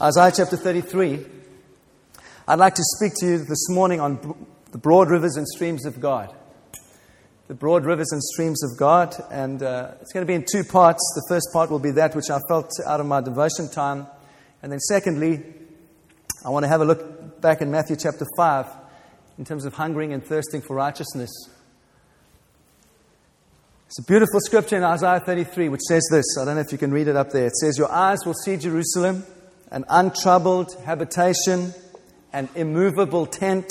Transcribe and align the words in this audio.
Isaiah 0.00 0.32
chapter 0.36 0.56
33. 0.56 1.24
I'd 2.48 2.58
like 2.58 2.74
to 2.74 2.82
speak 2.82 3.12
to 3.20 3.26
you 3.26 3.38
this 3.38 3.68
morning 3.68 4.00
on 4.00 4.48
the 4.72 4.78
broad 4.78 5.08
rivers 5.08 5.36
and 5.36 5.46
streams 5.46 5.86
of 5.86 6.00
God. 6.00 6.34
The 7.46 7.54
broad 7.54 7.84
rivers 7.84 8.10
and 8.10 8.20
streams 8.20 8.64
of 8.64 8.76
God, 8.76 9.14
and 9.30 9.62
uh, 9.62 9.92
it's 10.00 10.12
going 10.12 10.26
to 10.26 10.26
be 10.26 10.34
in 10.34 10.44
two 10.50 10.64
parts. 10.64 11.00
The 11.14 11.24
first 11.28 11.46
part 11.52 11.70
will 11.70 11.78
be 11.78 11.92
that 11.92 12.16
which 12.16 12.28
I 12.28 12.40
felt 12.48 12.70
out 12.84 12.98
of 12.98 13.06
my 13.06 13.20
devotion 13.20 13.70
time, 13.70 14.08
and 14.62 14.72
then 14.72 14.80
secondly, 14.80 15.44
I 16.44 16.50
want 16.50 16.64
to 16.64 16.68
have 16.68 16.80
a 16.80 16.84
look 16.84 17.40
back 17.40 17.60
in 17.60 17.70
Matthew 17.70 17.94
chapter 17.94 18.26
5 18.36 18.66
in 19.38 19.44
terms 19.44 19.64
of 19.64 19.74
hungering 19.74 20.12
and 20.12 20.24
thirsting 20.24 20.60
for 20.60 20.74
righteousness. 20.74 21.30
It's 23.86 24.00
a 24.00 24.02
beautiful 24.02 24.40
scripture 24.40 24.76
in 24.76 24.82
Isaiah 24.82 25.20
33 25.20 25.68
which 25.68 25.82
says 25.82 26.02
this. 26.10 26.24
I 26.40 26.44
don't 26.44 26.56
know 26.56 26.62
if 26.62 26.72
you 26.72 26.78
can 26.78 26.90
read 26.90 27.06
it 27.06 27.14
up 27.14 27.30
there. 27.30 27.46
It 27.46 27.54
says, 27.54 27.78
Your 27.78 27.92
eyes 27.92 28.18
will 28.26 28.34
see 28.34 28.56
Jerusalem, 28.56 29.24
an 29.74 29.84
untroubled 29.88 30.72
habitation, 30.84 31.74
an 32.32 32.48
immovable 32.54 33.26
tent 33.26 33.66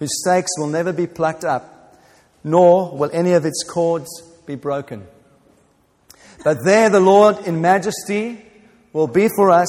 whose 0.00 0.10
stakes 0.22 0.50
will 0.58 0.66
never 0.66 0.92
be 0.92 1.06
plucked 1.06 1.44
up, 1.44 1.96
nor 2.42 2.98
will 2.98 3.10
any 3.12 3.34
of 3.34 3.44
its 3.44 3.62
cords 3.62 4.08
be 4.44 4.56
broken. 4.56 5.06
But 6.42 6.64
there 6.64 6.90
the 6.90 6.98
Lord 6.98 7.46
in 7.46 7.60
majesty 7.60 8.44
will 8.92 9.06
be 9.06 9.28
for 9.36 9.52
us 9.52 9.68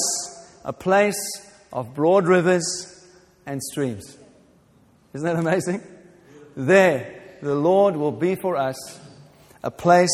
a 0.65 0.73
place 0.73 1.47
of 1.71 1.93
broad 1.93 2.25
rivers 2.25 3.07
and 3.45 3.61
streams. 3.61 4.17
Isn't 5.13 5.27
that 5.27 5.35
amazing? 5.35 5.83
There 6.57 7.21
the 7.43 7.53
Lord 7.53 7.95
will 7.95 8.11
be 8.11 8.33
for 8.33 8.57
us 8.57 8.99
a 9.61 9.69
place 9.69 10.09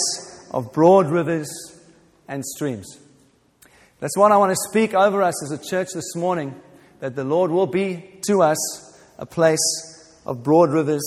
of 0.52 0.74
broad 0.74 1.08
rivers 1.08 1.50
and 2.28 2.44
streams. 2.44 3.00
That's 4.00 4.16
what 4.16 4.32
I 4.32 4.38
want 4.38 4.52
to 4.52 4.70
speak 4.70 4.94
over 4.94 5.24
us 5.24 5.44
as 5.44 5.60
a 5.60 5.70
church 5.70 5.88
this 5.96 6.16
morning 6.16 6.54
that 7.00 7.16
the 7.16 7.24
Lord 7.24 7.50
will 7.50 7.66
be 7.66 8.20
to 8.28 8.44
us 8.44 8.58
a 9.18 9.26
place 9.26 10.22
of 10.24 10.44
broad 10.44 10.70
rivers 10.70 11.02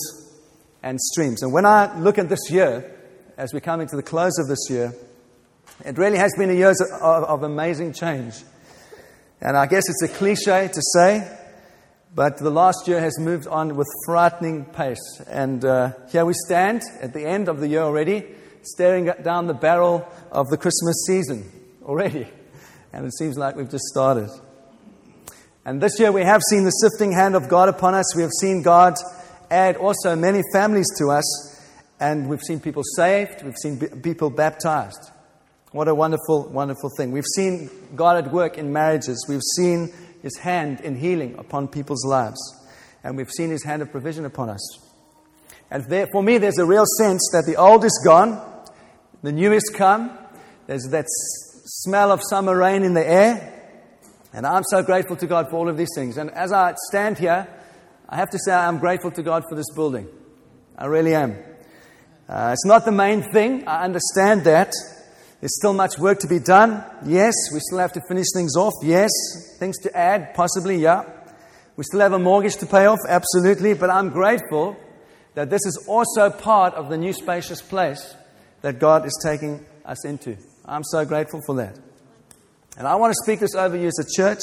and 0.83 1.01
streams. 1.01 1.45
And 1.45 1.53
when 1.53 1.65
I 1.67 1.97
look 2.01 2.19
at 2.19 2.29
this 2.29 2.51
year, 2.51 2.93
as 3.37 3.55
we're 3.55 3.61
coming 3.61 3.87
to 3.87 3.97
the 3.97 4.03
close 4.03 4.37
of 4.41 4.49
this 4.49 4.69
year, 4.69 4.93
it 5.85 5.99
really 5.99 6.19
has 6.19 6.35
been 6.37 6.51
a 6.51 6.55
year 6.55 6.71
of, 6.71 7.25
of 7.25 7.43
amazing 7.45 7.93
change. 7.93 8.35
And 9.41 9.57
I 9.57 9.67
guess 9.67 9.85
it's 9.89 10.03
a 10.03 10.09
cliche 10.09 10.67
to 10.67 10.83
say, 10.95 11.39
but 12.13 12.39
the 12.39 12.51
last 12.51 12.89
year 12.89 13.01
has 13.01 13.21
moved 13.21 13.47
on 13.47 13.77
with 13.77 13.87
frightening 14.05 14.65
pace. 14.65 15.21
And 15.29 15.65
uh, 15.65 15.93
here 16.11 16.25
we 16.25 16.35
stand 16.35 16.83
at 17.01 17.13
the 17.13 17.25
end 17.25 17.49
of 17.49 17.61
the 17.61 17.69
year 17.69 17.83
already, 17.83 18.27
staring 18.63 19.13
down 19.23 19.47
the 19.47 19.55
barrel 19.55 20.09
of 20.33 20.49
the 20.49 20.57
Christmas 20.57 21.05
season 21.07 21.49
already. 21.85 22.27
And 22.93 23.07
it 23.07 23.13
seems 23.17 23.39
like 23.39 23.57
we've 23.57 23.71
just 23.71 23.85
started. 23.85 24.29
And 25.65 25.81
this 25.81 26.01
year 26.01 26.11
we 26.11 26.23
have 26.23 26.41
seen 26.51 26.65
the 26.65 26.71
sifting 26.71 27.13
hand 27.13 27.35
of 27.37 27.49
God 27.49 27.69
upon 27.69 27.95
us. 27.95 28.17
We 28.17 28.23
have 28.23 28.33
seen 28.41 28.63
God 28.63 28.95
add 29.51 29.77
also 29.77 30.17
many 30.17 30.43
families 30.53 30.87
to 30.99 31.11
us. 31.11 31.61
And 32.01 32.29
we've 32.29 32.41
seen 32.41 32.61
people 32.61 32.83
saved. 32.97 33.43
We've 33.43 33.57
seen 33.63 33.79
people 34.03 34.31
baptized. 34.31 35.11
What 35.73 35.87
a 35.87 35.95
wonderful, 35.95 36.49
wonderful 36.49 36.91
thing. 36.97 37.13
We've 37.13 37.23
seen 37.37 37.71
God 37.95 38.25
at 38.25 38.33
work 38.33 38.59
in 38.59 38.73
marriages. 38.73 39.25
We've 39.29 39.43
seen 39.57 39.93
his 40.23 40.37
hand 40.39 40.81
in 40.81 40.97
healing 40.97 41.37
upon 41.39 41.69
people's 41.69 42.05
lives. 42.05 42.41
And 43.05 43.17
we've 43.17 43.31
seen 43.31 43.51
his 43.51 43.63
hand 43.63 43.83
of 43.83 43.91
provision 43.91 44.25
upon 44.25 44.49
us. 44.51 44.79
And 45.71 45.85
there, 45.85 46.09
for 46.11 46.23
me, 46.23 46.39
there's 46.39 46.59
a 46.59 46.65
real 46.65 46.87
sense 46.99 47.29
that 47.33 47.45
the 47.47 47.57
old 47.57 47.85
is 47.85 48.01
gone, 48.05 48.43
the 49.23 49.31
new 49.31 49.53
is 49.53 49.71
come. 49.73 50.19
There's 50.67 50.89
that 50.91 51.07
smell 51.71 52.11
of 52.11 52.21
summer 52.29 52.57
rain 52.57 52.83
in 52.83 52.95
the 52.95 53.09
air. 53.09 53.57
And 54.33 54.45
I'm 54.45 54.65
so 54.65 54.83
grateful 54.83 55.17
to 55.17 55.27
God 55.27 55.49
for 55.51 55.57
all 55.57 55.69
of 55.69 55.77
these 55.77 55.91
things. 55.95 56.17
And 56.17 56.31
as 56.31 56.53
I 56.53 56.75
stand 56.89 57.19
here, 57.19 57.47
I 58.09 58.17
have 58.17 58.31
to 58.31 58.39
say 58.45 58.53
I'm 58.53 58.79
grateful 58.79 59.13
to 59.13 59.23
God 59.23 59.45
for 59.49 59.55
this 59.55 59.71
building. 59.75 60.09
I 60.77 60.87
really 60.87 61.15
am. 61.15 61.37
Uh, 62.29 62.51
it's 62.53 62.65
not 62.65 62.85
the 62.85 62.93
main 62.93 63.23
thing. 63.33 63.69
I 63.69 63.85
understand 63.85 64.45
that. 64.45 64.73
There's 65.41 65.57
still 65.57 65.73
much 65.73 65.97
work 65.99 66.19
to 66.21 66.27
be 66.27 66.41
done. 66.41 66.85
Yes, 67.07 67.35
we 67.53 67.61
still 67.61 67.79
have 67.79 67.93
to 67.93 68.01
finish 68.09 68.27
things 68.35 68.57
off. 68.57 68.75
Yes, 68.83 69.11
things 69.59 69.79
to 69.79 69.97
add, 69.97 70.35
possibly, 70.35 70.77
yeah. 70.77 71.05
We 71.77 71.85
still 71.85 72.01
have 72.01 72.13
a 72.13 72.19
mortgage 72.19 72.57
to 72.57 72.67
pay 72.67 72.87
off, 72.87 72.99
absolutely. 73.09 73.75
But 73.75 73.91
I'm 73.91 74.11
grateful 74.11 74.77
that 75.35 75.51
this 75.51 75.65
is 75.67 75.87
also 75.89 76.31
part 76.31 76.75
of 76.75 76.89
the 76.89 76.99
new 76.99 77.13
spacious 77.13 77.63
place 77.63 78.15
that 78.63 78.81
God 78.81 79.07
is 79.07 79.19
taking 79.25 79.65
us 79.85 80.05
into. 80.05 80.37
I'm 80.71 80.85
so 80.85 81.05
grateful 81.05 81.41
for 81.45 81.57
that. 81.57 81.77
And 82.79 82.87
I 82.87 82.95
want 82.95 83.11
to 83.11 83.25
speak 83.25 83.41
this 83.41 83.57
over 83.57 83.77
you 83.77 83.89
as 83.89 83.99
a 83.99 84.07
church, 84.17 84.43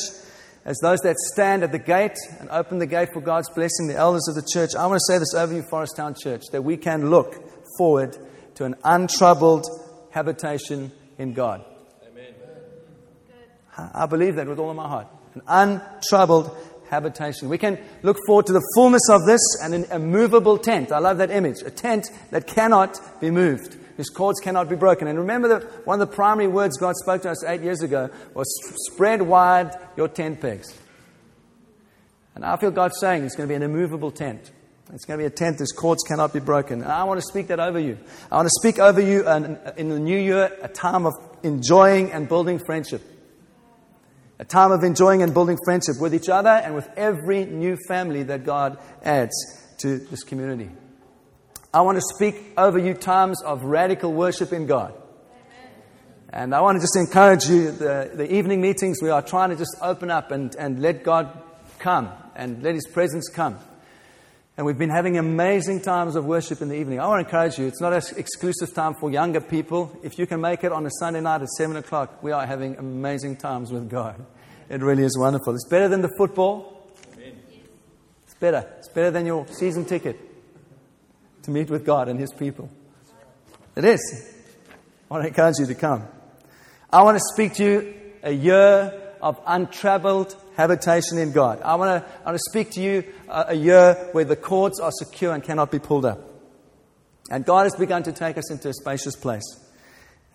as 0.65 0.77
those 0.81 0.99
that 0.99 1.15
stand 1.17 1.63
at 1.63 1.71
the 1.71 1.79
gate 1.79 2.17
and 2.39 2.49
open 2.49 2.79
the 2.79 2.85
gate 2.85 3.09
for 3.13 3.21
God's 3.21 3.49
blessing, 3.49 3.87
the 3.87 3.95
elders 3.95 4.27
of 4.27 4.35
the 4.35 4.45
church. 4.51 4.71
I 4.77 4.85
want 4.87 4.99
to 4.99 5.13
say 5.13 5.17
this 5.17 5.33
over 5.33 5.53
you, 5.53 5.63
Forest 5.69 5.95
Town 5.95 6.15
Church, 6.21 6.43
that 6.51 6.63
we 6.63 6.75
can 6.75 7.09
look 7.09 7.33
forward 7.77 8.17
to 8.55 8.65
an 8.65 8.75
untroubled 8.83 9.65
habitation 10.11 10.91
in 11.17 11.33
God. 11.33 11.63
Amen. 12.11 12.33
I 13.77 14.05
believe 14.05 14.35
that 14.35 14.47
with 14.47 14.59
all 14.59 14.69
of 14.69 14.75
my 14.75 14.87
heart. 14.87 15.07
An 15.35 15.41
untroubled 15.47 16.55
habitation. 16.89 17.47
We 17.47 17.57
can 17.57 17.79
look 18.03 18.17
forward 18.25 18.47
to 18.47 18.53
the 18.53 18.67
fullness 18.75 19.09
of 19.09 19.25
this 19.25 19.41
and 19.63 19.73
an 19.73 19.85
immovable 19.91 20.57
tent. 20.57 20.91
I 20.91 20.99
love 20.99 21.19
that 21.19 21.31
image. 21.31 21.61
A 21.65 21.71
tent 21.71 22.11
that 22.31 22.47
cannot 22.47 22.99
be 23.21 23.31
moved, 23.31 23.77
whose 23.97 24.09
cords 24.09 24.39
cannot 24.39 24.69
be 24.69 24.75
broken. 24.75 25.07
And 25.07 25.19
remember 25.19 25.47
that 25.49 25.85
one 25.85 25.99
of 25.99 26.09
the 26.09 26.15
primary 26.15 26.47
words 26.47 26.77
God 26.77 26.95
spoke 26.95 27.23
to 27.23 27.31
us 27.31 27.43
eight 27.43 27.61
years 27.61 27.81
ago 27.81 28.09
was 28.33 28.47
spread 28.91 29.21
wide 29.21 29.75
your 29.97 30.07
tent 30.07 30.39
pegs. 30.39 30.73
And 32.35 32.45
I 32.45 32.55
feel 32.57 32.71
God 32.71 32.91
saying 32.99 33.25
it's 33.25 33.35
going 33.35 33.49
to 33.49 33.51
be 33.51 33.55
an 33.55 33.63
immovable 33.63 34.11
tent. 34.11 34.51
It's 34.93 35.03
going 35.03 35.19
to 35.19 35.23
be 35.23 35.25
a 35.27 35.31
tent 35.31 35.57
whose 35.57 35.71
cords 35.71 36.03
cannot 36.03 36.31
be 36.31 36.39
broken. 36.39 36.81
And 36.81 36.91
I 36.91 37.03
want 37.03 37.19
to 37.19 37.25
speak 37.27 37.47
that 37.47 37.59
over 37.59 37.79
you. 37.79 37.97
I 38.31 38.35
want 38.35 38.45
to 38.45 38.53
speak 38.61 38.79
over 38.79 39.01
you 39.01 39.27
in 39.75 39.89
the 39.89 39.99
new 39.99 40.17
year 40.17 40.55
a 40.61 40.69
time 40.69 41.05
of 41.05 41.13
enjoying 41.43 42.11
and 42.13 42.29
building 42.29 42.59
friendship. 42.59 43.01
A 44.39 44.45
time 44.45 44.71
of 44.71 44.83
enjoying 44.83 45.23
and 45.23 45.33
building 45.33 45.57
friendship 45.65 45.95
with 45.99 46.13
each 46.13 46.29
other 46.29 46.51
and 46.51 46.75
with 46.75 46.87
every 46.95 47.45
new 47.45 47.75
family 47.87 48.21
that 48.23 48.45
God 48.45 48.77
adds 49.03 49.33
to 49.79 49.97
this 49.97 50.23
community. 50.23 50.69
I 51.73 51.81
want 51.81 51.97
to 51.97 52.03
speak 52.15 52.53
over 52.57 52.79
you 52.79 52.93
times 52.93 53.41
of 53.43 53.63
radical 53.63 54.13
worship 54.13 54.53
in 54.53 54.67
God. 54.67 54.93
And 56.29 56.53
I 56.53 56.61
want 56.61 56.77
to 56.77 56.81
just 56.81 56.95
encourage 56.95 57.45
you 57.45 57.71
the, 57.71 58.11
the 58.13 58.33
evening 58.33 58.61
meetings, 58.61 58.99
we 59.01 59.09
are 59.09 59.21
trying 59.21 59.49
to 59.49 59.55
just 59.55 59.75
open 59.81 60.09
up 60.09 60.31
and, 60.31 60.55
and 60.55 60.81
let 60.81 61.03
God 61.03 61.29
come 61.79 62.09
and 62.35 62.63
let 62.63 62.75
His 62.75 62.87
presence 62.87 63.29
come. 63.29 63.57
And 64.55 64.65
we've 64.65 64.77
been 64.77 64.89
having 64.89 65.17
amazing 65.17 65.81
times 65.81 66.15
of 66.15 66.25
worship 66.25 66.61
in 66.61 66.69
the 66.69 66.75
evening. 66.75 66.99
I 66.99 67.07
want 67.07 67.21
to 67.21 67.25
encourage 67.25 67.59
you, 67.59 67.67
it's 67.67 67.81
not 67.81 67.93
an 67.93 68.01
exclusive 68.17 68.73
time 68.73 68.95
for 68.99 69.11
younger 69.11 69.39
people. 69.39 69.97
If 70.03 70.17
you 70.17 70.25
can 70.25 70.41
make 70.41 70.63
it 70.63 70.71
on 70.71 70.85
a 70.85 70.89
Sunday 70.99 71.21
night 71.21 71.41
at 71.41 71.49
7 71.49 71.75
o'clock, 71.75 72.23
we 72.23 72.31
are 72.31 72.45
having 72.45 72.75
amazing 72.77 73.37
times 73.37 73.71
with 73.71 73.89
God. 73.89 74.25
It 74.69 74.81
really 74.81 75.03
is 75.03 75.17
wonderful. 75.17 75.53
It's 75.53 75.67
better 75.67 75.87
than 75.87 76.01
the 76.01 76.11
football. 76.17 76.91
Amen. 77.13 77.35
It's 78.25 78.35
better. 78.35 78.67
It's 78.79 78.89
better 78.89 79.11
than 79.11 79.25
your 79.25 79.47
season 79.47 79.85
ticket 79.85 80.26
to 81.47 81.51
meet 81.51 81.69
with 81.69 81.85
God 81.85 82.09
and 82.09 82.19
His 82.19 82.33
people. 82.33 82.69
It 83.77 83.85
is. 83.85 84.33
I 85.09 85.13
want 85.13 85.23
to 85.23 85.29
encourage 85.29 85.55
you 85.59 85.65
to 85.65 85.75
come. 85.75 86.05
I 86.91 87.03
want 87.03 87.15
to 87.15 87.23
speak 87.33 87.53
to 87.53 87.63
you 87.63 87.93
a 88.21 88.33
year 88.33 89.13
of 89.21 89.39
untraveled 89.47 90.35
habitation 90.57 91.17
in 91.17 91.31
God. 91.31 91.61
I 91.61 91.75
want 91.75 92.03
to, 92.03 92.11
I 92.21 92.25
want 92.25 92.35
to 92.35 92.49
speak 92.49 92.71
to 92.71 92.81
you 92.81 93.05
a, 93.29 93.45
a 93.49 93.53
year 93.53 94.09
where 94.11 94.25
the 94.25 94.35
cords 94.35 94.81
are 94.81 94.91
secure 94.91 95.33
and 95.33 95.41
cannot 95.41 95.71
be 95.71 95.79
pulled 95.79 96.03
up. 96.03 96.19
And 97.31 97.45
God 97.45 97.63
has 97.63 97.75
begun 97.75 98.03
to 98.03 98.11
take 98.11 98.37
us 98.37 98.51
into 98.51 98.67
a 98.67 98.73
spacious 98.73 99.15
place. 99.15 99.45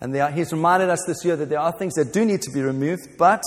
And 0.01 0.15
are, 0.17 0.31
He's 0.31 0.51
reminded 0.51 0.89
us 0.89 1.03
this 1.05 1.23
year 1.23 1.35
that 1.35 1.49
there 1.49 1.59
are 1.59 1.71
things 1.77 1.93
that 1.93 2.11
do 2.11 2.25
need 2.25 2.41
to 2.41 2.51
be 2.51 2.61
removed, 2.61 3.19
but 3.19 3.43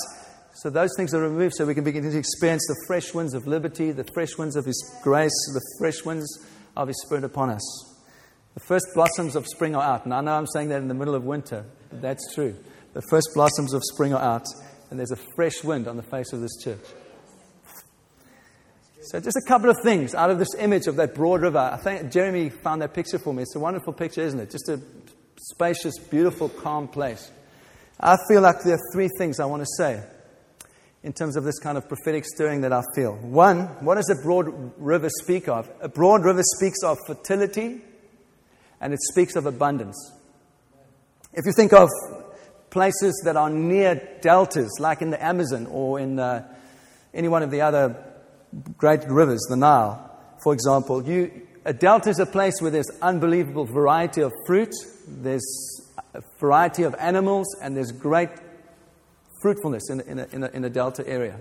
so 0.55 0.71
those 0.71 0.91
things 0.97 1.15
are 1.15 1.21
removed 1.21 1.57
so 1.57 1.67
we 1.67 1.75
can 1.75 1.83
begin 1.83 2.05
to 2.05 2.17
experience 2.17 2.65
the 2.69 2.81
fresh 2.87 3.13
winds 3.13 3.35
of 3.35 3.49
liberty, 3.49 3.91
the 3.91 4.07
fresh 4.15 4.39
winds 4.39 4.55
of 4.55 4.65
His 4.67 5.01
grace, 5.03 5.35
the 5.53 5.61
fresh 5.81 6.05
winds 6.05 6.47
of 6.77 6.89
His 6.89 7.01
Spirit 7.03 7.25
upon 7.25 7.51
us. 7.51 7.95
The 8.55 8.61
first 8.61 8.87
blossoms 8.95 9.37
of 9.37 9.47
spring 9.47 9.77
are 9.77 9.83
out. 9.83 10.05
And 10.05 10.15
I 10.15 10.21
know 10.21 10.33
I'm 10.33 10.47
saying 10.47 10.71
that 10.71 10.81
in 10.81 10.89
the 10.89 10.95
middle 10.95 11.15
of 11.15 11.25
winter, 11.25 11.65
but 11.91 12.01
that's 12.01 12.35
true. 12.35 12.57
The 12.95 13.03
first 13.11 13.29
blossoms 13.35 13.75
of 13.75 13.83
spring 13.85 14.15
are 14.15 14.23
out 14.23 14.47
and 14.91 14.99
there's 14.99 15.11
a 15.11 15.19
fresh 15.35 15.63
wind 15.65 15.89
on 15.89 15.97
the 15.97 16.03
face 16.03 16.33
of 16.33 16.41
this 16.41 16.57
church. 16.63 16.85
So, 19.03 19.21
just 19.21 19.37
a 19.37 19.49
couple 19.49 19.71
of 19.71 19.77
things 19.85 20.15
out 20.15 20.31
of 20.31 20.39
this 20.39 20.55
image 20.59 20.87
of 20.87 20.97
that 20.97 21.15
broad 21.15 21.43
river. 21.43 21.59
I 21.59 21.77
think 21.77 22.11
Jeremy 22.11 22.51
found 22.51 22.83
that 22.83 22.93
picture 22.93 23.19
for 23.19 23.33
me. 23.33 23.43
It's 23.43 23.55
a 23.55 23.61
wonderful 23.61 23.93
picture, 23.93 24.23
isn't 24.23 24.41
it? 24.41 24.51
Just 24.51 24.69
a 24.69 24.81
spacious, 25.37 25.99
beautiful, 25.99 26.49
calm 26.49 26.89
place. 26.89 27.31
I 28.01 28.17
feel 28.29 28.41
like 28.41 28.63
there 28.65 28.75
are 28.75 28.93
three 28.93 29.09
things 29.17 29.39
I 29.39 29.45
want 29.45 29.63
to 29.63 29.69
say 29.79 30.03
in 31.07 31.13
terms 31.13 31.37
of 31.37 31.45
this 31.45 31.61
kind 31.61 31.79
of 31.79 31.87
prophetic 31.87 32.25
stirring 32.25 32.63
that 32.63 32.73
I 32.73 32.83
feel. 32.97 33.15
One, 33.15 33.67
what 33.85 33.95
does 33.95 34.11
a 34.11 34.21
broad 34.21 34.73
river 34.77 35.09
speak 35.23 35.47
of? 35.47 35.71
A 35.81 35.89
broad 35.89 36.25
river 36.25 36.43
speaks 36.43 36.83
of 36.83 36.99
fertility 37.07 37.81
and 38.81 38.93
it 38.93 38.99
speaks 39.13 39.37
of 39.37 39.47
abundance. 39.47 39.97
If 41.33 41.47
you 41.47 41.53
think 41.53 41.73
of 41.73 41.89
places 42.71 43.23
that 43.25 43.37
are 43.37 43.49
near 43.49 44.19
deltas, 44.21 44.79
like 44.81 45.01
in 45.01 45.11
the 45.11 45.25
Amazon 45.25 45.67
or 45.67 46.01
in 46.01 46.19
uh, 46.19 46.45
any 47.15 47.29
one 47.29 47.45
of 47.45 47.53
the 47.53 47.61
other 47.61 48.05
great 48.77 49.09
rivers, 49.09 49.47
the 49.49 49.57
Nile, 49.57 50.11
for 50.43 50.53
example, 50.55 51.07
you, 51.07 51.47
a 51.65 51.73
delta 51.73 52.11
is 52.11 52.19
a 52.19 52.27
place 52.27 52.55
where 52.61 52.73
there's 52.73 52.91
unbelievable 53.01 53.65
variety 53.65 54.23
of 54.23 54.33
fruit, 54.45 54.75
there's 55.07 55.47
a 56.15 56.23
variety 56.41 56.83
of 56.83 56.97
animals, 56.97 57.47
and 57.63 57.77
there's 57.77 57.93
great 57.93 58.31
fruitfulness 59.41 59.91
in, 59.91 60.01
in, 60.03 60.19
a, 60.19 60.27
in, 60.33 60.43
a, 60.45 60.47
in 60.49 60.65
a 60.65 60.71
delta 60.71 61.07
area. 61.07 61.37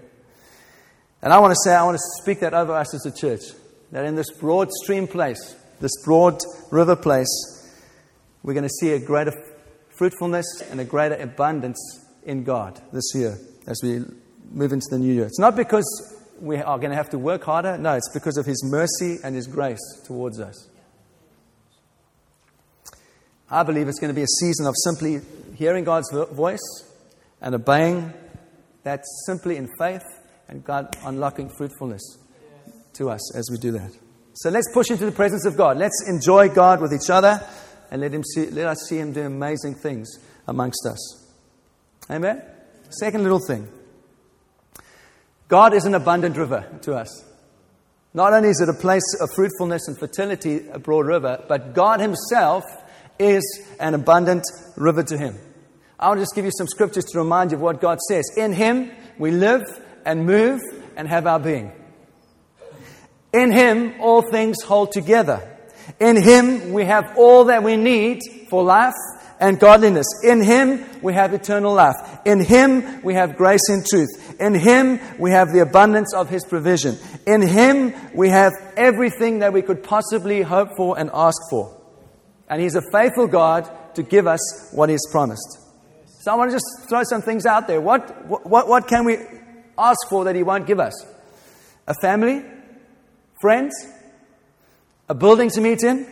And 1.22 1.34
I 1.34 1.40
want 1.40 1.52
to 1.52 1.60
say, 1.64 1.74
I 1.74 1.84
want 1.84 1.96
to 1.96 2.22
speak 2.22 2.42
that 2.42 2.54
over 2.54 2.74
us 2.74 2.94
as 2.94 3.06
a 3.06 3.12
church, 3.12 3.42
that 3.92 4.06
in 4.06 4.16
this 4.16 4.30
broad 4.32 4.70
stream 4.84 5.08
place, 5.08 5.56
this 5.80 5.92
broad 6.04 6.40
river 6.72 6.96
place, 6.96 7.28
we're 8.44 8.54
going 8.54 8.64
to 8.64 8.70
see 8.80 8.92
a 8.92 9.00
greater 9.00 9.34
fruitfulness 9.98 10.62
and 10.70 10.80
a 10.80 10.86
greater 10.86 11.16
abundance 11.16 11.80
in 12.26 12.44
God 12.44 12.80
this 12.92 13.12
year 13.16 13.38
as 13.66 13.80
we 13.82 14.04
move 14.52 14.72
into 14.72 14.88
the 14.90 15.00
new 15.00 15.14
year. 15.14 15.26
It's 15.26 15.40
not 15.40 15.56
because 15.56 15.86
we 16.40 16.58
are 16.58 16.78
going 16.78 16.92
to 16.92 16.96
have 16.96 17.10
to 17.12 17.18
work 17.18 17.44
harder. 17.44 17.78
No, 17.78 17.94
it's 17.94 18.12
because 18.14 18.38
of 18.38 18.46
His 18.46 18.64
mercy 18.64 19.20
and 19.24 19.36
His 19.36 19.48
grace 19.48 19.82
towards 20.06 20.40
us. 20.40 20.70
I 23.50 23.64
believe 23.64 23.88
it's 23.88 24.00
going 24.00 24.14
to 24.14 24.16
be 24.16 24.24
a 24.24 24.28
season 24.40 24.66
of 24.66 24.74
simply 24.84 25.22
hearing 25.56 25.84
God's 25.84 26.12
voice 26.12 26.60
and 27.42 27.56
obeying 27.56 28.14
that 28.84 29.04
simply 29.26 29.58
in 29.58 29.70
faith 29.80 30.04
and 30.48 30.64
God 30.64 30.96
unlocking 31.06 31.50
fruitfulness 31.50 32.18
to 32.94 33.10
us 33.10 33.36
as 33.36 33.50
we 33.52 33.58
do 33.58 33.72
that. 33.72 33.92
So 34.34 34.50
let's 34.50 34.72
push 34.74 34.90
into 34.90 35.06
the 35.06 35.12
presence 35.12 35.46
of 35.46 35.56
God. 35.56 35.78
Let's 35.78 36.06
enjoy 36.08 36.50
God 36.50 36.82
with 36.82 36.94
each 36.94 37.10
other 37.10 37.42
and 37.92 38.02
let, 38.02 38.14
him 38.14 38.24
see, 38.24 38.48
let 38.48 38.68
us 38.68 38.78
see 38.90 38.98
Him 38.98 39.14
do 39.14 39.22
amazing 39.22 39.76
things 39.76 40.10
amongst 40.48 40.86
us. 40.86 41.32
Amen? 42.10 42.42
Second 42.90 43.24
little 43.24 43.40
thing 43.40 43.68
God 45.48 45.74
is 45.74 45.86
an 45.86 45.96
abundant 45.96 46.38
river 46.38 46.66
to 46.82 46.96
us. 46.96 47.24
Not 48.14 48.34
only 48.34 48.50
is 48.50 48.62
it 48.62 48.70
a 48.70 48.74
place 48.74 49.16
of 49.20 49.30
fruitfulness 49.36 49.88
and 49.88 49.98
fertility, 49.98 50.68
a 50.70 50.80
broad 50.80 51.06
river, 51.06 51.44
but 51.48 51.74
God 51.74 52.00
Himself 52.00 52.64
is 53.20 53.44
an 53.80 53.94
abundant 53.94 54.44
river 54.76 55.04
to 55.04 55.18
Him. 55.18 55.38
I 56.00 56.10
want 56.10 56.20
to 56.20 56.22
just 56.24 56.36
give 56.36 56.46
you 56.46 56.52
some 56.58 56.68
scriptures 56.68 57.06
to 57.06 57.18
remind 57.18 57.52
you 57.52 57.58
of 57.58 57.62
what 57.62 57.80
God 57.80 58.00
says. 58.10 58.26
In 58.38 58.54
Him 58.54 58.92
we 59.18 59.32
live 59.32 59.64
and 60.06 60.26
move 60.26 60.62
and 60.96 61.08
have 61.08 61.26
our 61.26 61.40
being. 61.40 61.72
In 63.32 63.52
Him 63.52 63.96
all 64.00 64.22
things 64.22 64.62
hold 64.62 64.92
together. 64.92 65.42
In 66.00 66.22
Him 66.22 66.74
we 66.74 66.86
have 66.86 67.18
all 67.18 67.46
that 67.46 67.64
we 67.64 67.78
need 67.78 68.22
for 68.50 68.64
life 68.64 68.94
and 69.40 69.60
godliness. 69.60 70.08
In 70.24 70.42
Him 70.42 70.86
we 71.02 71.14
have 71.14 71.34
eternal 71.34 71.74
life. 71.74 71.96
In 72.26 72.42
Him 72.42 73.02
we 73.02 73.14
have 73.14 73.38
grace 73.38 73.70
and 73.70 73.86
truth. 73.86 74.36
In 74.40 74.54
Him 74.54 75.00
we 75.18 75.32
have 75.32 75.54
the 75.54 75.62
abundance 75.62 76.14
of 76.14 76.30
His 76.30 76.44
provision. 76.44 76.98
In 77.26 77.42
Him 77.42 77.94
we 78.14 78.30
have 78.30 78.52
everything 78.76 79.40
that 79.40 79.54
we 79.54 79.62
could 79.62 79.84
possibly 79.84 80.42
hope 80.42 80.70
for 80.76 81.00
and 81.00 81.10
ask 81.14 81.38
for. 81.50 81.72
And 82.50 82.62
He's 82.62 82.76
a 82.76 82.84
faithful 82.92 83.28
God 83.28 83.70
to 83.96 84.04
give 84.04 84.28
us 84.28 84.72
what 84.74 84.90
He's 84.90 85.06
promised. 85.10 85.65
So 86.26 86.32
I 86.32 86.36
want 86.38 86.50
to 86.50 86.56
just 86.56 86.90
throw 86.90 87.04
some 87.04 87.22
things 87.22 87.46
out 87.46 87.68
there. 87.68 87.80
What, 87.80 88.26
what, 88.48 88.68
what 88.68 88.88
can 88.88 89.06
we 89.06 89.20
ask 89.78 90.10
for 90.10 90.24
that 90.24 90.36
He 90.36 90.42
won't 90.42 90.66
give 90.66 90.80
us? 90.80 91.06
A 91.86 91.94
family? 92.02 92.44
Friends? 93.40 93.76
A 95.08 95.14
building 95.14 95.52
to 95.52 95.62
meet 95.62 95.84
in? 95.84 96.08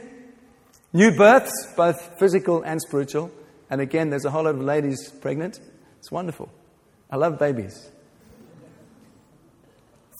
New 0.93 1.17
births, 1.17 1.51
both 1.75 2.19
physical 2.19 2.61
and 2.61 2.79
spiritual. 2.79 3.31
And 3.71 3.81
again, 3.81 4.11
there's 4.11 4.23
a 4.23 4.29
whole 4.29 4.43
lot 4.43 4.53
of 4.53 4.61
ladies 4.61 5.09
pregnant. 5.09 5.59
It's 5.97 6.11
wonderful. 6.11 6.47
I 7.09 7.15
love 7.15 7.39
babies. 7.39 7.89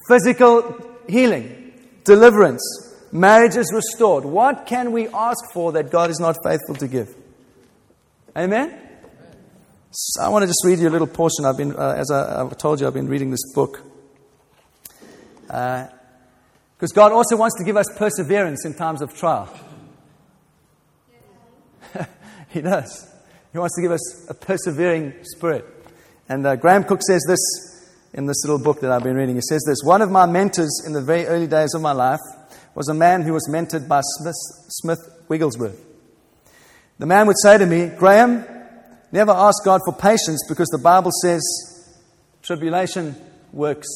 Physical 0.07 0.89
healing, 1.07 1.71
deliverance, 2.03 2.63
marriages 3.11 3.71
restored. 3.71 4.25
What 4.25 4.65
can 4.65 4.91
we 4.91 5.07
ask 5.09 5.53
for 5.53 5.71
that 5.73 5.91
God 5.91 6.09
is 6.09 6.19
not 6.19 6.37
faithful 6.43 6.73
to 6.77 6.87
give? 6.87 7.15
Amen? 8.35 8.82
So 9.95 10.23
I 10.23 10.29
want 10.29 10.41
to 10.41 10.47
just 10.47 10.63
read 10.65 10.79
you 10.79 10.89
a 10.89 10.89
little 10.89 11.05
portion. 11.05 11.45
I've 11.45 11.55
been, 11.57 11.75
uh, 11.75 11.93
as 11.95 12.09
I, 12.09 12.43
I, 12.43 12.49
told 12.49 12.81
you, 12.81 12.87
I've 12.87 12.95
been 12.95 13.07
reading 13.07 13.29
this 13.29 13.53
book. 13.53 13.79
Because 15.45 15.91
uh, 16.91 16.95
God 16.95 17.11
also 17.11 17.37
wants 17.37 17.59
to 17.59 17.63
give 17.63 17.77
us 17.77 17.85
perseverance 17.95 18.65
in 18.65 18.73
times 18.73 19.03
of 19.03 19.15
trial. 19.15 19.55
he 22.49 22.61
does. 22.61 23.07
He 23.51 23.59
wants 23.59 23.75
to 23.75 23.83
give 23.83 23.91
us 23.91 24.29
a 24.31 24.33
persevering 24.33 25.13
spirit. 25.21 25.63
And 26.27 26.47
uh, 26.47 26.55
Graham 26.55 26.85
Cooke 26.85 27.03
says 27.03 27.23
this 27.27 27.93
in 28.15 28.25
this 28.25 28.43
little 28.45 28.63
book 28.63 28.81
that 28.81 28.91
I've 28.91 29.03
been 29.03 29.15
reading. 29.15 29.35
He 29.35 29.41
says 29.47 29.63
this 29.67 29.83
One 29.83 30.01
of 30.01 30.09
my 30.09 30.25
mentors 30.25 30.81
in 30.87 30.93
the 30.93 31.03
very 31.03 31.27
early 31.27 31.45
days 31.45 31.75
of 31.75 31.83
my 31.83 31.91
life 31.91 32.21
was 32.73 32.89
a 32.89 32.95
man 32.95 33.21
who 33.21 33.33
was 33.33 33.47
mentored 33.47 33.87
by 33.87 34.01
Smith, 34.01 34.33
Smith 34.69 35.23
Wigglesworth. 35.27 35.79
The 36.97 37.05
man 37.05 37.27
would 37.27 37.37
say 37.37 37.59
to 37.59 37.65
me, 37.67 37.91
Graham, 37.95 38.52
never 39.13 39.31
ask 39.31 39.63
God 39.63 39.81
for 39.85 39.93
patience 39.93 40.43
because 40.49 40.67
the 40.69 40.79
Bible 40.79 41.11
says 41.21 41.41
tribulation 42.41 43.15
works 43.53 43.87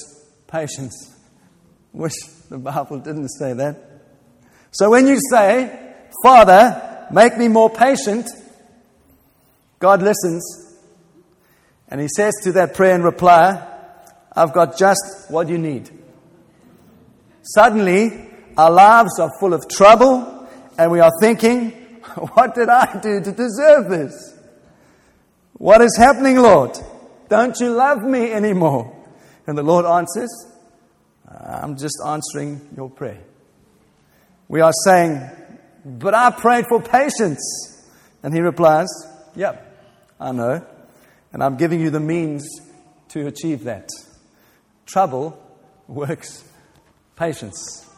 patience. 0.48 1.14
Wish 1.94 2.14
the 2.50 2.58
Bible 2.58 3.00
didn't 3.00 3.30
say 3.30 3.54
that. 3.54 3.78
So 4.72 4.90
when 4.92 5.08
you 5.08 5.20
say, 5.32 5.96
Father, 6.24 7.08
make 7.12 7.38
me 7.38 7.48
more 7.48 7.70
patient, 7.70 8.30
God 9.80 10.02
listens 10.02 10.78
and 11.90 12.00
He 12.00 12.08
says 12.08 12.34
to 12.44 12.52
that 12.54 12.76
prayer 12.76 12.96
in 12.96 13.04
reply, 13.04 13.66
I've 14.34 14.54
got 14.54 14.78
just 14.78 15.26
what 15.30 15.50
you 15.50 15.58
need. 15.58 15.90
Suddenly, 17.42 18.30
our 18.56 18.72
lives 18.72 19.20
are 19.20 19.32
full 19.40 19.54
of 19.54 19.68
trouble 19.70 20.48
and 20.78 20.92
we 20.92 21.00
are 21.00 21.12
thinking, 21.20 21.72
What 22.34 22.56
did 22.56 22.70
I 22.70 23.00
do 23.00 23.22
to 23.22 23.32
deserve 23.32 23.90
this? 23.90 24.37
What 25.58 25.82
is 25.82 25.98
happening, 25.98 26.38
Lord? 26.38 26.78
Don't 27.30 27.60
you 27.60 27.72
love 27.72 28.04
me 28.04 28.32
anymore? 28.32 28.96
And 29.48 29.58
the 29.58 29.64
Lord 29.64 29.86
answers, 29.86 30.30
I'm 31.28 31.78
just 31.78 31.98
answering 32.06 32.70
your 32.76 32.90
prayer. 32.90 33.24
We 34.48 34.62
are 34.62 34.72
saying, 34.86 35.20
But 35.84 36.14
I 36.14 36.30
prayed 36.30 36.66
for 36.70 36.82
patience. 36.82 37.42
And 38.22 38.34
he 38.34 38.40
replies, 38.40 38.88
Yep, 39.36 39.64
I 40.20 40.32
know. 40.32 40.66
And 41.34 41.44
I'm 41.44 41.58
giving 41.58 41.82
you 41.82 41.90
the 41.90 42.00
means 42.00 42.48
to 43.10 43.26
achieve 43.26 43.64
that. 43.64 43.90
Trouble 44.86 45.42
works 45.88 46.44
patience. 47.16 47.90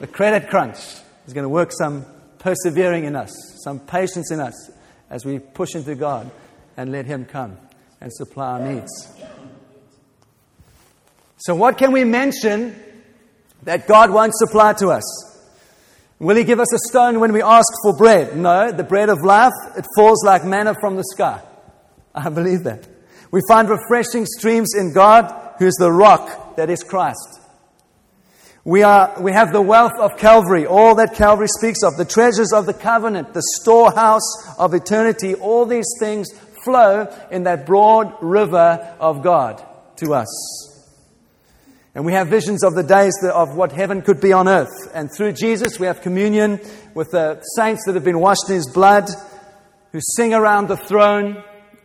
The 0.00 0.06
credit 0.06 0.48
crunch 0.48 0.78
is 1.26 1.34
going 1.34 1.44
to 1.44 1.48
work 1.48 1.72
some 1.72 2.06
persevering 2.38 3.04
in 3.04 3.16
us, 3.16 3.32
some 3.62 3.80
patience 3.80 4.30
in 4.30 4.40
us 4.40 4.70
as 5.10 5.24
we 5.26 5.38
push 5.38 5.74
into 5.74 5.94
God 5.94 6.30
and 6.76 6.92
let 6.92 7.06
Him 7.06 7.24
come 7.24 7.58
and 8.00 8.12
supply 8.12 8.60
our 8.60 8.72
needs. 8.72 9.08
So, 11.38 11.54
what 11.54 11.78
can 11.78 11.92
we 11.92 12.04
mention 12.04 12.74
that 13.64 13.86
God 13.86 14.10
won't 14.10 14.34
supply 14.34 14.72
to 14.74 14.88
us? 14.88 15.02
Will 16.18 16.36
He 16.36 16.44
give 16.44 16.60
us 16.60 16.72
a 16.72 16.78
stone 16.88 17.20
when 17.20 17.32
we 17.32 17.42
ask 17.42 17.68
for 17.82 17.96
bread? 17.96 18.36
No, 18.36 18.72
the 18.72 18.84
bread 18.84 19.08
of 19.08 19.22
life, 19.22 19.52
it 19.76 19.84
falls 19.96 20.24
like 20.24 20.44
manna 20.44 20.74
from 20.80 20.96
the 20.96 21.04
sky. 21.04 21.40
I 22.14 22.28
believe 22.30 22.64
that. 22.64 22.86
We 23.30 23.40
find 23.48 23.68
refreshing 23.68 24.26
streams 24.26 24.74
in 24.74 24.94
God, 24.94 25.54
who 25.58 25.66
is 25.66 25.74
the 25.74 25.90
rock 25.90 26.56
that 26.56 26.70
is 26.70 26.84
Christ. 26.84 27.40
We, 28.64 28.82
are, 28.82 29.20
we 29.20 29.32
have 29.32 29.52
the 29.52 29.60
wealth 29.60 29.92
of 30.00 30.16
Calvary, 30.16 30.64
all 30.64 30.94
that 30.94 31.14
Calvary 31.14 31.48
speaks 31.48 31.82
of, 31.82 31.96
the 31.98 32.06
treasures 32.06 32.52
of 32.54 32.64
the 32.64 32.72
covenant, 32.72 33.34
the 33.34 33.42
storehouse 33.60 34.56
of 34.58 34.72
eternity. 34.72 35.34
All 35.34 35.66
these 35.66 35.88
things 36.00 36.28
flow 36.64 37.12
in 37.30 37.44
that 37.44 37.66
broad 37.66 38.14
river 38.20 38.96
of 38.98 39.22
God 39.22 39.64
to 39.96 40.14
us. 40.14 40.74
And 41.94 42.04
we 42.04 42.12
have 42.12 42.26
visions 42.26 42.64
of 42.64 42.74
the 42.74 42.82
days 42.82 43.14
of 43.22 43.56
what 43.56 43.70
heaven 43.70 44.02
could 44.02 44.20
be 44.20 44.32
on 44.32 44.48
earth. 44.48 44.90
And 44.94 45.10
through 45.16 45.32
Jesus, 45.32 45.78
we 45.78 45.86
have 45.86 46.00
communion 46.00 46.60
with 46.92 47.12
the 47.12 47.40
saints 47.54 47.84
that 47.86 47.94
have 47.94 48.02
been 48.04 48.18
washed 48.18 48.48
in 48.48 48.56
his 48.56 48.68
blood, 48.68 49.08
who 49.92 50.00
sing 50.16 50.34
around 50.34 50.66
the 50.66 50.76
throne, 50.76 51.42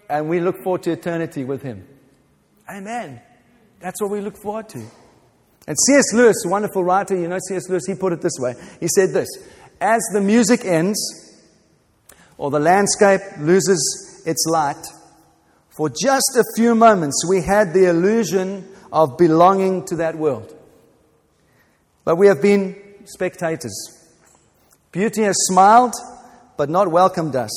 and 0.10 0.28
we 0.28 0.40
look 0.40 0.64
forward 0.64 0.82
to 0.84 0.92
eternity 0.92 1.44
with 1.44 1.62
him. 1.62 1.88
Amen. 2.68 3.22
That's 3.80 4.02
what 4.02 4.10
we 4.10 4.20
look 4.22 4.36
forward 4.42 4.68
to. 4.70 4.80
And 5.68 5.78
C.S. 5.86 6.14
Lewis, 6.14 6.44
a 6.44 6.50
wonderful 6.50 6.84
writer, 6.84 7.16
you 7.16 7.28
know 7.28 7.38
C.S. 7.48 7.70
Lewis, 7.70 7.84
he 7.86 7.94
put 7.94 8.12
it 8.12 8.22
this 8.22 8.38
way. 8.40 8.56
He 8.80 8.88
said 8.88 9.14
this 9.14 9.28
As 9.80 10.02
the 10.14 10.22
music 10.22 10.66
ends, 10.66 10.98
or 12.40 12.50
the 12.50 12.60
landscape 12.60 13.22
loses 13.38 14.09
its 14.30 14.46
light, 14.46 14.86
for 15.76 15.90
just 15.90 16.38
a 16.38 16.44
few 16.56 16.76
moments 16.76 17.26
we 17.28 17.42
had 17.42 17.74
the 17.74 17.90
illusion 17.90 18.68
of 18.92 19.18
belonging 19.18 19.86
to 19.86 19.98
that 19.98 20.16
world. 20.16 20.56
But 22.04 22.16
we 22.16 22.28
have 22.28 22.42
been 22.42 22.76
spectators. 23.06 23.76
Beauty 24.92 25.24
has 25.24 25.36
smiled, 25.38 25.94
but 26.58 26.70
not 26.70 26.88
welcomed 26.90 27.36
us. 27.36 27.52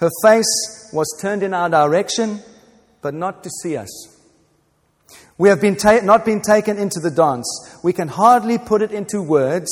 Her 0.00 0.10
face 0.22 0.90
was 0.92 1.06
turned 1.20 1.42
in 1.42 1.52
our 1.52 1.68
direction, 1.68 2.40
but 3.02 3.14
not 3.14 3.42
to 3.44 3.50
see 3.62 3.76
us. 3.76 3.88
We 5.36 5.48
have 5.50 5.60
been 5.60 5.76
ta- 5.76 6.00
not 6.02 6.24
been 6.24 6.40
taken 6.40 6.78
into 6.78 7.00
the 7.00 7.10
dance. 7.10 7.46
We 7.82 7.92
can 7.92 8.08
hardly 8.08 8.58
put 8.58 8.82
it 8.82 8.92
into 8.92 9.22
words, 9.22 9.68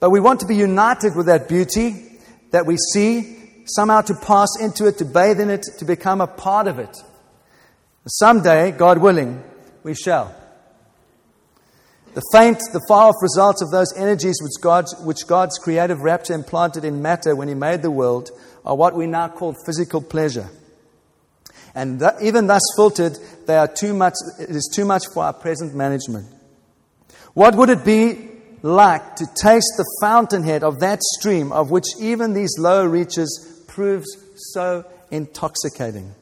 but 0.00 0.10
we 0.10 0.20
want 0.20 0.40
to 0.40 0.46
be 0.46 0.56
united 0.56 1.16
with 1.16 1.26
that 1.26 1.48
beauty 1.48 2.18
that 2.50 2.66
we 2.66 2.76
see, 2.92 3.41
somehow 3.66 4.00
to 4.02 4.14
pass 4.14 4.48
into 4.60 4.86
it, 4.86 4.98
to 4.98 5.04
bathe 5.04 5.40
in 5.40 5.50
it, 5.50 5.64
to 5.78 5.84
become 5.84 6.20
a 6.20 6.26
part 6.26 6.66
of 6.66 6.78
it. 6.78 6.96
Someday, 8.06 8.72
God 8.72 8.98
willing, 8.98 9.42
we 9.82 9.94
shall. 9.94 10.34
The 12.14 12.22
faint, 12.32 12.58
the 12.72 12.84
far 12.88 13.08
off 13.08 13.14
results 13.22 13.62
of 13.62 13.70
those 13.70 13.96
energies 13.96 14.36
which, 14.42 14.60
God, 14.60 14.84
which 15.02 15.26
God's 15.26 15.58
creative 15.58 16.00
rapture 16.00 16.34
implanted 16.34 16.84
in 16.84 17.00
matter 17.00 17.34
when 17.34 17.48
He 17.48 17.54
made 17.54 17.80
the 17.80 17.90
world 17.90 18.30
are 18.66 18.76
what 18.76 18.94
we 18.94 19.06
now 19.06 19.28
call 19.28 19.54
physical 19.64 20.02
pleasure. 20.02 20.50
And 21.74 22.00
that, 22.00 22.20
even 22.20 22.48
thus 22.48 22.62
filtered, 22.76 23.18
they 23.46 23.56
are 23.56 23.68
too 23.68 23.94
much, 23.94 24.14
it 24.38 24.50
is 24.50 24.70
too 24.74 24.84
much 24.84 25.04
for 25.14 25.24
our 25.24 25.32
present 25.32 25.74
management. 25.74 26.26
What 27.32 27.54
would 27.54 27.70
it 27.70 27.82
be 27.84 28.31
like 28.62 29.16
to 29.16 29.26
taste 29.26 29.74
the 29.76 29.84
fountainhead 30.00 30.62
of 30.62 30.80
that 30.80 31.02
stream 31.02 31.52
of 31.52 31.70
which 31.70 31.86
even 31.98 32.32
these 32.32 32.56
lower 32.58 32.88
reaches 32.88 33.64
proves 33.68 34.16
so 34.52 34.84
intoxicating? 35.10 36.14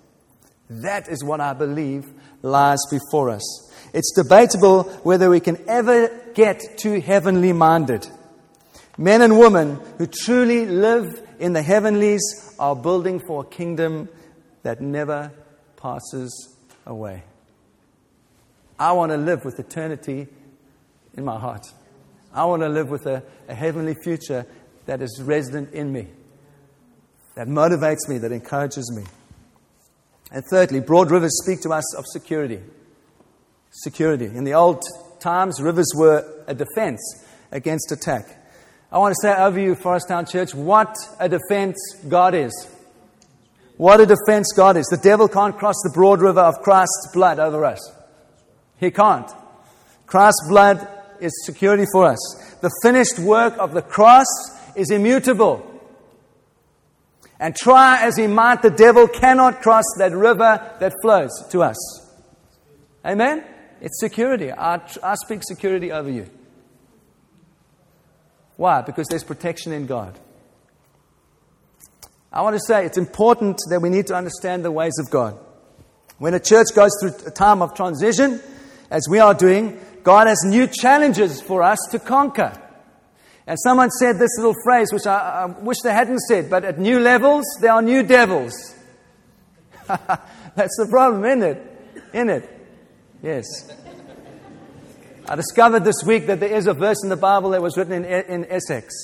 That 0.68 1.08
is 1.08 1.22
what 1.22 1.40
I 1.40 1.52
believe 1.52 2.06
lies 2.42 2.78
before 2.90 3.30
us. 3.30 3.72
It's 3.92 4.12
debatable 4.14 4.84
whether 5.02 5.28
we 5.28 5.40
can 5.40 5.58
ever 5.68 6.08
get 6.34 6.60
too 6.78 7.00
heavenly 7.00 7.52
minded. 7.52 8.06
Men 8.96 9.22
and 9.22 9.38
women 9.38 9.80
who 9.98 10.06
truly 10.06 10.66
live 10.66 11.26
in 11.38 11.52
the 11.52 11.62
heavenlies 11.62 12.20
are 12.58 12.76
building 12.76 13.18
for 13.18 13.42
a 13.42 13.46
kingdom 13.46 14.08
that 14.62 14.80
never 14.80 15.32
passes 15.76 16.56
away. 16.86 17.24
I 18.78 18.92
want 18.92 19.10
to 19.12 19.18
live 19.18 19.44
with 19.44 19.58
eternity 19.58 20.28
in 21.16 21.24
my 21.24 21.38
heart. 21.38 21.66
I 22.32 22.44
want 22.44 22.62
to 22.62 22.68
live 22.68 22.90
with 22.90 23.06
a, 23.06 23.22
a 23.48 23.54
heavenly 23.54 23.94
future 24.02 24.46
that 24.86 25.02
is 25.02 25.20
resident 25.22 25.72
in 25.72 25.92
me, 25.92 26.08
that 27.34 27.48
motivates 27.48 28.08
me, 28.08 28.18
that 28.18 28.32
encourages 28.32 28.90
me. 28.96 29.04
And 30.32 30.44
thirdly, 30.50 30.80
broad 30.80 31.10
rivers 31.10 31.36
speak 31.42 31.60
to 31.62 31.70
us 31.70 31.96
of 31.96 32.04
security 32.06 32.60
security. 33.70 34.26
In 34.26 34.44
the 34.44 34.54
old 34.54 34.82
times, 35.20 35.60
rivers 35.60 35.90
were 35.94 36.44
a 36.46 36.54
defense 36.54 37.00
against 37.50 37.92
attack. 37.92 38.36
I 38.92 38.98
want 38.98 39.14
to 39.14 39.20
say 39.22 39.34
over 39.34 39.58
you, 39.58 39.74
Forest 39.74 40.08
Town 40.08 40.26
Church, 40.26 40.54
what 40.54 40.94
a 41.18 41.28
defense 41.28 41.76
God 42.08 42.34
is. 42.34 42.52
What 43.76 44.00
a 44.00 44.06
defense 44.06 44.52
God 44.52 44.76
is. 44.76 44.86
The 44.86 45.00
devil 45.02 45.28
can't 45.28 45.56
cross 45.56 45.76
the 45.82 45.92
broad 45.94 46.20
river 46.20 46.40
of 46.40 46.60
Christ's 46.62 47.10
blood 47.14 47.38
over 47.38 47.64
us. 47.64 47.78
He 48.78 48.90
can't. 48.90 49.30
Christ's 50.06 50.48
blood 50.48 50.86
is 51.20 51.32
security 51.44 51.86
for 51.92 52.06
us. 52.06 52.18
The 52.60 52.70
finished 52.82 53.18
work 53.18 53.56
of 53.58 53.72
the 53.72 53.82
cross 53.82 54.26
is 54.74 54.90
immutable. 54.90 55.66
And 57.38 57.56
try 57.56 58.02
as 58.02 58.16
he 58.16 58.26
might, 58.26 58.62
the 58.62 58.70
devil 58.70 59.08
cannot 59.08 59.62
cross 59.62 59.84
that 59.98 60.12
river 60.12 60.76
that 60.78 60.92
flows 61.02 61.30
to 61.50 61.62
us. 61.62 61.76
Amen? 63.04 63.44
It's 63.80 63.98
security. 63.98 64.52
I, 64.52 64.80
I 65.02 65.14
speak 65.14 65.42
security 65.42 65.90
over 65.90 66.10
you. 66.10 66.28
Why? 68.56 68.82
Because 68.82 69.06
there's 69.08 69.24
protection 69.24 69.72
in 69.72 69.86
God. 69.86 70.18
I 72.30 72.42
want 72.42 72.56
to 72.56 72.60
say 72.60 72.84
it's 72.84 72.98
important 72.98 73.58
that 73.70 73.80
we 73.80 73.88
need 73.88 74.06
to 74.08 74.14
understand 74.14 74.64
the 74.64 74.70
ways 74.70 74.92
of 75.00 75.10
God. 75.10 75.38
When 76.18 76.34
a 76.34 76.40
church 76.40 76.66
goes 76.74 76.90
through 77.00 77.14
a 77.26 77.30
time 77.30 77.62
of 77.62 77.74
transition, 77.74 78.40
as 78.90 79.06
we 79.08 79.18
are 79.18 79.32
doing, 79.32 79.80
God 80.02 80.26
has 80.26 80.42
new 80.44 80.66
challenges 80.66 81.40
for 81.40 81.62
us 81.62 81.78
to 81.90 81.98
conquer. 81.98 82.52
And 83.46 83.58
someone 83.58 83.90
said 83.90 84.18
this 84.18 84.30
little 84.36 84.54
phrase, 84.62 84.92
which 84.92 85.06
I, 85.06 85.44
I 85.44 85.46
wish 85.46 85.78
they 85.82 85.92
hadn't 85.92 86.20
said, 86.20 86.48
but 86.48 86.64
at 86.64 86.78
new 86.78 87.00
levels, 87.00 87.44
there 87.60 87.72
are 87.72 87.82
new 87.82 88.02
devils. 88.02 88.54
That's 89.86 90.76
the 90.76 90.86
problem, 90.88 91.24
isn't 91.24 91.42
it? 91.42 92.02
Isn't 92.12 92.30
it? 92.30 92.66
Yes. 93.22 93.44
I 95.28 95.36
discovered 95.36 95.84
this 95.84 96.02
week 96.04 96.26
that 96.26 96.40
there 96.40 96.52
is 96.52 96.66
a 96.66 96.74
verse 96.74 97.02
in 97.02 97.08
the 97.08 97.16
Bible 97.16 97.50
that 97.50 97.62
was 97.62 97.76
written 97.76 98.04
in, 98.04 98.04
in 98.04 98.44
Essex. 98.46 98.94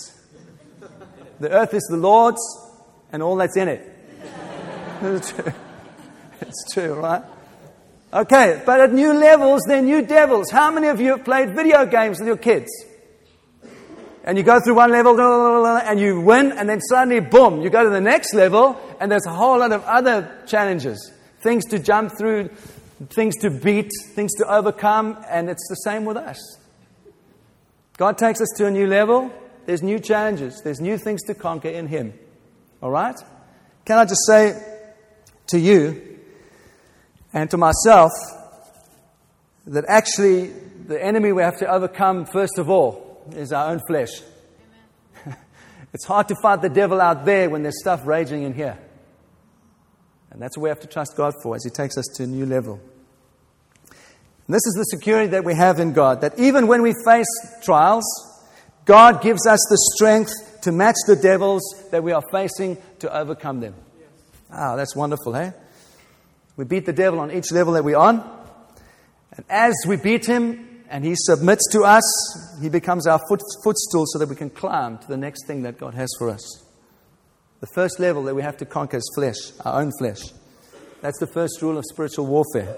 The 1.38 1.50
earth 1.50 1.74
is 1.74 1.86
the 1.90 1.96
Lord's 1.96 2.40
and 3.12 3.22
all 3.22 3.36
that's 3.36 3.56
in 3.56 3.68
it. 3.68 3.92
it's 6.40 6.72
true, 6.72 6.94
right? 6.94 7.22
Okay, 8.12 8.62
but 8.64 8.80
at 8.80 8.92
new 8.92 9.12
levels, 9.12 9.62
they're 9.66 9.82
new 9.82 10.02
devils. 10.02 10.50
How 10.50 10.70
many 10.70 10.86
of 10.86 11.00
you 11.00 11.16
have 11.16 11.24
played 11.24 11.54
video 11.54 11.84
games 11.86 12.18
with 12.18 12.28
your 12.28 12.36
kids? 12.36 12.70
And 14.24 14.38
you 14.38 14.44
go 14.44 14.58
through 14.60 14.74
one 14.74 14.90
level 14.90 15.20
and 15.66 16.00
you 16.00 16.20
win, 16.20 16.52
and 16.52 16.68
then 16.68 16.80
suddenly, 16.80 17.20
boom, 17.20 17.62
you 17.62 17.70
go 17.70 17.84
to 17.84 17.90
the 17.90 18.00
next 18.00 18.34
level, 18.34 18.78
and 19.00 19.10
there's 19.10 19.26
a 19.26 19.32
whole 19.32 19.58
lot 19.58 19.72
of 19.72 19.84
other 19.84 20.42
challenges. 20.46 21.12
Things 21.40 21.64
to 21.66 21.78
jump 21.78 22.12
through, 22.18 22.50
things 23.10 23.36
to 23.38 23.50
beat, 23.50 23.90
things 24.14 24.32
to 24.38 24.52
overcome, 24.52 25.18
and 25.28 25.50
it's 25.50 25.66
the 25.68 25.76
same 25.76 26.04
with 26.04 26.16
us. 26.16 26.40
God 27.98 28.18
takes 28.18 28.40
us 28.40 28.48
to 28.56 28.66
a 28.66 28.70
new 28.70 28.86
level. 28.86 29.32
There's 29.66 29.82
new 29.82 29.98
challenges, 29.98 30.60
there's 30.62 30.80
new 30.80 30.96
things 30.96 31.22
to 31.24 31.34
conquer 31.34 31.68
in 31.68 31.88
Him. 31.88 32.14
All 32.80 32.90
right? 32.90 33.16
Can 33.84 33.98
I 33.98 34.04
just 34.04 34.24
say 34.26 34.60
to 35.48 35.58
you 35.58 36.15
and 37.36 37.50
to 37.50 37.58
myself 37.58 38.12
that 39.66 39.84
actually 39.88 40.46
the 40.86 41.04
enemy 41.04 41.32
we 41.32 41.42
have 41.42 41.58
to 41.58 41.70
overcome, 41.70 42.24
first 42.24 42.56
of 42.56 42.70
all, 42.70 43.22
is 43.32 43.52
our 43.52 43.72
own 43.72 43.80
flesh. 43.86 44.22
it's 45.92 46.06
hard 46.06 46.28
to 46.28 46.36
fight 46.40 46.62
the 46.62 46.70
devil 46.70 46.98
out 46.98 47.26
there 47.26 47.50
when 47.50 47.62
there's 47.62 47.78
stuff 47.78 48.06
raging 48.06 48.44
in 48.44 48.54
here. 48.54 48.78
And 50.30 50.40
that's 50.40 50.56
what 50.56 50.62
we 50.62 50.68
have 50.70 50.80
to 50.80 50.86
trust 50.86 51.14
God 51.14 51.34
for 51.42 51.54
as 51.54 51.62
He 51.62 51.68
takes 51.68 51.98
us 51.98 52.06
to 52.14 52.22
a 52.22 52.26
new 52.26 52.46
level. 52.46 52.80
And 53.90 54.54
this 54.54 54.64
is 54.64 54.72
the 54.78 54.96
security 54.96 55.28
that 55.32 55.44
we 55.44 55.54
have 55.54 55.78
in 55.78 55.92
God 55.92 56.22
that 56.22 56.38
even 56.38 56.66
when 56.66 56.80
we 56.80 56.94
face 57.04 57.26
trials, 57.62 58.06
God 58.86 59.20
gives 59.20 59.46
us 59.46 59.60
the 59.68 59.78
strength 59.94 60.32
to 60.62 60.72
match 60.72 60.96
the 61.06 61.16
devils 61.16 61.62
that 61.90 62.02
we 62.02 62.12
are 62.12 62.22
facing 62.32 62.78
to 63.00 63.14
overcome 63.14 63.60
them. 63.60 63.74
Ah, 64.50 64.72
oh, 64.72 64.76
that's 64.78 64.96
wonderful, 64.96 65.34
hey? 65.34 65.52
We 66.56 66.64
beat 66.64 66.86
the 66.86 66.92
devil 66.92 67.20
on 67.20 67.30
each 67.30 67.52
level 67.52 67.74
that 67.74 67.84
we're 67.84 67.98
on. 67.98 68.24
And 69.36 69.44
as 69.48 69.74
we 69.86 69.96
beat 69.96 70.26
him 70.26 70.84
and 70.88 71.04
he 71.04 71.14
submits 71.16 71.70
to 71.72 71.82
us, 71.82 72.58
he 72.62 72.68
becomes 72.68 73.06
our 73.06 73.20
foot, 73.28 73.42
footstool 73.62 74.04
so 74.06 74.18
that 74.18 74.28
we 74.28 74.36
can 74.36 74.50
climb 74.50 74.98
to 74.98 75.06
the 75.06 75.16
next 75.16 75.46
thing 75.46 75.62
that 75.62 75.78
God 75.78 75.94
has 75.94 76.08
for 76.18 76.30
us. 76.30 76.64
The 77.60 77.66
first 77.74 78.00
level 78.00 78.24
that 78.24 78.34
we 78.34 78.42
have 78.42 78.56
to 78.58 78.66
conquer 78.66 78.98
is 78.98 79.10
flesh, 79.14 79.52
our 79.64 79.80
own 79.80 79.90
flesh. 79.98 80.20
That's 81.02 81.18
the 81.18 81.26
first 81.26 81.60
rule 81.60 81.76
of 81.78 81.84
spiritual 81.90 82.26
warfare. 82.26 82.76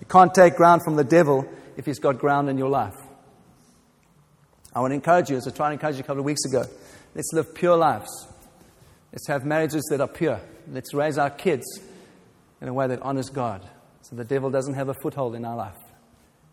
You 0.00 0.06
can't 0.08 0.32
take 0.32 0.54
ground 0.56 0.82
from 0.84 0.96
the 0.96 1.04
devil 1.04 1.48
if 1.76 1.86
he's 1.86 1.98
got 1.98 2.18
ground 2.18 2.48
in 2.48 2.58
your 2.58 2.68
life. 2.68 2.94
I 4.74 4.80
want 4.80 4.92
to 4.92 4.94
encourage 4.96 5.30
you, 5.30 5.36
as 5.36 5.48
I 5.48 5.50
tried 5.50 5.68
to 5.68 5.72
encourage 5.74 5.96
you 5.96 6.02
a 6.02 6.04
couple 6.04 6.20
of 6.20 6.24
weeks 6.24 6.44
ago, 6.44 6.64
let's 7.14 7.32
live 7.32 7.54
pure 7.54 7.76
lives. 7.76 8.08
Let's 9.12 9.26
have 9.26 9.44
marriages 9.44 9.84
that 9.90 10.00
are 10.00 10.08
pure. 10.08 10.40
Let's 10.70 10.94
raise 10.94 11.18
our 11.18 11.30
kids 11.30 11.64
in 12.60 12.68
a 12.68 12.72
way 12.72 12.86
that 12.86 13.02
honors 13.02 13.30
God 13.30 13.62
so 14.02 14.16
the 14.16 14.24
devil 14.24 14.50
doesn't 14.50 14.74
have 14.74 14.88
a 14.88 14.94
foothold 14.94 15.34
in 15.34 15.44
our 15.44 15.56
life. 15.56 15.76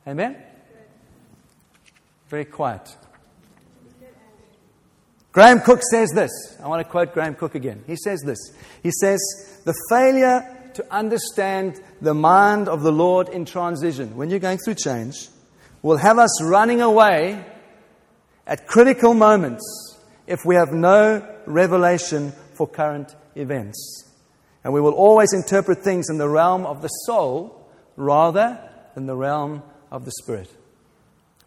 Amen? 0.07 0.35
Very 2.27 2.45
quiet. 2.45 2.95
Graham 5.31 5.59
Cooke 5.59 5.81
says 5.91 6.11
this. 6.11 6.31
I 6.63 6.67
want 6.67 6.85
to 6.85 6.89
quote 6.89 7.13
Graham 7.13 7.35
Cooke 7.35 7.55
again. 7.55 7.83
He 7.87 7.95
says 7.97 8.21
this. 8.21 8.37
He 8.81 8.91
says, 8.91 9.19
The 9.65 9.73
failure 9.89 10.71
to 10.75 10.85
understand 10.93 11.81
the 12.01 12.13
mind 12.13 12.69
of 12.69 12.83
the 12.83 12.91
Lord 12.91 13.29
in 13.29 13.45
transition, 13.45 14.15
when 14.15 14.29
you're 14.29 14.39
going 14.39 14.59
through 14.59 14.75
change, 14.75 15.29
will 15.81 15.97
have 15.97 16.17
us 16.17 16.43
running 16.43 16.81
away 16.81 17.43
at 18.47 18.67
critical 18.67 19.13
moments 19.13 19.63
if 20.27 20.45
we 20.45 20.55
have 20.55 20.71
no 20.71 21.25
revelation 21.45 22.31
for 22.53 22.67
current 22.67 23.15
events. 23.35 24.04
And 24.65 24.73
we 24.73 24.81
will 24.81 24.93
always 24.93 25.31
interpret 25.31 25.83
things 25.83 26.09
in 26.09 26.17
the 26.17 26.27
realm 26.27 26.65
of 26.65 26.81
the 26.81 26.87
soul 26.87 27.69
rather 27.95 28.59
than 28.95 29.05
the 29.05 29.15
realm 29.15 29.61
of 29.91 30.05
the 30.05 30.11
spirit. 30.23 30.49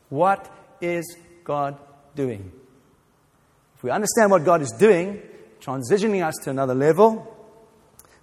What 0.08 0.48
is 0.80 1.16
God 1.42 1.76
doing? 2.14 2.52
If 3.76 3.82
we 3.82 3.90
understand 3.90 4.30
what 4.30 4.44
God 4.44 4.62
is 4.62 4.70
doing, 4.70 5.20
transitioning 5.60 6.24
us 6.24 6.36
to 6.44 6.50
another 6.50 6.76
level, 6.76 7.36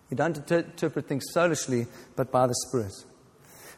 we 0.10 0.16
don't 0.16 0.38
interpret 0.50 1.08
things 1.08 1.26
soulishly, 1.34 1.88
but 2.16 2.32
by 2.32 2.48
the 2.48 2.56
Spirit. 2.68 2.94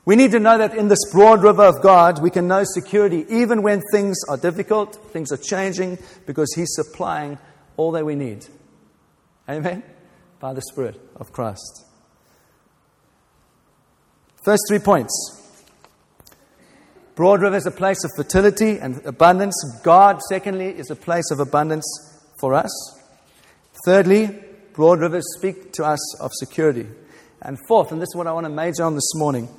We 0.06 0.16
need 0.16 0.32
to 0.32 0.40
know 0.40 0.60
that 0.60 0.76
in 0.76 0.88
this 0.88 1.00
broad 1.12 1.42
river 1.42 1.64
of 1.64 1.82
God, 1.82 2.22
we 2.22 2.30
can 2.30 2.48
know 2.48 2.64
security 2.64 3.26
even 3.28 3.64
when 3.64 3.82
things 3.92 4.18
are 4.30 4.38
difficult, 4.38 4.96
things 5.12 5.32
are 5.32 5.38
changing, 5.38 5.98
because 6.28 6.54
He's 6.54 6.74
supplying 6.76 7.40
all 7.76 7.92
that 7.94 8.06
we 8.06 8.14
need. 8.14 8.46
Amen? 9.50 9.84
by 10.40 10.54
the 10.54 10.62
Spirit 10.62 11.00
of 11.20 11.32
Christ. 11.32 11.86
First 14.44 14.64
three 14.70 14.80
points. 14.80 15.34
Broad 17.16 17.42
River 17.42 17.58
is 17.58 17.66
a 17.66 17.72
place 17.72 18.04
of 18.04 18.12
fertility 18.16 18.78
and 18.80 19.04
abundance. 19.06 19.56
God, 19.84 20.22
secondly, 20.30 20.68
is 20.68 20.92
a 20.92 20.96
place 20.96 21.32
of 21.32 21.40
abundance 21.40 21.86
for 22.40 22.54
us. 22.54 22.70
Thirdly, 23.86 24.30
broad 24.74 25.00
rivers 25.00 25.26
speak 25.38 25.74
to 25.74 25.84
us 25.84 26.22
of 26.22 26.32
security. 26.34 26.88
And 27.42 27.58
fourth, 27.68 27.92
and 27.92 28.02
this 28.02 28.10
is 28.10 28.16
what 28.16 28.28
I 28.28 28.34
want 28.34 28.46
to 28.46 28.52
major 28.52 28.84
on 28.84 28.96
this 28.96 29.12
morning, 29.16 29.50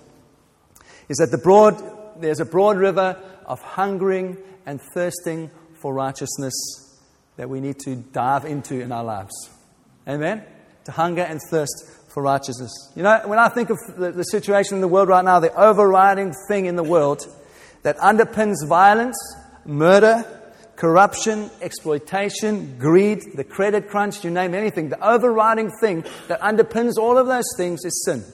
is 1.09 1.17
that 1.19 1.31
the 1.31 1.39
broad, 1.39 2.21
there's 2.21 2.41
a 2.41 2.45
broad 2.45 2.77
river 2.77 3.21
of 3.45 3.61
hungering 3.61 4.37
and 4.65 4.81
thirsting 4.95 5.51
for 5.75 5.93
righteousness 5.93 6.55
that 7.37 7.49
we 7.49 7.61
need 7.61 7.79
to 7.81 7.97
dive 7.97 8.45
into 8.45 8.81
in 8.81 8.93
our 8.93 9.05
lives. 9.05 9.51
Amen? 10.07 10.45
To 10.89 10.93
hunger 10.93 11.21
and 11.21 11.39
thirst 11.51 11.85
for 12.09 12.23
righteousness. 12.23 12.73
You 12.97 13.03
know, 13.03 13.21
when 13.27 13.39
I 13.39 13.51
think 13.51 13.69
of 13.69 13.77
the, 13.99 14.11
the 14.11 14.23
situation 14.23 14.77
in 14.77 14.81
the 14.81 14.89
world 14.89 15.11
right 15.11 15.23
now, 15.23 15.39
the 15.39 15.53
overriding 15.55 16.33
thing 16.49 16.65
in 16.65 16.77
the 16.77 16.83
world 16.83 17.27
that 17.83 17.99
underpins 17.99 18.67
violence, 18.67 19.19
murder, 19.67 20.25
corruption, 20.77 21.51
exploitation, 21.61 22.79
greed, 22.79 23.21
the 23.35 23.45
credit 23.45 23.91
crunch, 23.91 24.25
you 24.25 24.31
name 24.31 24.55
anything, 24.55 24.89
the 24.89 25.07
overriding 25.07 25.71
thing 25.83 26.07
that 26.29 26.41
underpins 26.41 26.97
all 26.97 27.19
of 27.19 27.27
those 27.27 27.45
things 27.59 27.85
is 27.85 28.03
sin. 28.07 28.25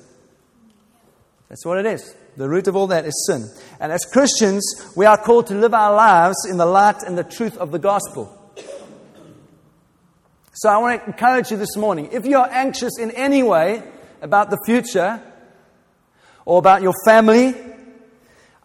That's 1.48 1.66
what 1.66 1.78
it 1.78 1.86
is. 1.86 2.14
The 2.36 2.48
root 2.48 2.68
of 2.68 2.76
all 2.76 2.86
that 2.86 3.04
is 3.04 3.26
sin. 3.26 3.48
And 3.80 3.90
as 3.90 4.04
Christians, 4.04 4.64
we 4.94 5.06
are 5.06 5.18
called 5.18 5.48
to 5.48 5.56
live 5.56 5.74
our 5.74 5.92
lives 5.92 6.36
in 6.48 6.56
the 6.56 6.66
light 6.66 7.02
and 7.02 7.18
the 7.18 7.24
truth 7.24 7.58
of 7.58 7.72
the 7.72 7.80
gospel. 7.80 8.33
So 10.56 10.68
I 10.68 10.76
want 10.78 11.00
to 11.00 11.06
encourage 11.08 11.50
you 11.50 11.56
this 11.56 11.76
morning. 11.76 12.10
If 12.12 12.24
you're 12.24 12.48
anxious 12.48 12.96
in 12.96 13.10
any 13.10 13.42
way 13.42 13.82
about 14.22 14.50
the 14.50 14.58
future 14.64 15.20
or 16.44 16.60
about 16.60 16.80
your 16.80 16.92
family, 17.04 17.56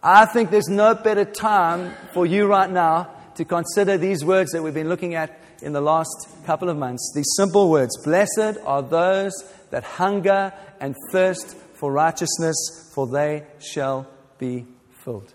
I 0.00 0.26
think 0.26 0.52
there's 0.52 0.68
no 0.68 0.94
better 0.94 1.24
time 1.24 1.92
for 2.14 2.26
you 2.26 2.46
right 2.46 2.70
now 2.70 3.10
to 3.34 3.44
consider 3.44 3.98
these 3.98 4.24
words 4.24 4.52
that 4.52 4.62
we've 4.62 4.72
been 4.72 4.88
looking 4.88 5.16
at 5.16 5.36
in 5.62 5.72
the 5.72 5.80
last 5.80 6.28
couple 6.46 6.68
of 6.68 6.76
months. 6.76 7.12
These 7.12 7.28
simple 7.36 7.68
words 7.68 7.98
Blessed 8.04 8.58
are 8.64 8.82
those 8.82 9.32
that 9.70 9.82
hunger 9.82 10.52
and 10.78 10.94
thirst 11.10 11.56
for 11.74 11.90
righteousness, 11.90 12.56
for 12.94 13.08
they 13.08 13.42
shall 13.58 14.06
be 14.38 14.64
filled. 15.02 15.34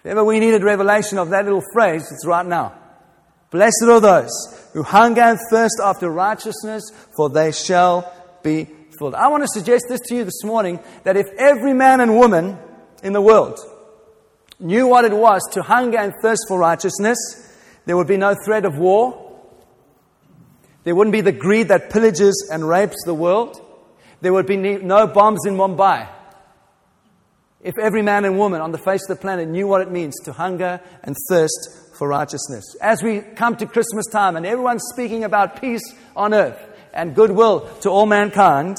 If 0.00 0.10
ever 0.10 0.22
we 0.22 0.38
needed 0.38 0.62
revelation 0.62 1.16
of 1.16 1.30
that 1.30 1.46
little 1.46 1.64
phrase, 1.72 2.02
it's 2.12 2.26
right 2.26 2.44
now. 2.44 2.74
Blessed 3.56 3.84
are 3.88 4.00
those 4.00 4.68
who 4.74 4.82
hunger 4.82 5.22
and 5.22 5.38
thirst 5.50 5.80
after 5.82 6.10
righteousness, 6.10 6.82
for 7.16 7.30
they 7.30 7.52
shall 7.52 8.12
be 8.42 8.68
filled. 8.98 9.14
I 9.14 9.28
want 9.28 9.44
to 9.44 9.48
suggest 9.48 9.86
this 9.88 10.00
to 10.08 10.14
you 10.14 10.24
this 10.24 10.44
morning 10.44 10.78
that 11.04 11.16
if 11.16 11.24
every 11.38 11.72
man 11.72 12.00
and 12.00 12.18
woman 12.18 12.58
in 13.02 13.14
the 13.14 13.22
world 13.22 13.58
knew 14.60 14.86
what 14.86 15.06
it 15.06 15.12
was 15.12 15.40
to 15.52 15.62
hunger 15.62 15.96
and 15.96 16.12
thirst 16.20 16.44
for 16.48 16.58
righteousness, 16.58 17.16
there 17.86 17.96
would 17.96 18.06
be 18.06 18.18
no 18.18 18.34
threat 18.44 18.66
of 18.66 18.76
war. 18.76 19.40
There 20.84 20.94
wouldn't 20.94 21.14
be 21.14 21.22
the 21.22 21.32
greed 21.32 21.68
that 21.68 21.88
pillages 21.88 22.34
and 22.52 22.68
rapes 22.68 22.96
the 23.06 23.14
world. 23.14 23.58
There 24.20 24.34
would 24.34 24.46
be 24.46 24.58
no 24.58 25.06
bombs 25.06 25.46
in 25.46 25.56
Mumbai. 25.56 26.10
If 27.62 27.78
every 27.80 28.02
man 28.02 28.26
and 28.26 28.36
woman 28.36 28.60
on 28.60 28.72
the 28.72 28.78
face 28.78 29.08
of 29.08 29.16
the 29.16 29.20
planet 29.22 29.48
knew 29.48 29.66
what 29.66 29.80
it 29.80 29.90
means 29.90 30.14
to 30.24 30.34
hunger 30.34 30.78
and 31.02 31.16
thirst 31.30 31.85
for 31.98 32.08
righteousness. 32.08 32.76
As 32.80 33.02
we 33.02 33.20
come 33.20 33.56
to 33.56 33.66
Christmas 33.66 34.06
time 34.06 34.36
and 34.36 34.46
everyone's 34.46 34.84
speaking 34.92 35.24
about 35.24 35.60
peace 35.60 35.82
on 36.14 36.34
earth 36.34 36.58
and 36.92 37.14
goodwill 37.14 37.68
to 37.80 37.90
all 37.90 38.06
mankind, 38.06 38.78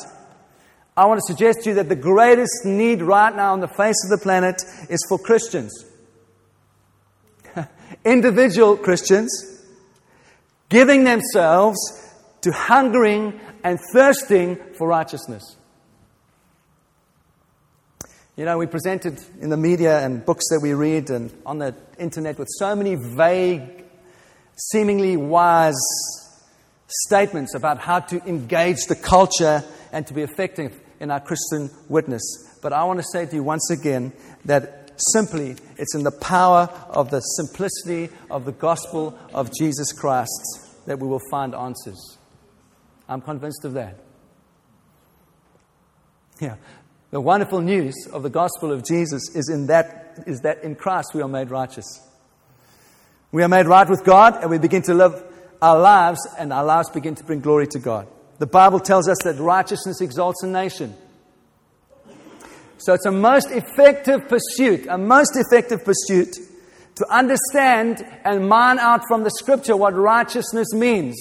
I 0.95 1.05
want 1.05 1.19
to 1.19 1.33
suggest 1.33 1.63
to 1.63 1.69
you 1.69 1.75
that 1.75 1.89
the 1.89 1.95
greatest 1.95 2.65
need 2.65 3.01
right 3.01 3.35
now 3.35 3.53
on 3.53 3.59
the 3.59 3.67
face 3.67 4.03
of 4.03 4.09
the 4.09 4.23
planet 4.23 4.61
is 4.89 5.05
for 5.07 5.19
Christians. 5.19 5.85
Individual 8.05 8.77
Christians 8.77 9.63
giving 10.69 11.03
themselves 11.03 11.77
to 12.41 12.51
hungering 12.51 13.39
and 13.63 13.79
thirsting 13.93 14.57
for 14.77 14.87
righteousness. 14.87 15.55
You 18.37 18.45
know, 18.45 18.59
we 18.59 18.67
presented 18.67 19.19
in 19.41 19.49
the 19.49 19.57
media 19.57 20.05
and 20.05 20.23
books 20.23 20.45
that 20.51 20.59
we 20.61 20.75
read 20.75 21.09
and 21.09 21.31
on 21.43 21.57
the 21.57 21.73
internet 21.97 22.37
with 22.37 22.47
so 22.59 22.75
many 22.75 22.93
vague, 22.93 23.83
seemingly 24.55 25.17
wise 25.17 25.73
statements 26.85 27.55
about 27.55 27.79
how 27.79 27.99
to 27.99 28.23
engage 28.29 28.85
the 28.87 28.95
culture 28.95 29.63
and 29.91 30.05
to 30.05 30.13
be 30.13 30.21
effective 30.21 30.79
in 30.99 31.09
our 31.09 31.19
Christian 31.19 31.71
witness. 31.89 32.21
But 32.61 32.73
I 32.73 32.83
want 32.83 32.99
to 32.99 33.05
say 33.11 33.25
to 33.25 33.35
you 33.35 33.41
once 33.41 33.71
again 33.71 34.13
that 34.45 34.91
simply 35.13 35.55
it's 35.75 35.95
in 35.95 36.03
the 36.03 36.11
power 36.11 36.69
of 36.89 37.09
the 37.09 37.21
simplicity 37.21 38.13
of 38.29 38.45
the 38.45 38.51
gospel 38.51 39.17
of 39.33 39.49
Jesus 39.57 39.91
Christ 39.93 40.85
that 40.85 40.99
we 40.99 41.07
will 41.07 41.21
find 41.31 41.55
answers. 41.55 42.19
I'm 43.09 43.21
convinced 43.21 43.65
of 43.65 43.73
that. 43.73 43.97
Yeah. 46.39 46.57
The 47.09 47.21
wonderful 47.21 47.61
news 47.61 47.95
of 48.11 48.23
the 48.23 48.29
gospel 48.29 48.71
of 48.71 48.83
Jesus 48.83 49.33
is 49.33 49.49
in 49.49 49.67
that 49.67 50.23
is 50.25 50.41
that 50.41 50.63
in 50.63 50.75
Christ 50.75 51.11
we 51.13 51.21
are 51.21 51.27
made 51.27 51.49
righteous. 51.49 52.01
We 53.31 53.43
are 53.43 53.47
made 53.47 53.65
right 53.65 53.87
with 53.87 54.03
God 54.03 54.41
and 54.41 54.49
we 54.49 54.57
begin 54.57 54.81
to 54.83 54.93
live 54.93 55.23
our 55.61 55.79
lives 55.79 56.19
and 56.37 56.51
our 56.51 56.65
lives 56.65 56.89
begin 56.89 57.15
to 57.15 57.23
bring 57.23 57.39
glory 57.39 57.67
to 57.67 57.79
God. 57.79 58.07
The 58.39 58.47
Bible 58.47 58.79
tells 58.79 59.07
us 59.07 59.17
that 59.23 59.37
righteousness 59.37 60.01
exalts 60.01 60.43
a 60.43 60.47
nation. 60.47 60.95
So 62.77 62.93
it's 62.93 63.05
a 63.05 63.11
most 63.11 63.51
effective 63.51 64.27
pursuit, 64.27 64.85
a 64.87 64.97
most 64.97 65.31
effective 65.35 65.83
pursuit 65.83 66.35
to 66.95 67.05
understand 67.09 68.05
and 68.25 68.49
mine 68.49 68.79
out 68.79 69.01
from 69.07 69.23
the 69.23 69.31
scripture 69.31 69.77
what 69.77 69.95
righteousness 69.95 70.73
means 70.73 71.15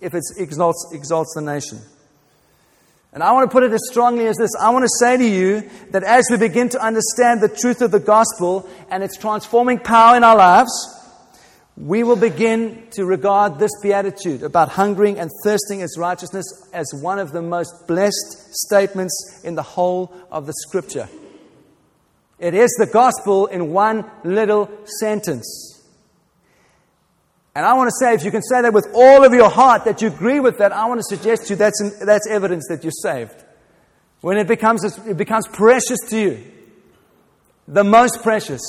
if 0.00 0.14
it 0.14 0.22
exalts, 0.38 0.90
exalts 0.92 1.32
the 1.34 1.42
nation. 1.42 1.78
And 3.12 3.22
I 3.24 3.32
want 3.32 3.50
to 3.50 3.52
put 3.52 3.64
it 3.64 3.72
as 3.72 3.80
strongly 3.90 4.26
as 4.26 4.36
this. 4.36 4.50
I 4.60 4.70
want 4.70 4.84
to 4.84 4.90
say 5.00 5.16
to 5.16 5.28
you 5.28 5.68
that 5.90 6.04
as 6.04 6.26
we 6.30 6.36
begin 6.36 6.68
to 6.70 6.84
understand 6.84 7.40
the 7.40 7.48
truth 7.48 7.82
of 7.82 7.90
the 7.90 7.98
gospel 7.98 8.68
and 8.88 9.02
its 9.02 9.16
transforming 9.16 9.80
power 9.80 10.16
in 10.16 10.22
our 10.22 10.36
lives, 10.36 10.70
we 11.76 12.02
will 12.04 12.16
begin 12.16 12.86
to 12.90 13.04
regard 13.04 13.58
this 13.58 13.70
beatitude 13.82 14.42
about 14.42 14.68
hungering 14.68 15.18
and 15.18 15.30
thirsting 15.42 15.82
as 15.82 15.96
righteousness 15.98 16.44
as 16.72 16.92
one 16.94 17.18
of 17.18 17.32
the 17.32 17.42
most 17.42 17.86
blessed 17.88 18.52
statements 18.52 19.40
in 19.44 19.54
the 19.54 19.62
whole 19.62 20.12
of 20.30 20.46
the 20.46 20.52
scripture. 20.52 21.08
It 22.38 22.54
is 22.54 22.70
the 22.78 22.86
gospel 22.86 23.46
in 23.46 23.72
one 23.72 24.08
little 24.24 24.70
sentence. 25.00 25.69
And 27.60 27.66
I 27.66 27.74
want 27.74 27.90
to 27.90 27.94
say, 28.02 28.14
if 28.14 28.24
you 28.24 28.30
can 28.30 28.40
say 28.40 28.62
that 28.62 28.72
with 28.72 28.88
all 28.94 29.22
of 29.22 29.34
your 29.34 29.50
heart, 29.50 29.84
that 29.84 30.00
you 30.00 30.08
agree 30.08 30.40
with 30.40 30.56
that, 30.56 30.72
I 30.72 30.86
want 30.86 30.98
to 30.98 31.04
suggest 31.14 31.42
to 31.42 31.50
you 31.50 31.56
that's, 31.56 31.78
that's 32.02 32.26
evidence 32.26 32.64
that 32.70 32.82
you're 32.82 32.90
saved. 32.90 33.34
When 34.22 34.38
it 34.38 34.48
becomes, 34.48 34.82
it 35.06 35.18
becomes 35.18 35.46
precious 35.46 35.98
to 36.08 36.18
you, 36.18 36.42
the 37.68 37.84
most 37.84 38.22
precious, 38.22 38.62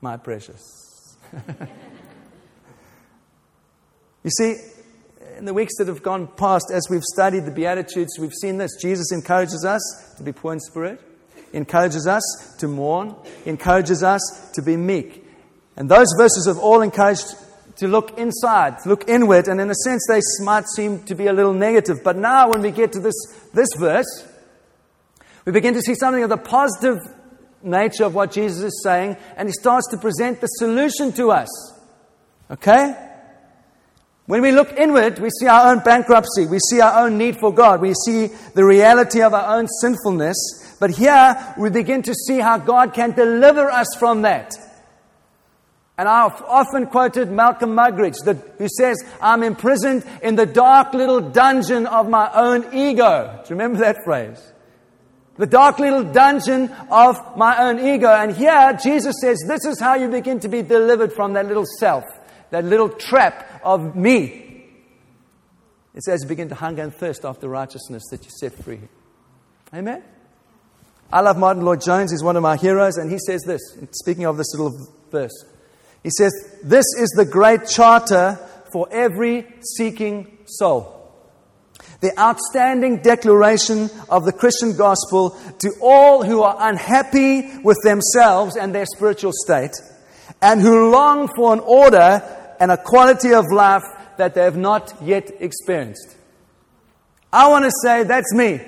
my 0.00 0.16
precious. 0.16 1.16
you 4.22 4.30
see, 4.30 4.54
in 5.36 5.44
the 5.44 5.52
weeks 5.52 5.72
that 5.78 5.88
have 5.88 6.04
gone 6.04 6.28
past, 6.28 6.70
as 6.72 6.86
we've 6.88 7.02
studied 7.02 7.44
the 7.44 7.50
Beatitudes, 7.50 8.20
we've 8.20 8.34
seen 8.40 8.56
this. 8.56 8.80
Jesus 8.80 9.10
encourages 9.10 9.64
us 9.64 10.14
to 10.16 10.22
be 10.22 10.30
poor 10.30 10.52
in 10.52 10.60
spirit, 10.60 11.00
encourages 11.52 12.06
us 12.06 12.22
to 12.60 12.68
mourn, 12.68 13.16
encourages 13.44 14.04
us 14.04 14.52
to 14.54 14.62
be 14.62 14.76
meek. 14.76 15.26
And 15.76 15.88
those 15.88 16.06
verses 16.16 16.46
have 16.46 16.58
all 16.58 16.80
encouraged 16.80 17.34
to 17.76 17.88
look 17.88 18.16
inside, 18.18 18.78
to 18.80 18.88
look 18.88 19.08
inward, 19.08 19.48
and 19.48 19.60
in 19.60 19.70
a 19.70 19.74
sense 19.74 20.04
they 20.08 20.20
might 20.44 20.64
seem 20.76 21.02
to 21.04 21.14
be 21.14 21.26
a 21.26 21.32
little 21.32 21.54
negative. 21.54 22.02
But 22.04 22.16
now, 22.16 22.50
when 22.50 22.62
we 22.62 22.70
get 22.70 22.92
to 22.92 23.00
this, 23.00 23.14
this 23.52 23.68
verse, 23.76 24.26
we 25.44 25.52
begin 25.52 25.74
to 25.74 25.80
see 25.80 25.94
something 25.94 26.22
of 26.22 26.30
the 26.30 26.36
positive 26.36 26.98
nature 27.62 28.04
of 28.04 28.14
what 28.14 28.32
Jesus 28.32 28.62
is 28.62 28.82
saying, 28.82 29.16
and 29.36 29.48
he 29.48 29.52
starts 29.52 29.88
to 29.88 29.96
present 29.96 30.40
the 30.40 30.46
solution 30.46 31.12
to 31.12 31.30
us. 31.30 31.48
Okay? 32.50 32.94
When 34.26 34.40
we 34.40 34.52
look 34.52 34.72
inward, 34.72 35.18
we 35.18 35.28
see 35.38 35.46
our 35.46 35.70
own 35.70 35.80
bankruptcy, 35.80 36.46
we 36.46 36.58
see 36.70 36.80
our 36.80 37.04
own 37.04 37.18
need 37.18 37.38
for 37.38 37.52
God, 37.52 37.80
we 37.80 37.92
see 38.06 38.28
the 38.54 38.64
reality 38.64 39.20
of 39.20 39.34
our 39.34 39.58
own 39.58 39.66
sinfulness. 39.80 40.76
But 40.80 40.90
here, 40.90 41.54
we 41.58 41.70
begin 41.70 42.02
to 42.02 42.14
see 42.14 42.38
how 42.38 42.58
God 42.58 42.94
can 42.94 43.12
deliver 43.12 43.70
us 43.70 43.88
from 43.98 44.22
that. 44.22 44.54
And 45.96 46.08
I've 46.08 46.42
often 46.42 46.86
quoted 46.86 47.30
Malcolm 47.30 47.70
Muggeridge, 47.70 48.16
that, 48.24 48.36
who 48.58 48.68
says, 48.68 48.96
I'm 49.20 49.44
imprisoned 49.44 50.04
in 50.22 50.34
the 50.34 50.44
dark 50.44 50.92
little 50.92 51.20
dungeon 51.20 51.86
of 51.86 52.08
my 52.08 52.28
own 52.34 52.74
ego. 52.74 53.40
Do 53.44 53.54
you 53.54 53.60
remember 53.60 53.78
that 53.78 53.98
phrase? 54.04 54.52
The 55.36 55.46
dark 55.46 55.78
little 55.78 56.02
dungeon 56.02 56.70
of 56.90 57.36
my 57.36 57.68
own 57.68 57.78
ego. 57.78 58.08
And 58.08 58.34
here, 58.34 58.76
Jesus 58.82 59.14
says, 59.20 59.38
this 59.46 59.64
is 59.64 59.78
how 59.80 59.94
you 59.94 60.08
begin 60.08 60.40
to 60.40 60.48
be 60.48 60.62
delivered 60.62 61.12
from 61.12 61.34
that 61.34 61.46
little 61.46 61.66
self, 61.78 62.04
that 62.50 62.64
little 62.64 62.88
trap 62.88 63.60
of 63.62 63.94
me. 63.94 64.66
It's 65.94 66.08
as 66.08 66.22
you 66.22 66.28
begin 66.28 66.48
to 66.48 66.56
hunger 66.56 66.82
and 66.82 66.92
thirst 66.92 67.24
after 67.24 67.48
righteousness 67.48 68.02
that 68.10 68.24
you 68.24 68.30
set 68.30 68.52
free. 68.64 68.80
Amen? 69.72 70.02
I 71.12 71.20
love 71.20 71.36
Martyn 71.38 71.64
Lloyd-Jones. 71.64 72.10
He's 72.10 72.24
one 72.24 72.36
of 72.36 72.42
my 72.42 72.56
heroes, 72.56 72.96
and 72.96 73.12
he 73.12 73.18
says 73.18 73.42
this, 73.42 73.60
speaking 73.92 74.24
of 74.24 74.36
this 74.36 74.52
little 74.54 74.76
verse. 75.12 75.44
He 76.04 76.10
says, 76.10 76.32
This 76.62 76.84
is 76.96 77.08
the 77.16 77.24
great 77.24 77.66
charter 77.66 78.38
for 78.70 78.86
every 78.92 79.46
seeking 79.76 80.38
soul. 80.44 80.90
The 82.00 82.16
outstanding 82.20 82.98
declaration 82.98 83.88
of 84.10 84.24
the 84.24 84.32
Christian 84.32 84.76
gospel 84.76 85.30
to 85.60 85.72
all 85.80 86.22
who 86.22 86.42
are 86.42 86.56
unhappy 86.60 87.58
with 87.64 87.78
themselves 87.82 88.56
and 88.56 88.74
their 88.74 88.84
spiritual 88.84 89.32
state, 89.32 89.72
and 90.42 90.60
who 90.60 90.90
long 90.90 91.28
for 91.34 91.54
an 91.54 91.60
order 91.60 92.22
and 92.60 92.70
a 92.70 92.76
quality 92.76 93.32
of 93.32 93.46
life 93.50 93.84
that 94.18 94.34
they 94.34 94.42
have 94.42 94.56
not 94.56 94.94
yet 95.02 95.30
experienced. 95.40 96.16
I 97.32 97.48
want 97.48 97.64
to 97.64 97.72
say 97.82 98.04
that's 98.04 98.32
me. 98.34 98.60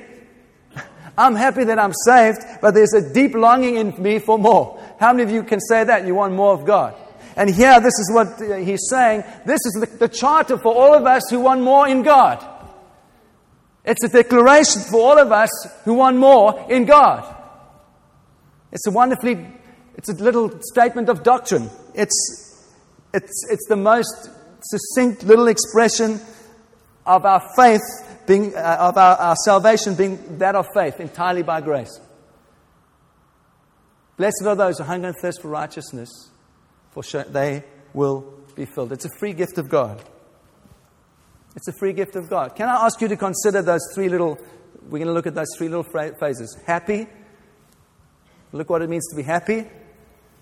I'm 1.18 1.34
happy 1.34 1.64
that 1.64 1.78
I'm 1.78 1.92
saved, 2.04 2.38
but 2.62 2.72
there's 2.72 2.94
a 2.94 3.12
deep 3.12 3.34
longing 3.34 3.76
in 3.76 4.02
me 4.02 4.18
for 4.18 4.38
more. 4.38 4.82
How 4.98 5.12
many 5.12 5.24
of 5.24 5.30
you 5.30 5.42
can 5.42 5.60
say 5.60 5.84
that? 5.84 6.06
You 6.06 6.14
want 6.14 6.32
more 6.32 6.54
of 6.54 6.64
God. 6.64 6.94
And 7.36 7.50
here, 7.50 7.78
this 7.80 7.98
is 7.98 8.10
what 8.12 8.40
uh, 8.40 8.56
he's 8.56 8.88
saying. 8.88 9.22
This 9.44 9.60
is 9.66 9.72
the, 9.80 9.98
the 9.98 10.08
charter 10.08 10.56
for 10.56 10.74
all 10.74 10.94
of 10.94 11.04
us 11.04 11.22
who 11.28 11.40
want 11.40 11.60
more 11.60 11.86
in 11.86 12.02
God. 12.02 12.44
It's 13.84 14.02
a 14.02 14.08
declaration 14.08 14.82
for 14.82 15.00
all 15.00 15.18
of 15.18 15.30
us 15.30 15.50
who 15.84 15.94
want 15.94 16.16
more 16.16 16.66
in 16.70 16.86
God. 16.86 17.34
It's 18.72 18.86
a 18.86 18.90
wonderfully, 18.90 19.46
it's 19.94 20.08
a 20.08 20.14
little 20.14 20.50
statement 20.62 21.08
of 21.08 21.22
doctrine. 21.22 21.70
It's, 21.94 22.72
it's, 23.14 23.46
it's 23.50 23.66
the 23.68 23.76
most 23.76 24.30
succinct 24.60 25.22
little 25.22 25.46
expression 25.46 26.20
of 27.04 27.24
our 27.24 27.42
faith 27.54 27.82
being, 28.26 28.56
uh, 28.56 28.76
of 28.80 28.96
our, 28.96 29.16
our 29.16 29.36
salvation 29.44 29.94
being 29.94 30.38
that 30.38 30.56
of 30.56 30.66
faith, 30.74 30.98
entirely 30.98 31.42
by 31.42 31.60
grace. 31.60 32.00
Blessed 34.16 34.42
are 34.46 34.56
those 34.56 34.78
who 34.78 34.84
hunger 34.84 35.08
and 35.08 35.16
thirst 35.16 35.42
for 35.42 35.48
righteousness, 35.48 36.30
for 37.02 37.24
they 37.24 37.62
will 37.92 38.32
be 38.54 38.64
filled. 38.64 38.92
It's 38.92 39.04
a 39.04 39.10
free 39.18 39.34
gift 39.34 39.58
of 39.58 39.68
God. 39.68 40.02
It's 41.54 41.68
a 41.68 41.72
free 41.78 41.92
gift 41.92 42.16
of 42.16 42.28
God. 42.28 42.56
Can 42.56 42.68
I 42.68 42.86
ask 42.86 43.00
you 43.00 43.08
to 43.08 43.16
consider 43.16 43.62
those 43.62 43.82
three 43.94 44.08
little, 44.08 44.38
we're 44.82 44.98
going 44.98 45.06
to 45.06 45.12
look 45.12 45.26
at 45.26 45.34
those 45.34 45.48
three 45.56 45.68
little 45.68 45.84
phrases. 45.84 46.58
Happy, 46.66 47.06
look 48.52 48.70
what 48.70 48.82
it 48.82 48.88
means 48.88 49.06
to 49.10 49.16
be 49.16 49.22
happy, 49.22 49.66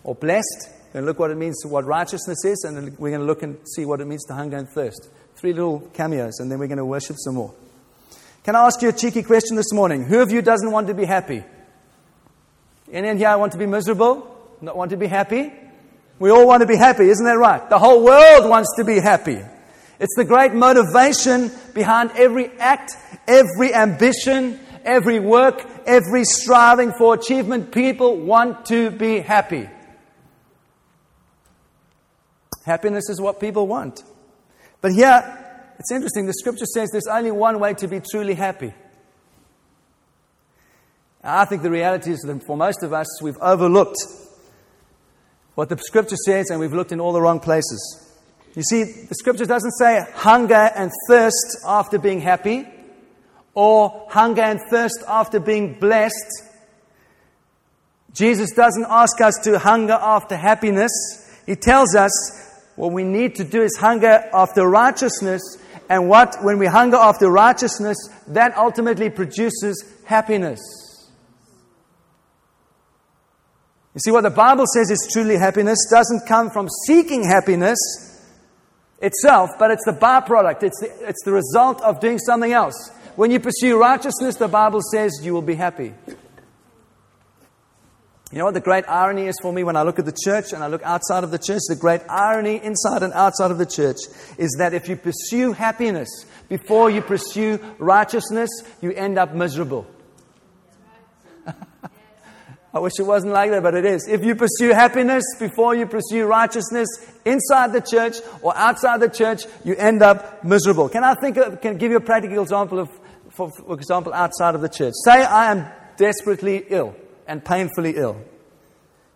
or 0.04 0.14
blessed, 0.14 0.70
and 0.92 1.06
look 1.06 1.18
what 1.18 1.30
it 1.30 1.36
means, 1.36 1.60
to 1.62 1.68
what 1.68 1.84
righteousness 1.84 2.44
is, 2.44 2.64
and 2.66 2.76
then 2.76 2.96
we're 2.98 3.10
going 3.10 3.20
to 3.20 3.26
look 3.26 3.42
and 3.42 3.58
see 3.74 3.84
what 3.84 4.00
it 4.00 4.06
means 4.06 4.24
to 4.24 4.34
hunger 4.34 4.56
and 4.56 4.68
thirst. 4.68 5.08
Three 5.36 5.52
little 5.52 5.80
cameos, 5.92 6.38
and 6.38 6.50
then 6.50 6.58
we're 6.58 6.68
going 6.68 6.78
to 6.78 6.84
worship 6.84 7.16
some 7.18 7.34
more. 7.34 7.52
Can 8.44 8.54
I 8.54 8.66
ask 8.66 8.80
you 8.82 8.90
a 8.90 8.92
cheeky 8.92 9.24
question 9.24 9.56
this 9.56 9.72
morning? 9.72 10.04
Who 10.04 10.20
of 10.20 10.30
you 10.30 10.42
doesn't 10.42 10.70
want 10.70 10.86
to 10.86 10.94
be 10.94 11.04
happy? 11.04 11.42
Anyone 12.92 13.18
here 13.18 13.36
want 13.38 13.52
to 13.52 13.58
be 13.58 13.66
miserable? 13.66 14.30
Not 14.60 14.76
want 14.76 14.90
to 14.90 14.96
be 14.96 15.06
happy? 15.06 15.52
We 16.24 16.30
all 16.30 16.46
want 16.46 16.62
to 16.62 16.66
be 16.66 16.76
happy, 16.76 17.10
isn't 17.10 17.26
that 17.26 17.36
right? 17.36 17.68
The 17.68 17.78
whole 17.78 18.02
world 18.02 18.48
wants 18.48 18.76
to 18.78 18.84
be 18.84 18.98
happy. 18.98 19.42
It's 20.00 20.14
the 20.16 20.24
great 20.24 20.54
motivation 20.54 21.50
behind 21.74 22.12
every 22.12 22.48
act, 22.58 22.92
every 23.28 23.74
ambition, 23.74 24.58
every 24.86 25.20
work, 25.20 25.62
every 25.84 26.24
striving 26.24 26.94
for 26.96 27.12
achievement. 27.12 27.72
People 27.72 28.16
want 28.16 28.64
to 28.68 28.90
be 28.90 29.18
happy. 29.18 29.68
Happiness 32.64 33.10
is 33.10 33.20
what 33.20 33.38
people 33.38 33.66
want. 33.66 34.02
But 34.80 34.92
here, 34.92 35.74
it's 35.78 35.92
interesting. 35.92 36.24
The 36.24 36.32
scripture 36.32 36.64
says 36.64 36.88
there's 36.90 37.06
only 37.06 37.32
one 37.32 37.60
way 37.60 37.74
to 37.74 37.86
be 37.86 38.00
truly 38.00 38.32
happy. 38.32 38.72
I 41.22 41.44
think 41.44 41.60
the 41.60 41.70
reality 41.70 42.12
is 42.12 42.20
that 42.20 42.46
for 42.46 42.56
most 42.56 42.82
of 42.82 42.94
us, 42.94 43.20
we've 43.20 43.36
overlooked 43.42 43.98
what 45.54 45.68
the 45.68 45.78
scripture 45.78 46.16
says 46.16 46.50
and 46.50 46.60
we've 46.60 46.72
looked 46.72 46.92
in 46.92 47.00
all 47.00 47.12
the 47.12 47.20
wrong 47.20 47.40
places. 47.40 48.00
You 48.54 48.62
see, 48.62 48.84
the 48.84 49.14
scripture 49.14 49.46
doesn't 49.46 49.72
say 49.72 50.04
hunger 50.14 50.54
and 50.54 50.90
thirst 51.08 51.58
after 51.66 51.98
being 51.98 52.20
happy 52.20 52.66
or 53.54 54.06
hunger 54.10 54.42
and 54.42 54.60
thirst 54.70 55.02
after 55.08 55.40
being 55.40 55.78
blessed. 55.78 56.42
Jesus 58.12 58.52
doesn't 58.52 58.86
ask 58.88 59.20
us 59.20 59.34
to 59.44 59.58
hunger 59.58 59.98
after 60.00 60.36
happiness. 60.36 60.92
He 61.46 61.56
tells 61.56 61.94
us 61.96 62.12
what 62.76 62.92
we 62.92 63.02
need 63.02 63.36
to 63.36 63.44
do 63.44 63.62
is 63.62 63.76
hunger 63.76 64.24
after 64.32 64.68
righteousness 64.68 65.42
and 65.88 66.08
what, 66.08 66.36
when 66.42 66.58
we 66.58 66.66
hunger 66.66 66.96
after 66.96 67.30
righteousness, 67.30 67.96
that 68.28 68.56
ultimately 68.56 69.10
produces 69.10 69.84
happiness. 70.04 70.60
You 73.94 74.00
see, 74.00 74.10
what 74.10 74.22
the 74.22 74.30
Bible 74.30 74.64
says 74.66 74.90
is 74.90 75.08
truly 75.12 75.36
happiness 75.36 75.78
doesn't 75.88 76.26
come 76.26 76.50
from 76.50 76.68
seeking 76.86 77.24
happiness 77.24 77.78
itself, 79.00 79.50
but 79.58 79.70
it's 79.70 79.84
the 79.84 79.92
byproduct, 79.92 80.64
it's 80.64 80.80
the, 80.80 81.08
it's 81.08 81.22
the 81.24 81.32
result 81.32 81.80
of 81.82 82.00
doing 82.00 82.18
something 82.18 82.52
else. 82.52 82.90
When 83.14 83.30
you 83.30 83.38
pursue 83.38 83.78
righteousness, 83.80 84.34
the 84.34 84.48
Bible 84.48 84.80
says 84.90 85.20
you 85.22 85.32
will 85.32 85.42
be 85.42 85.54
happy. 85.54 85.94
You 88.32 88.38
know 88.38 88.46
what 88.46 88.54
the 88.54 88.60
great 88.60 88.84
irony 88.88 89.28
is 89.28 89.36
for 89.40 89.52
me 89.52 89.62
when 89.62 89.76
I 89.76 89.82
look 89.82 90.00
at 90.00 90.06
the 90.06 90.16
church 90.24 90.52
and 90.52 90.64
I 90.64 90.66
look 90.66 90.82
outside 90.82 91.22
of 91.22 91.30
the 91.30 91.38
church? 91.38 91.60
The 91.68 91.76
great 91.76 92.00
irony 92.08 92.60
inside 92.60 93.04
and 93.04 93.12
outside 93.12 93.52
of 93.52 93.58
the 93.58 93.66
church 93.66 93.98
is 94.38 94.56
that 94.58 94.74
if 94.74 94.88
you 94.88 94.96
pursue 94.96 95.52
happiness 95.52 96.08
before 96.48 96.90
you 96.90 97.00
pursue 97.00 97.60
righteousness, 97.78 98.50
you 98.80 98.90
end 98.90 99.18
up 99.18 99.34
miserable. 99.34 99.86
I 102.74 102.80
wish 102.80 102.94
it 102.98 103.04
wasn't 103.04 103.32
like 103.32 103.52
that, 103.52 103.62
but 103.62 103.76
it 103.76 103.84
is. 103.84 104.08
If 104.08 104.24
you 104.24 104.34
pursue 104.34 104.70
happiness 104.70 105.22
before 105.38 105.76
you 105.76 105.86
pursue 105.86 106.26
righteousness 106.26 106.88
inside 107.24 107.72
the 107.72 107.80
church 107.80 108.16
or 108.42 108.54
outside 108.56 108.98
the 108.98 109.08
church, 109.08 109.44
you 109.64 109.76
end 109.76 110.02
up 110.02 110.42
miserable. 110.42 110.88
Can 110.88 111.04
I 111.04 111.14
think 111.14 111.36
of, 111.36 111.60
can 111.60 111.78
give 111.78 111.92
you 111.92 111.98
a 111.98 112.00
practical 112.00 112.42
example 112.42 112.80
of, 112.80 112.90
for, 113.30 113.48
for 113.52 113.74
example, 113.74 114.12
outside 114.12 114.56
of 114.56 114.60
the 114.60 114.68
church? 114.68 114.92
Say 115.04 115.12
I 115.12 115.52
am 115.52 115.66
desperately 115.96 116.66
ill 116.68 116.96
and 117.28 117.44
painfully 117.44 117.94
ill. 117.96 118.20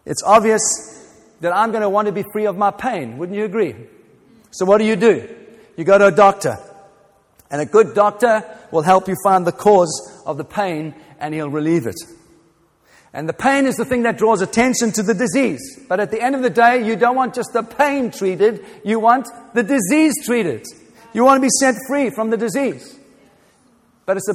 It's 0.06 0.22
obvious 0.22 0.62
that 1.40 1.52
I'm 1.52 1.72
going 1.72 1.82
to 1.82 1.90
want 1.90 2.06
to 2.06 2.12
be 2.12 2.24
free 2.32 2.46
of 2.46 2.56
my 2.56 2.70
pain. 2.70 3.18
Wouldn't 3.18 3.36
you 3.36 3.44
agree? 3.44 3.74
So, 4.52 4.66
what 4.66 4.78
do 4.78 4.84
you 4.84 4.94
do? 4.94 5.28
You 5.76 5.82
go 5.82 5.98
to 5.98 6.06
a 6.06 6.12
doctor. 6.12 6.56
And 7.50 7.60
a 7.60 7.66
good 7.66 7.92
doctor 7.92 8.44
will 8.70 8.82
help 8.82 9.08
you 9.08 9.16
find 9.24 9.44
the 9.44 9.52
cause 9.52 10.22
of 10.26 10.36
the 10.36 10.44
pain 10.44 10.94
and 11.18 11.34
he'll 11.34 11.50
relieve 11.50 11.88
it. 11.88 11.96
And 13.12 13.28
the 13.28 13.32
pain 13.32 13.66
is 13.66 13.76
the 13.76 13.84
thing 13.84 14.02
that 14.02 14.18
draws 14.18 14.42
attention 14.42 14.92
to 14.92 15.02
the 15.02 15.14
disease. 15.14 15.60
But 15.88 15.98
at 16.00 16.10
the 16.10 16.20
end 16.20 16.34
of 16.34 16.42
the 16.42 16.50
day, 16.50 16.86
you 16.86 16.94
don't 16.94 17.16
want 17.16 17.34
just 17.34 17.52
the 17.52 17.62
pain 17.62 18.10
treated, 18.10 18.64
you 18.84 19.00
want 19.00 19.28
the 19.54 19.62
disease 19.62 20.14
treated. 20.24 20.64
You 21.14 21.24
want 21.24 21.38
to 21.38 21.42
be 21.42 21.50
set 21.58 21.74
free 21.88 22.10
from 22.10 22.30
the 22.30 22.36
disease. 22.36 22.98
But 24.04 24.18
it's 24.18 24.28
a 24.28 24.34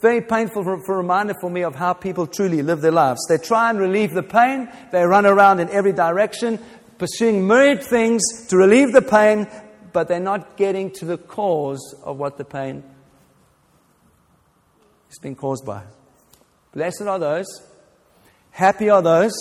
very 0.00 0.22
painful 0.22 0.64
for, 0.64 0.82
for 0.84 0.96
reminder 0.96 1.34
for 1.40 1.50
me 1.50 1.62
of 1.62 1.74
how 1.74 1.92
people 1.92 2.26
truly 2.26 2.62
live 2.62 2.80
their 2.80 2.92
lives. 2.92 3.20
They 3.28 3.38
try 3.38 3.70
and 3.70 3.78
relieve 3.78 4.12
the 4.14 4.22
pain, 4.22 4.70
they 4.90 5.04
run 5.04 5.26
around 5.26 5.60
in 5.60 5.68
every 5.68 5.92
direction, 5.92 6.58
pursuing 6.98 7.46
myriad 7.46 7.82
things 7.82 8.22
to 8.48 8.56
relieve 8.56 8.92
the 8.92 9.02
pain, 9.02 9.46
but 9.92 10.08
they're 10.08 10.20
not 10.20 10.56
getting 10.56 10.90
to 10.92 11.04
the 11.04 11.18
cause 11.18 11.94
of 12.02 12.18
what 12.18 12.38
the 12.38 12.44
pain 12.44 12.82
is 15.10 15.18
being 15.20 15.36
caused 15.36 15.64
by. 15.64 15.82
Blessed 16.72 17.02
are 17.02 17.18
those, 17.18 17.46
happy 18.54 18.88
are 18.88 19.02
those 19.02 19.32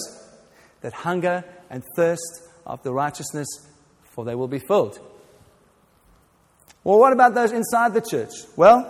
that 0.82 0.92
hunger 0.92 1.46
and 1.70 1.84
thirst 1.96 2.50
after 2.66 2.92
righteousness, 2.92 3.48
for 4.04 4.26
they 4.26 4.36
will 4.36 4.48
be 4.48 4.60
filled. 4.60 5.00
Well, 6.84 7.00
what 7.00 7.14
about 7.14 7.36
those 7.36 7.52
inside 7.52 7.94
the 7.94 8.02
church? 8.02 8.32
Well, 8.58 8.90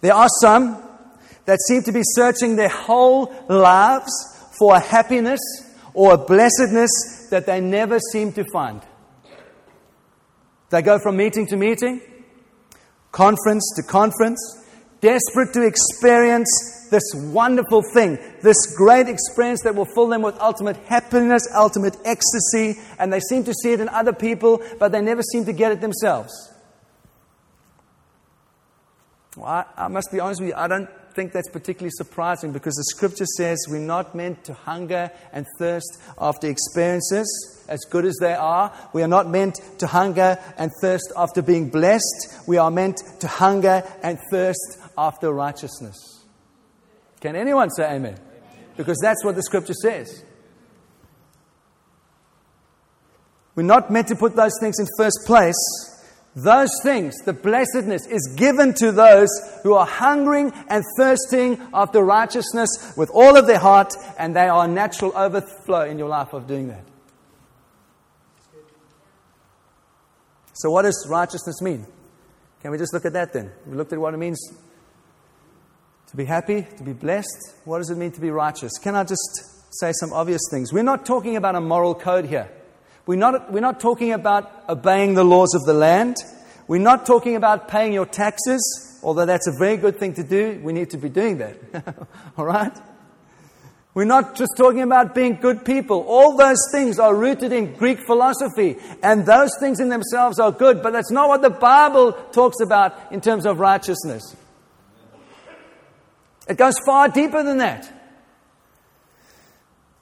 there 0.00 0.14
are 0.14 0.28
some 0.40 0.82
that 1.44 1.58
seem 1.66 1.82
to 1.82 1.92
be 1.92 2.02
searching 2.02 2.56
their 2.56 2.68
whole 2.68 3.34
lives 3.48 4.12
for 4.58 4.76
a 4.76 4.80
happiness 4.80 5.40
or 5.92 6.14
a 6.14 6.18
blessedness 6.18 7.28
that 7.30 7.46
they 7.46 7.60
never 7.60 7.98
seem 8.12 8.32
to 8.34 8.44
find. 8.52 8.80
They 10.70 10.82
go 10.82 11.00
from 11.00 11.16
meeting 11.16 11.48
to 11.48 11.56
meeting, 11.56 12.00
conference 13.10 13.72
to 13.76 13.82
conference, 13.82 14.40
desperate 15.00 15.52
to 15.54 15.66
experience 15.66 16.79
this 16.90 17.02
wonderful 17.14 17.82
thing, 17.94 18.18
this 18.42 18.74
great 18.76 19.08
experience 19.08 19.62
that 19.62 19.74
will 19.74 19.86
fill 19.94 20.08
them 20.08 20.22
with 20.22 20.38
ultimate 20.40 20.76
happiness, 20.76 21.48
ultimate 21.56 21.96
ecstasy, 22.04 22.80
and 22.98 23.12
they 23.12 23.20
seem 23.20 23.44
to 23.44 23.54
see 23.54 23.72
it 23.72 23.80
in 23.80 23.88
other 23.88 24.12
people, 24.12 24.62
but 24.78 24.92
they 24.92 25.00
never 25.00 25.22
seem 25.22 25.44
to 25.46 25.52
get 25.52 25.72
it 25.72 25.80
themselves. 25.80 26.32
Well, 29.36 29.46
I, 29.46 29.64
I 29.76 29.88
must 29.88 30.10
be 30.10 30.20
honest 30.20 30.40
with 30.40 30.50
you, 30.50 30.54
I 30.56 30.68
don't 30.68 30.88
think 31.14 31.32
that's 31.32 31.50
particularly 31.50 31.90
surprising 31.92 32.52
because 32.52 32.74
the 32.74 32.84
scripture 32.84 33.26
says 33.26 33.58
we're 33.68 33.78
not 33.78 34.14
meant 34.14 34.44
to 34.44 34.54
hunger 34.54 35.10
and 35.32 35.46
thirst 35.58 35.98
after 36.18 36.48
experiences, 36.48 37.64
as 37.68 37.80
good 37.90 38.04
as 38.04 38.16
they 38.20 38.34
are. 38.34 38.72
We 38.92 39.02
are 39.02 39.08
not 39.08 39.28
meant 39.28 39.60
to 39.78 39.86
hunger 39.86 40.38
and 40.56 40.70
thirst 40.80 41.12
after 41.16 41.42
being 41.42 41.70
blessed. 41.70 42.42
We 42.46 42.58
are 42.58 42.70
meant 42.70 43.02
to 43.20 43.28
hunger 43.28 43.82
and 44.02 44.18
thirst 44.30 44.78
after 44.96 45.32
righteousness. 45.32 46.09
Can 47.20 47.36
anyone 47.36 47.70
say 47.70 47.94
amen? 47.94 48.18
Because 48.76 48.98
that's 49.02 49.24
what 49.24 49.34
the 49.34 49.42
scripture 49.42 49.74
says. 49.74 50.24
We're 53.54 53.62
not 53.64 53.90
meant 53.90 54.08
to 54.08 54.16
put 54.16 54.36
those 54.36 54.52
things 54.60 54.78
in 54.78 54.86
first 54.96 55.18
place. 55.26 55.56
Those 56.34 56.70
things, 56.82 57.14
the 57.24 57.32
blessedness, 57.32 58.06
is 58.06 58.34
given 58.36 58.72
to 58.74 58.92
those 58.92 59.28
who 59.62 59.74
are 59.74 59.84
hungering 59.84 60.52
and 60.68 60.84
thirsting 60.96 61.60
after 61.74 62.02
righteousness 62.04 62.94
with 62.96 63.10
all 63.10 63.36
of 63.36 63.46
their 63.46 63.58
heart, 63.58 63.92
and 64.16 64.34
they 64.34 64.48
are 64.48 64.64
a 64.64 64.68
natural 64.68 65.12
overflow 65.16 65.82
in 65.82 65.98
your 65.98 66.08
life 66.08 66.32
of 66.32 66.46
doing 66.46 66.68
that. 66.68 66.84
So, 70.54 70.70
what 70.70 70.82
does 70.82 71.06
righteousness 71.10 71.60
mean? 71.60 71.84
Can 72.62 72.70
we 72.70 72.78
just 72.78 72.94
look 72.94 73.04
at 73.04 73.14
that 73.14 73.32
then? 73.32 73.50
We 73.66 73.76
looked 73.76 73.92
at 73.92 73.98
what 73.98 74.14
it 74.14 74.18
means 74.18 74.40
to 76.10 76.16
be 76.16 76.24
happy, 76.24 76.66
to 76.76 76.82
be 76.82 76.92
blessed. 76.92 77.54
What 77.64 77.78
does 77.78 77.90
it 77.90 77.96
mean 77.96 78.10
to 78.12 78.20
be 78.20 78.30
righteous? 78.30 78.72
Can 78.82 78.96
I 78.96 79.04
just 79.04 79.44
say 79.70 79.92
some 79.92 80.12
obvious 80.12 80.42
things? 80.50 80.72
We're 80.72 80.82
not 80.82 81.06
talking 81.06 81.36
about 81.36 81.54
a 81.54 81.60
moral 81.60 81.94
code 81.94 82.26
here. 82.26 82.50
We're 83.06 83.16
not, 83.16 83.52
we're 83.52 83.60
not 83.60 83.80
talking 83.80 84.12
about 84.12 84.64
obeying 84.68 85.14
the 85.14 85.24
laws 85.24 85.54
of 85.54 85.62
the 85.66 85.72
land. 85.72 86.16
We're 86.66 86.78
not 86.78 87.06
talking 87.06 87.36
about 87.36 87.68
paying 87.68 87.92
your 87.92 88.06
taxes, 88.06 89.00
although 89.04 89.24
that's 89.24 89.46
a 89.46 89.52
very 89.58 89.76
good 89.76 89.98
thing 89.98 90.14
to 90.14 90.24
do. 90.24 90.60
We 90.62 90.72
need 90.72 90.90
to 90.90 90.98
be 90.98 91.08
doing 91.08 91.38
that. 91.38 91.56
All 92.36 92.44
right? 92.44 92.76
We're 93.94 94.04
not 94.04 94.34
just 94.34 94.52
talking 94.56 94.82
about 94.82 95.14
being 95.14 95.36
good 95.36 95.64
people. 95.64 96.04
All 96.08 96.36
those 96.36 96.58
things 96.72 96.98
are 96.98 97.14
rooted 97.14 97.52
in 97.52 97.74
Greek 97.74 98.00
philosophy, 98.00 98.76
and 99.02 99.26
those 99.26 99.50
things 99.60 99.80
in 99.80 99.88
themselves 99.88 100.38
are 100.38 100.52
good, 100.52 100.82
but 100.82 100.92
that's 100.92 101.10
not 101.10 101.28
what 101.28 101.42
the 101.42 101.50
Bible 101.50 102.12
talks 102.32 102.60
about 102.60 103.12
in 103.12 103.20
terms 103.20 103.46
of 103.46 103.58
righteousness. 103.60 104.36
It 106.50 106.56
goes 106.56 106.74
far 106.84 107.08
deeper 107.08 107.44
than 107.44 107.58
that. 107.58 107.90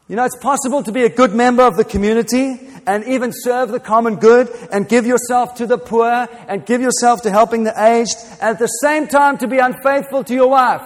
You 0.08 0.16
know, 0.16 0.24
it's 0.24 0.38
possible 0.38 0.82
to 0.82 0.90
be 0.90 1.02
a 1.02 1.11
good 1.11 1.34
member 1.34 1.62
of 1.62 1.76
the 1.76 1.84
community 1.84 2.58
and 2.87 3.04
even 3.04 3.32
serve 3.34 3.70
the 3.70 3.78
common 3.78 4.16
good 4.16 4.48
and 4.72 4.88
give 4.88 5.06
yourself 5.06 5.56
to 5.56 5.66
the 5.66 5.76
poor 5.76 6.26
and 6.48 6.64
give 6.64 6.80
yourself 6.80 7.20
to 7.22 7.30
helping 7.30 7.64
the 7.64 7.74
aged 7.76 8.16
and 8.40 8.54
at 8.54 8.58
the 8.58 8.66
same 8.66 9.06
time 9.06 9.37
to 9.38 9.46
be 9.46 9.58
unfaithful 9.58 10.24
to 10.24 10.34
your 10.34 10.48
wife. 10.48 10.80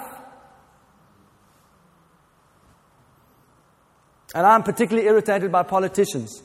And 4.35 4.44
I'm 4.44 4.64
particularly 4.64 5.07
irritated 5.07 5.53
by 5.53 5.62
politicians 5.62 6.42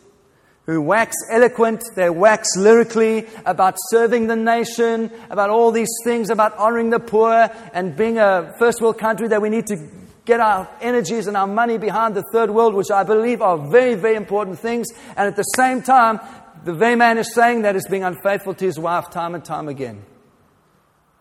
who 0.68 0.82
wax 0.82 1.16
eloquent, 1.32 1.82
they 1.96 2.10
wax 2.10 2.50
lyrically 2.58 3.26
about 3.46 3.76
serving 3.90 4.28
the 4.28 4.36
nation, 4.36 5.10
about 5.30 5.50
all 5.50 5.72
these 5.72 5.90
things, 6.04 6.30
about 6.30 6.56
honoring 6.58 6.90
the 6.90 7.00
poor 7.00 7.50
and 7.74 7.96
being 7.96 8.20
a 8.20 8.54
first 8.60 8.82
world 8.82 8.98
country 8.98 9.30
that 9.30 9.42
we 9.42 9.50
need 9.50 9.66
to 9.66 9.78
get 10.26 10.42
our 10.42 10.70
energies 10.82 11.26
and 11.28 11.38
our 11.38 11.48
money 11.48 11.78
behind 11.78 12.16
the 12.16 12.24
third 12.34 12.50
world, 12.50 12.76
which 12.76 12.92
I 12.92 13.04
believe 13.04 13.42
are 13.42 13.58
very, 13.72 13.96
very 13.96 14.16
important 14.16 14.60
things. 14.60 14.88
And 15.16 15.26
at 15.26 15.38
the 15.38 15.44
same 15.44 15.82
time, 15.82 16.20
the 16.66 16.74
very 16.74 16.98
man 16.98 17.18
is 17.18 17.34
saying 17.34 17.62
that 17.62 17.78
is 17.78 17.88
being 17.90 18.04
unfaithful 18.04 18.54
to 18.56 18.66
his 18.66 18.78
wife 18.78 19.10
time 19.10 19.36
and 19.36 19.46
time 19.46 19.70
again. 19.70 20.04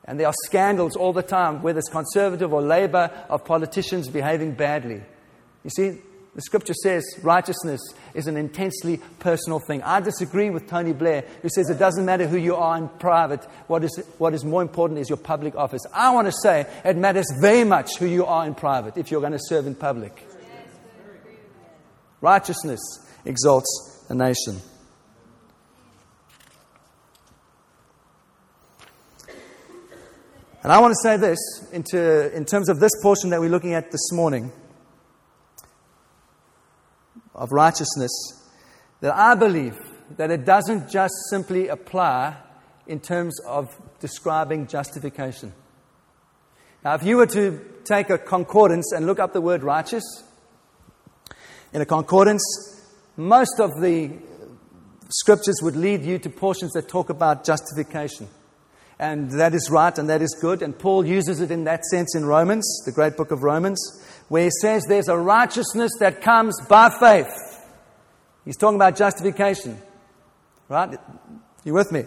And 0.06 0.18
there 0.18 0.26
are 0.26 0.34
scandals 0.44 0.96
all 0.96 1.12
the 1.12 1.22
time, 1.22 1.62
whether 1.62 1.78
it's 1.78 1.88
conservative 1.88 2.52
or 2.52 2.62
labor, 2.62 3.12
of 3.28 3.44
politicians 3.44 4.08
behaving 4.08 4.54
badly. 4.54 5.02
You 5.62 5.70
see, 5.70 5.98
the 6.36 6.42
scripture 6.42 6.74
says 6.74 7.02
righteousness 7.22 7.80
is 8.12 8.26
an 8.26 8.36
intensely 8.36 9.00
personal 9.20 9.58
thing. 9.58 9.82
I 9.82 10.00
disagree 10.00 10.50
with 10.50 10.68
Tony 10.68 10.92
Blair, 10.92 11.24
who 11.40 11.48
says 11.48 11.70
it 11.70 11.78
doesn't 11.78 12.04
matter 12.04 12.28
who 12.28 12.36
you 12.36 12.56
are 12.56 12.76
in 12.76 12.90
private, 12.90 13.42
what 13.68 13.82
is, 13.82 13.96
what 14.18 14.34
is 14.34 14.44
more 14.44 14.60
important 14.60 15.00
is 15.00 15.08
your 15.08 15.16
public 15.16 15.56
office. 15.56 15.80
I 15.94 16.12
want 16.12 16.26
to 16.26 16.32
say 16.42 16.66
it 16.84 16.98
matters 16.98 17.24
very 17.40 17.64
much 17.64 17.96
who 17.96 18.04
you 18.04 18.26
are 18.26 18.46
in 18.46 18.54
private 18.54 18.98
if 18.98 19.10
you're 19.10 19.22
going 19.22 19.32
to 19.32 19.38
serve 19.40 19.66
in 19.66 19.74
public. 19.74 20.26
Righteousness 22.20 22.80
exalts 23.24 24.04
a 24.10 24.14
nation. 24.14 24.60
And 30.62 30.70
I 30.70 30.80
want 30.80 30.92
to 30.92 30.98
say 31.02 31.16
this 31.16 31.38
into, 31.72 32.36
in 32.36 32.44
terms 32.44 32.68
of 32.68 32.78
this 32.78 32.92
portion 33.00 33.30
that 33.30 33.40
we're 33.40 33.48
looking 33.48 33.72
at 33.72 33.90
this 33.90 34.12
morning 34.12 34.52
of 37.36 37.52
righteousness 37.52 38.10
that 39.00 39.14
I 39.14 39.34
believe 39.34 39.78
that 40.16 40.30
it 40.30 40.44
doesn't 40.44 40.90
just 40.90 41.14
simply 41.30 41.68
apply 41.68 42.36
in 42.86 43.00
terms 43.00 43.38
of 43.40 43.68
describing 44.00 44.66
justification. 44.66 45.52
Now, 46.84 46.94
if 46.94 47.02
you 47.02 47.16
were 47.16 47.26
to 47.26 47.60
take 47.84 48.10
a 48.10 48.18
concordance 48.18 48.92
and 48.92 49.06
look 49.06 49.18
up 49.18 49.32
the 49.32 49.40
word 49.40 49.62
righteous, 49.62 50.04
in 51.72 51.80
a 51.80 51.86
concordance, 51.86 52.42
most 53.16 53.60
of 53.60 53.80
the 53.80 54.10
scriptures 55.08 55.60
would 55.62 55.76
lead 55.76 56.02
you 56.02 56.18
to 56.18 56.30
portions 56.30 56.72
that 56.72 56.88
talk 56.88 57.10
about 57.10 57.44
justification. 57.44 58.28
And 58.98 59.30
that 59.32 59.54
is 59.54 59.68
right 59.70 59.96
and 59.98 60.08
that 60.08 60.22
is 60.22 60.36
good. 60.40 60.62
And 60.62 60.78
Paul 60.78 61.06
uses 61.06 61.40
it 61.40 61.50
in 61.50 61.64
that 61.64 61.84
sense 61.84 62.14
in 62.14 62.24
Romans, 62.24 62.82
the 62.86 62.92
great 62.92 63.16
book 63.16 63.30
of 63.30 63.42
Romans 63.42 63.78
where 64.28 64.44
he 64.44 64.50
says 64.60 64.84
there's 64.88 65.08
a 65.08 65.16
righteousness 65.16 65.92
that 66.00 66.20
comes 66.20 66.58
by 66.68 66.90
faith. 66.90 67.30
He's 68.44 68.56
talking 68.56 68.76
about 68.76 68.96
justification. 68.96 69.80
Right? 70.68 70.98
You 71.64 71.74
with 71.74 71.92
me? 71.92 72.04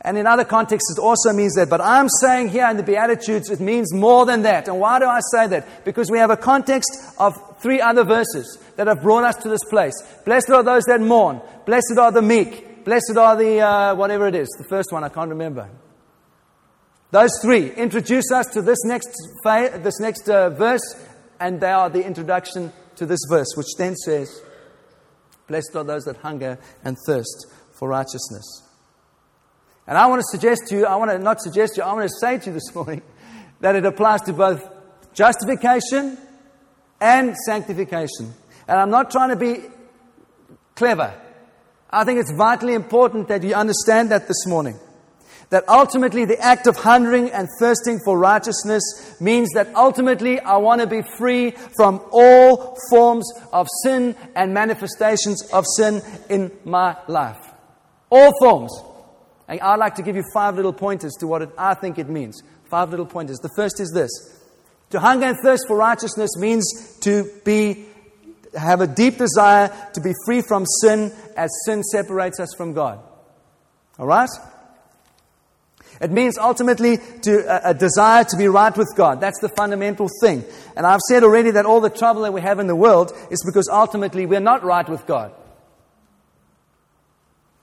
And 0.00 0.16
in 0.16 0.26
other 0.26 0.44
contexts, 0.44 0.96
it 0.96 1.00
also 1.00 1.32
means 1.32 1.54
that. 1.54 1.68
But 1.68 1.80
I'm 1.80 2.08
saying 2.20 2.50
here 2.50 2.68
in 2.68 2.76
the 2.76 2.82
Beatitudes, 2.82 3.50
it 3.50 3.60
means 3.60 3.92
more 3.92 4.24
than 4.24 4.42
that. 4.42 4.68
And 4.68 4.78
why 4.78 4.98
do 4.98 5.06
I 5.06 5.20
say 5.32 5.46
that? 5.48 5.84
Because 5.84 6.10
we 6.10 6.18
have 6.18 6.30
a 6.30 6.36
context 6.36 6.90
of 7.18 7.34
three 7.60 7.80
other 7.80 8.04
verses 8.04 8.58
that 8.76 8.86
have 8.86 9.02
brought 9.02 9.24
us 9.24 9.36
to 9.36 9.48
this 9.48 9.64
place. 9.68 9.94
Blessed 10.24 10.50
are 10.50 10.62
those 10.62 10.84
that 10.84 11.00
mourn. 11.00 11.40
Blessed 11.64 11.98
are 11.98 12.12
the 12.12 12.22
meek. 12.22 12.65
Blessed 12.86 13.16
are 13.18 13.34
the, 13.34 13.58
uh, 13.58 13.94
whatever 13.96 14.28
it 14.28 14.36
is. 14.36 14.46
The 14.58 14.68
first 14.68 14.92
one, 14.92 15.02
I 15.02 15.08
can't 15.08 15.30
remember. 15.30 15.68
Those 17.10 17.32
three 17.42 17.72
introduce 17.72 18.30
us 18.30 18.46
to 18.52 18.62
this 18.62 18.78
next, 18.84 19.08
fa- 19.42 19.80
this 19.82 19.98
next 19.98 20.30
uh, 20.30 20.50
verse, 20.50 20.94
and 21.40 21.60
they 21.60 21.72
are 21.72 21.90
the 21.90 22.06
introduction 22.06 22.72
to 22.94 23.04
this 23.04 23.18
verse, 23.28 23.48
which 23.56 23.66
then 23.76 23.96
says, 23.96 24.40
Blessed 25.48 25.74
are 25.74 25.82
those 25.82 26.04
that 26.04 26.18
hunger 26.18 26.60
and 26.84 26.96
thirst 27.08 27.48
for 27.72 27.88
righteousness. 27.88 28.62
And 29.88 29.98
I 29.98 30.06
want 30.06 30.20
to 30.20 30.26
suggest 30.30 30.68
to 30.68 30.76
you, 30.76 30.86
I 30.86 30.94
want 30.94 31.10
to 31.10 31.18
not 31.18 31.40
suggest 31.40 31.74
to 31.74 31.80
you, 31.80 31.86
I 31.88 31.92
want 31.92 32.08
to 32.08 32.14
say 32.20 32.38
to 32.38 32.46
you 32.46 32.52
this 32.52 32.72
morning 32.72 33.02
that 33.62 33.74
it 33.74 33.84
applies 33.84 34.20
to 34.22 34.32
both 34.32 34.64
justification 35.12 36.18
and 37.00 37.36
sanctification. 37.46 38.32
And 38.68 38.78
I'm 38.78 38.90
not 38.90 39.10
trying 39.10 39.30
to 39.30 39.36
be 39.36 39.64
clever. 40.76 41.20
I 41.90 42.04
think 42.04 42.20
it's 42.20 42.32
vitally 42.32 42.74
important 42.74 43.28
that 43.28 43.42
you 43.42 43.54
understand 43.54 44.10
that 44.10 44.26
this 44.28 44.46
morning. 44.46 44.78
That 45.50 45.68
ultimately 45.68 46.24
the 46.24 46.40
act 46.40 46.66
of 46.66 46.76
hungering 46.76 47.30
and 47.30 47.48
thirsting 47.60 48.00
for 48.04 48.18
righteousness 48.18 48.82
means 49.20 49.50
that 49.54 49.72
ultimately 49.76 50.40
I 50.40 50.56
want 50.56 50.80
to 50.80 50.88
be 50.88 51.02
free 51.18 51.52
from 51.76 52.02
all 52.10 52.76
forms 52.90 53.32
of 53.52 53.68
sin 53.84 54.16
and 54.34 54.52
manifestations 54.52 55.48
of 55.52 55.64
sin 55.76 56.02
in 56.28 56.50
my 56.64 56.96
life. 57.06 57.38
All 58.10 58.32
forms. 58.40 58.72
And 59.46 59.60
I'd 59.60 59.78
like 59.78 59.94
to 59.96 60.02
give 60.02 60.16
you 60.16 60.24
five 60.34 60.56
little 60.56 60.72
pointers 60.72 61.12
to 61.20 61.28
what 61.28 61.42
it, 61.42 61.50
I 61.56 61.74
think 61.74 61.98
it 61.98 62.08
means. 62.08 62.42
Five 62.68 62.90
little 62.90 63.06
pointers. 63.06 63.38
The 63.38 63.50
first 63.54 63.78
is 63.78 63.92
this. 63.92 64.10
To 64.90 64.98
hunger 64.98 65.26
and 65.26 65.36
thirst 65.42 65.64
for 65.68 65.76
righteousness 65.76 66.30
means 66.38 66.98
to 67.02 67.30
be 67.44 67.86
have 68.56 68.80
a 68.80 68.86
deep 68.86 69.18
desire 69.18 69.70
to 69.94 70.00
be 70.00 70.12
free 70.24 70.42
from 70.42 70.64
sin 70.80 71.12
as 71.36 71.50
sin 71.64 71.82
separates 71.82 72.40
us 72.40 72.54
from 72.56 72.72
God. 72.72 73.00
All 73.98 74.06
right? 74.06 74.28
It 76.00 76.10
means 76.10 76.36
ultimately 76.36 76.98
to 77.22 77.66
a, 77.66 77.70
a, 77.70 77.74
desire 77.74 78.24
to 78.24 78.36
be 78.36 78.48
right 78.48 78.76
with 78.76 78.92
God. 78.96 79.20
That's 79.20 79.40
the 79.40 79.48
fundamental 79.48 80.08
thing. 80.20 80.44
And 80.76 80.86
I've 80.86 81.00
said 81.08 81.22
already 81.22 81.52
that 81.52 81.64
all 81.64 81.80
the 81.80 81.90
trouble 81.90 82.22
that 82.22 82.32
we 82.32 82.42
have 82.42 82.58
in 82.58 82.66
the 82.66 82.76
world 82.76 83.12
is 83.30 83.42
because 83.44 83.68
ultimately 83.70 84.26
we're 84.26 84.40
not 84.40 84.62
right 84.62 84.86
with 84.86 85.06
God. 85.06 85.32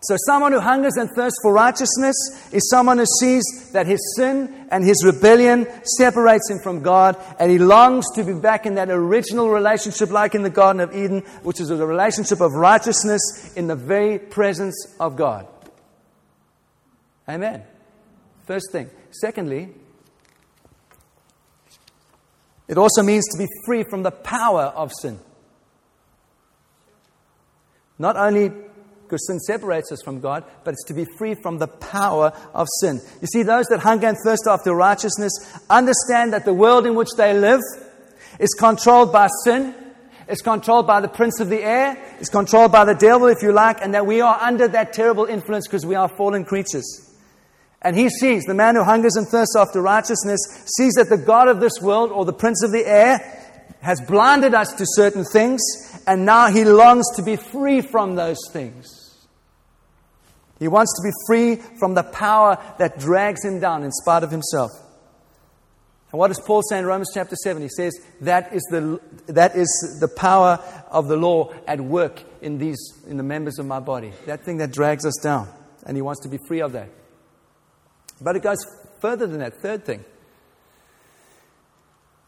So, 0.04 0.18
someone 0.26 0.52
who 0.52 0.60
hungers 0.60 0.98
and 0.98 1.10
thirsts 1.16 1.40
for 1.42 1.54
righteousness 1.54 2.16
is 2.52 2.70
someone 2.70 2.98
who 2.98 3.06
sees 3.22 3.44
that 3.72 3.88
his 3.88 4.00
sin 4.18 4.68
and 4.70 4.84
his 4.84 5.02
rebellion 5.06 5.66
separates 5.98 6.50
him 6.50 6.60
from 6.60 6.82
God, 6.82 7.16
and 7.40 7.50
he 7.50 7.58
longs 7.58 8.06
to 8.16 8.24
be 8.26 8.34
back 8.34 8.66
in 8.66 8.76
that 8.76 8.90
original 8.90 9.50
relationship, 9.50 10.12
like 10.12 10.36
in 10.36 10.44
the 10.44 10.50
Garden 10.50 10.82
of 10.82 10.94
Eden, 10.94 11.22
which 11.44 11.62
is 11.62 11.70
a 11.70 11.86
relationship 11.86 12.42
of 12.42 12.52
righteousness 12.52 13.54
in 13.56 13.68
the 13.68 13.78
very 13.78 14.20
presence 14.20 14.76
of 15.00 15.16
God. 15.16 15.48
Amen. 17.30 17.64
First 18.46 18.74
thing. 18.74 18.90
Secondly, 19.12 19.70
it 22.68 22.78
also 22.78 23.04
means 23.04 23.26
to 23.30 23.38
be 23.38 23.48
free 23.66 23.86
from 23.90 24.04
the 24.04 24.12
power 24.12 24.64
of 24.64 24.92
sin. 25.02 25.18
Not 27.98 28.18
only 28.18 28.52
because 29.14 29.28
sin 29.28 29.40
separates 29.40 29.92
us 29.92 30.02
from 30.02 30.20
God, 30.20 30.44
but 30.64 30.74
it's 30.74 30.86
to 30.86 30.94
be 30.96 31.06
free 31.06 31.36
from 31.36 31.60
the 31.60 31.68
power 31.68 32.34
of 32.56 32.68
sin. 32.82 33.00
You 33.22 33.28
see, 33.28 33.44
those 33.44 33.68
that 33.68 33.80
hunger 33.80 34.08
and 34.08 34.18
thirst 34.26 34.48
after 34.48 34.74
righteousness 34.74 35.32
understand 35.70 36.34
that 36.34 36.46
the 36.46 36.54
world 36.54 36.88
in 36.88 36.96
which 36.96 37.12
they 37.16 37.32
live 37.38 37.62
is 38.40 38.50
controlled 38.58 39.14
by 39.14 39.28
sin, 39.44 39.76
it's 40.28 40.42
controlled 40.42 40.88
by 40.88 41.00
the 41.00 41.08
prince 41.08 41.40
of 41.40 41.50
the 41.50 41.62
air, 41.62 41.96
it's 42.20 42.30
controlled 42.30 42.72
by 42.72 42.86
the 42.86 42.96
devil, 42.96 43.28
if 43.28 43.44
you 43.44 43.52
like, 43.52 43.84
and 43.84 43.94
that 43.94 44.08
we 44.08 44.20
are 44.20 44.40
under 44.42 44.68
that 44.70 44.94
terrible 44.94 45.26
influence 45.26 45.68
because 45.68 45.86
we 45.86 45.94
are 45.94 46.10
fallen 46.10 46.44
creatures. 46.44 47.16
And 47.84 47.96
he 47.96 48.10
sees, 48.10 48.46
the 48.46 48.56
man 48.56 48.74
who 48.74 48.84
hungers 48.84 49.16
and 49.16 49.28
thirsts 49.28 49.56
after 49.56 49.80
righteousness, 49.80 50.40
sees 50.76 50.94
that 50.94 51.10
the 51.10 51.18
God 51.18 51.50
of 51.50 51.60
this 51.60 51.80
world 51.80 52.10
or 52.10 52.26
the 52.26 52.34
prince 52.34 52.64
of 52.64 52.72
the 52.72 52.84
air 52.84 53.20
has 53.84 54.02
blinded 54.02 54.54
us 54.54 54.72
to 54.74 54.86
certain 54.88 55.26
things, 55.26 55.62
and 56.08 56.26
now 56.26 56.48
he 56.50 56.64
longs 56.64 57.06
to 57.18 57.22
be 57.22 57.36
free 57.36 57.82
from 57.82 58.16
those 58.16 58.40
things. 58.52 59.03
He 60.60 60.68
wants 60.68 60.94
to 60.98 61.04
be 61.04 61.12
free 61.28 61.56
from 61.80 61.94
the 61.94 62.04
power 62.04 62.58
that 62.80 63.00
drags 63.00 63.44
him 63.44 63.60
down 63.60 63.84
in 63.84 63.92
spite 63.92 64.24
of 64.24 64.32
himself. 64.32 64.72
And 66.12 66.20
what 66.20 66.28
does 66.28 66.40
Paul 66.40 66.62
say 66.62 66.78
in 66.78 66.86
Romans 66.86 67.10
chapter 67.12 67.36
7? 67.36 67.62
He 67.62 67.70
says, 67.70 68.00
that 68.22 68.54
is 68.54 68.62
the, 68.70 69.02
that 69.28 69.56
is 69.56 69.98
the 70.00 70.08
power 70.08 70.60
of 70.92 71.08
the 71.08 71.18
law 71.18 71.52
at 71.68 71.82
work 71.82 72.22
in, 72.42 72.60
these, 72.60 72.80
in 73.08 73.18
the 73.18 73.24
members 73.24 73.58
of 73.58 73.66
my 73.66 73.80
body. 73.80 74.14
That 74.28 74.46
thing 74.46 74.58
that 74.58 74.72
drags 74.72 75.08
us 75.08 75.20
down. 75.24 75.50
And 75.88 75.98
he 75.98 76.04
wants 76.04 76.22
to 76.22 76.30
be 76.30 76.38
free 76.48 76.62
of 76.62 76.74
that. 76.74 76.90
But 78.22 78.36
it 78.36 78.44
goes 78.44 78.64
further 79.02 79.26
than 79.26 79.40
that. 79.40 79.60
Third 79.62 79.86
thing. 79.86 80.06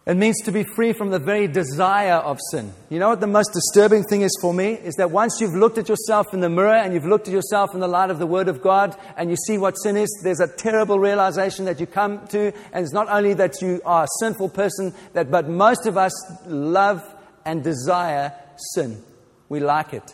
It 0.05 0.17
means 0.17 0.39
to 0.43 0.51
be 0.51 0.63
free 0.63 0.93
from 0.93 1.09
the 1.09 1.17
very 1.17 1.47
desire 1.47 2.17
of 2.17 2.37
sin. 2.51 2.71
You 2.91 2.99
know 2.99 3.09
what 3.09 3.21
the 3.21 3.27
most 3.27 3.53
disturbing 3.53 4.03
thing 4.03 4.21
is 4.21 4.37
for 4.39 4.53
me? 4.53 4.73
Is 4.73 4.93
that 4.95 5.09
once 5.09 5.39
you've 5.41 5.55
looked 5.55 5.79
at 5.79 5.89
yourself 5.89 6.27
in 6.31 6.41
the 6.41 6.49
mirror 6.49 6.75
and 6.75 6.93
you've 6.93 7.07
looked 7.07 7.27
at 7.27 7.33
yourself 7.33 7.73
in 7.73 7.79
the 7.79 7.87
light 7.87 8.11
of 8.11 8.19
the 8.19 8.27
Word 8.27 8.47
of 8.47 8.61
God 8.61 8.95
and 9.17 9.31
you 9.31 9.35
see 9.47 9.57
what 9.57 9.73
sin 9.79 9.97
is, 9.97 10.21
there's 10.23 10.39
a 10.39 10.47
terrible 10.47 10.99
realization 10.99 11.65
that 11.65 11.79
you 11.79 11.87
come 11.87 12.27
to. 12.27 12.53
And 12.71 12.85
it's 12.85 12.93
not 12.93 13.09
only 13.09 13.33
that 13.33 13.63
you 13.63 13.81
are 13.83 14.03
a 14.03 14.07
sinful 14.19 14.49
person, 14.49 14.93
that, 15.13 15.31
but 15.31 15.49
most 15.49 15.87
of 15.87 15.97
us 15.97 16.13
love 16.45 17.01
and 17.43 17.63
desire 17.63 18.31
sin. 18.75 19.01
We 19.49 19.59
like 19.59 19.93
it. 19.93 20.13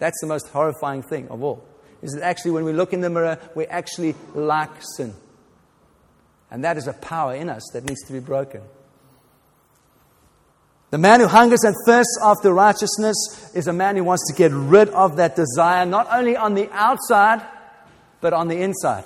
That's 0.00 0.20
the 0.20 0.26
most 0.26 0.48
horrifying 0.48 1.02
thing 1.02 1.28
of 1.28 1.44
all. 1.44 1.64
Is 2.02 2.14
that 2.14 2.24
actually 2.24 2.50
when 2.50 2.64
we 2.64 2.72
look 2.72 2.92
in 2.92 3.00
the 3.00 3.10
mirror, 3.10 3.38
we 3.54 3.64
actually 3.66 4.16
like 4.34 4.70
sin. 4.96 5.14
And 6.50 6.64
that 6.64 6.76
is 6.76 6.86
a 6.86 6.92
power 6.94 7.34
in 7.34 7.48
us 7.48 7.62
that 7.72 7.84
needs 7.84 8.02
to 8.06 8.12
be 8.12 8.20
broken. 8.20 8.62
The 10.90 10.98
man 10.98 11.20
who 11.20 11.26
hungers 11.26 11.64
and 11.64 11.74
thirsts 11.86 12.18
after 12.22 12.52
righteousness 12.52 13.50
is 13.54 13.68
a 13.68 13.72
man 13.72 13.96
who 13.96 14.04
wants 14.04 14.26
to 14.28 14.34
get 14.36 14.52
rid 14.52 14.88
of 14.90 15.16
that 15.16 15.36
desire, 15.36 15.84
not 15.84 16.08
only 16.10 16.34
on 16.34 16.54
the 16.54 16.70
outside, 16.72 17.42
but 18.22 18.32
on 18.32 18.48
the 18.48 18.62
inside. 18.62 19.04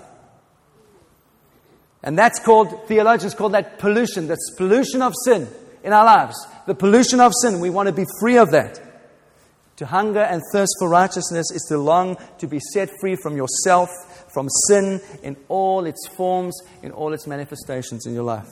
And 2.04 2.16
that's 2.16 2.38
called, 2.38 2.86
theologians 2.86 3.34
call 3.34 3.50
that 3.50 3.78
pollution. 3.78 4.28
That's 4.28 4.54
pollution 4.56 5.02
of 5.02 5.12
sin 5.24 5.48
in 5.82 5.92
our 5.92 6.04
lives. 6.04 6.36
The 6.66 6.74
pollution 6.74 7.20
of 7.20 7.32
sin. 7.42 7.60
We 7.60 7.70
want 7.70 7.88
to 7.88 7.92
be 7.92 8.06
free 8.20 8.38
of 8.38 8.52
that. 8.52 8.80
To 9.76 9.86
hunger 9.86 10.20
and 10.20 10.40
thirst 10.52 10.72
for 10.78 10.88
righteousness 10.88 11.50
is 11.50 11.64
to 11.68 11.78
long 11.78 12.16
to 12.38 12.46
be 12.46 12.60
set 12.72 12.90
free 13.00 13.16
from 13.16 13.36
yourself 13.36 13.88
from 14.32 14.48
sin 14.68 15.00
in 15.22 15.36
all 15.48 15.86
its 15.86 16.06
forms, 16.08 16.58
in 16.82 16.92
all 16.92 17.12
its 17.12 17.26
manifestations 17.26 18.06
in 18.06 18.14
your 18.14 18.24
life. 18.24 18.48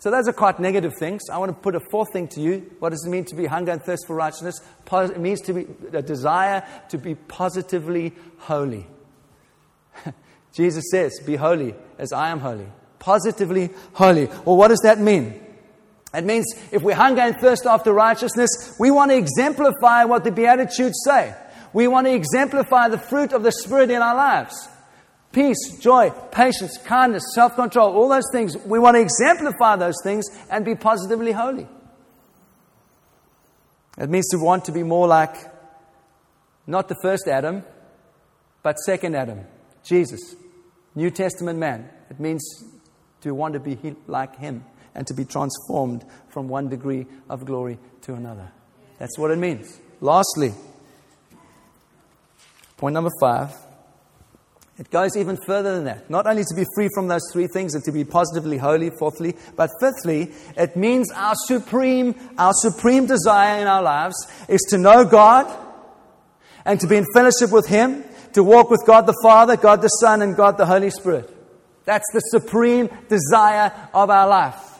So 0.00 0.10
those 0.10 0.26
are 0.28 0.32
quite 0.32 0.58
negative 0.58 0.94
things. 0.98 1.22
I 1.30 1.36
want 1.36 1.50
to 1.50 1.60
put 1.60 1.74
a 1.74 1.80
fourth 1.90 2.10
thing 2.12 2.26
to 2.28 2.40
you. 2.40 2.70
What 2.78 2.88
does 2.88 3.04
it 3.06 3.10
mean 3.10 3.26
to 3.26 3.34
be 3.34 3.44
hunger 3.44 3.72
and 3.72 3.82
thirst 3.82 4.06
for 4.06 4.16
righteousness? 4.16 4.58
It 4.90 5.20
means 5.20 5.42
to 5.42 5.52
be 5.52 5.66
a 5.92 6.00
desire 6.00 6.66
to 6.88 6.96
be 6.96 7.14
positively 7.14 8.14
holy. 8.38 8.86
Jesus 10.54 10.84
says, 10.90 11.20
Be 11.26 11.36
holy 11.36 11.74
as 11.98 12.12
I 12.12 12.30
am 12.30 12.40
holy. 12.40 12.66
Positively 12.98 13.68
holy. 13.92 14.26
Well, 14.26 14.56
what 14.56 14.68
does 14.68 14.80
that 14.84 14.98
mean? 14.98 15.38
It 16.14 16.24
means 16.24 16.46
if 16.72 16.82
we 16.82 16.94
hunger 16.94 17.20
and 17.20 17.36
thirst 17.36 17.66
after 17.66 17.92
righteousness, 17.92 18.74
we 18.80 18.90
want 18.90 19.10
to 19.10 19.16
exemplify 19.18 20.04
what 20.04 20.24
the 20.24 20.32
Beatitudes 20.32 20.98
say. 21.04 21.34
We 21.72 21.88
want 21.88 22.06
to 22.06 22.14
exemplify 22.14 22.88
the 22.88 22.98
fruit 22.98 23.32
of 23.32 23.42
the 23.42 23.52
Spirit 23.52 23.90
in 23.90 24.02
our 24.02 24.14
lives 24.14 24.68
peace, 25.32 25.78
joy, 25.78 26.10
patience, 26.32 26.76
kindness, 26.78 27.22
self 27.34 27.54
control, 27.54 27.92
all 27.94 28.08
those 28.08 28.28
things. 28.32 28.56
We 28.56 28.78
want 28.78 28.96
to 28.96 29.00
exemplify 29.00 29.76
those 29.76 29.96
things 30.02 30.26
and 30.50 30.64
be 30.64 30.74
positively 30.74 31.32
holy. 31.32 31.68
It 33.98 34.08
means 34.08 34.28
to 34.28 34.38
want 34.38 34.64
to 34.66 34.72
be 34.72 34.82
more 34.82 35.06
like 35.06 35.36
not 36.66 36.88
the 36.88 36.96
first 37.02 37.28
Adam, 37.28 37.64
but 38.62 38.78
second 38.78 39.14
Adam, 39.14 39.44
Jesus, 39.84 40.34
New 40.94 41.10
Testament 41.10 41.58
man. 41.58 41.88
It 42.08 42.18
means 42.18 42.64
to 43.22 43.32
want 43.32 43.54
to 43.54 43.60
be 43.60 43.78
like 44.06 44.36
him 44.36 44.64
and 44.94 45.06
to 45.06 45.14
be 45.14 45.24
transformed 45.24 46.04
from 46.28 46.48
one 46.48 46.68
degree 46.68 47.06
of 47.28 47.44
glory 47.44 47.78
to 48.02 48.14
another. 48.14 48.50
That's 48.98 49.18
what 49.18 49.30
it 49.30 49.38
means. 49.38 49.78
Lastly, 50.00 50.52
Point 52.80 52.94
number 52.94 53.10
five. 53.20 53.54
It 54.78 54.90
goes 54.90 55.14
even 55.14 55.36
further 55.36 55.74
than 55.74 55.84
that. 55.84 56.08
Not 56.08 56.26
only 56.26 56.44
to 56.44 56.54
be 56.56 56.64
free 56.74 56.88
from 56.94 57.08
those 57.08 57.20
three 57.30 57.46
things 57.46 57.74
and 57.74 57.84
to 57.84 57.92
be 57.92 58.04
positively 58.04 58.56
holy, 58.56 58.88
fourthly, 58.98 59.36
but 59.54 59.68
fifthly, 59.82 60.32
it 60.56 60.76
means 60.76 61.12
our 61.12 61.34
supreme, 61.46 62.14
our 62.38 62.54
supreme 62.54 63.04
desire 63.04 63.60
in 63.60 63.66
our 63.66 63.82
lives 63.82 64.14
is 64.48 64.62
to 64.70 64.78
know 64.78 65.04
God 65.04 65.46
and 66.64 66.80
to 66.80 66.86
be 66.86 66.96
in 66.96 67.04
fellowship 67.12 67.52
with 67.52 67.66
Him, 67.66 68.02
to 68.32 68.42
walk 68.42 68.70
with 68.70 68.82
God 68.86 69.06
the 69.06 69.20
Father, 69.22 69.58
God 69.58 69.82
the 69.82 69.88
Son, 69.88 70.22
and 70.22 70.34
God 70.34 70.56
the 70.56 70.64
Holy 70.64 70.88
Spirit. 70.88 71.28
That's 71.84 72.10
the 72.14 72.20
supreme 72.20 72.88
desire 73.10 73.74
of 73.92 74.08
our 74.08 74.26
life. 74.26 74.78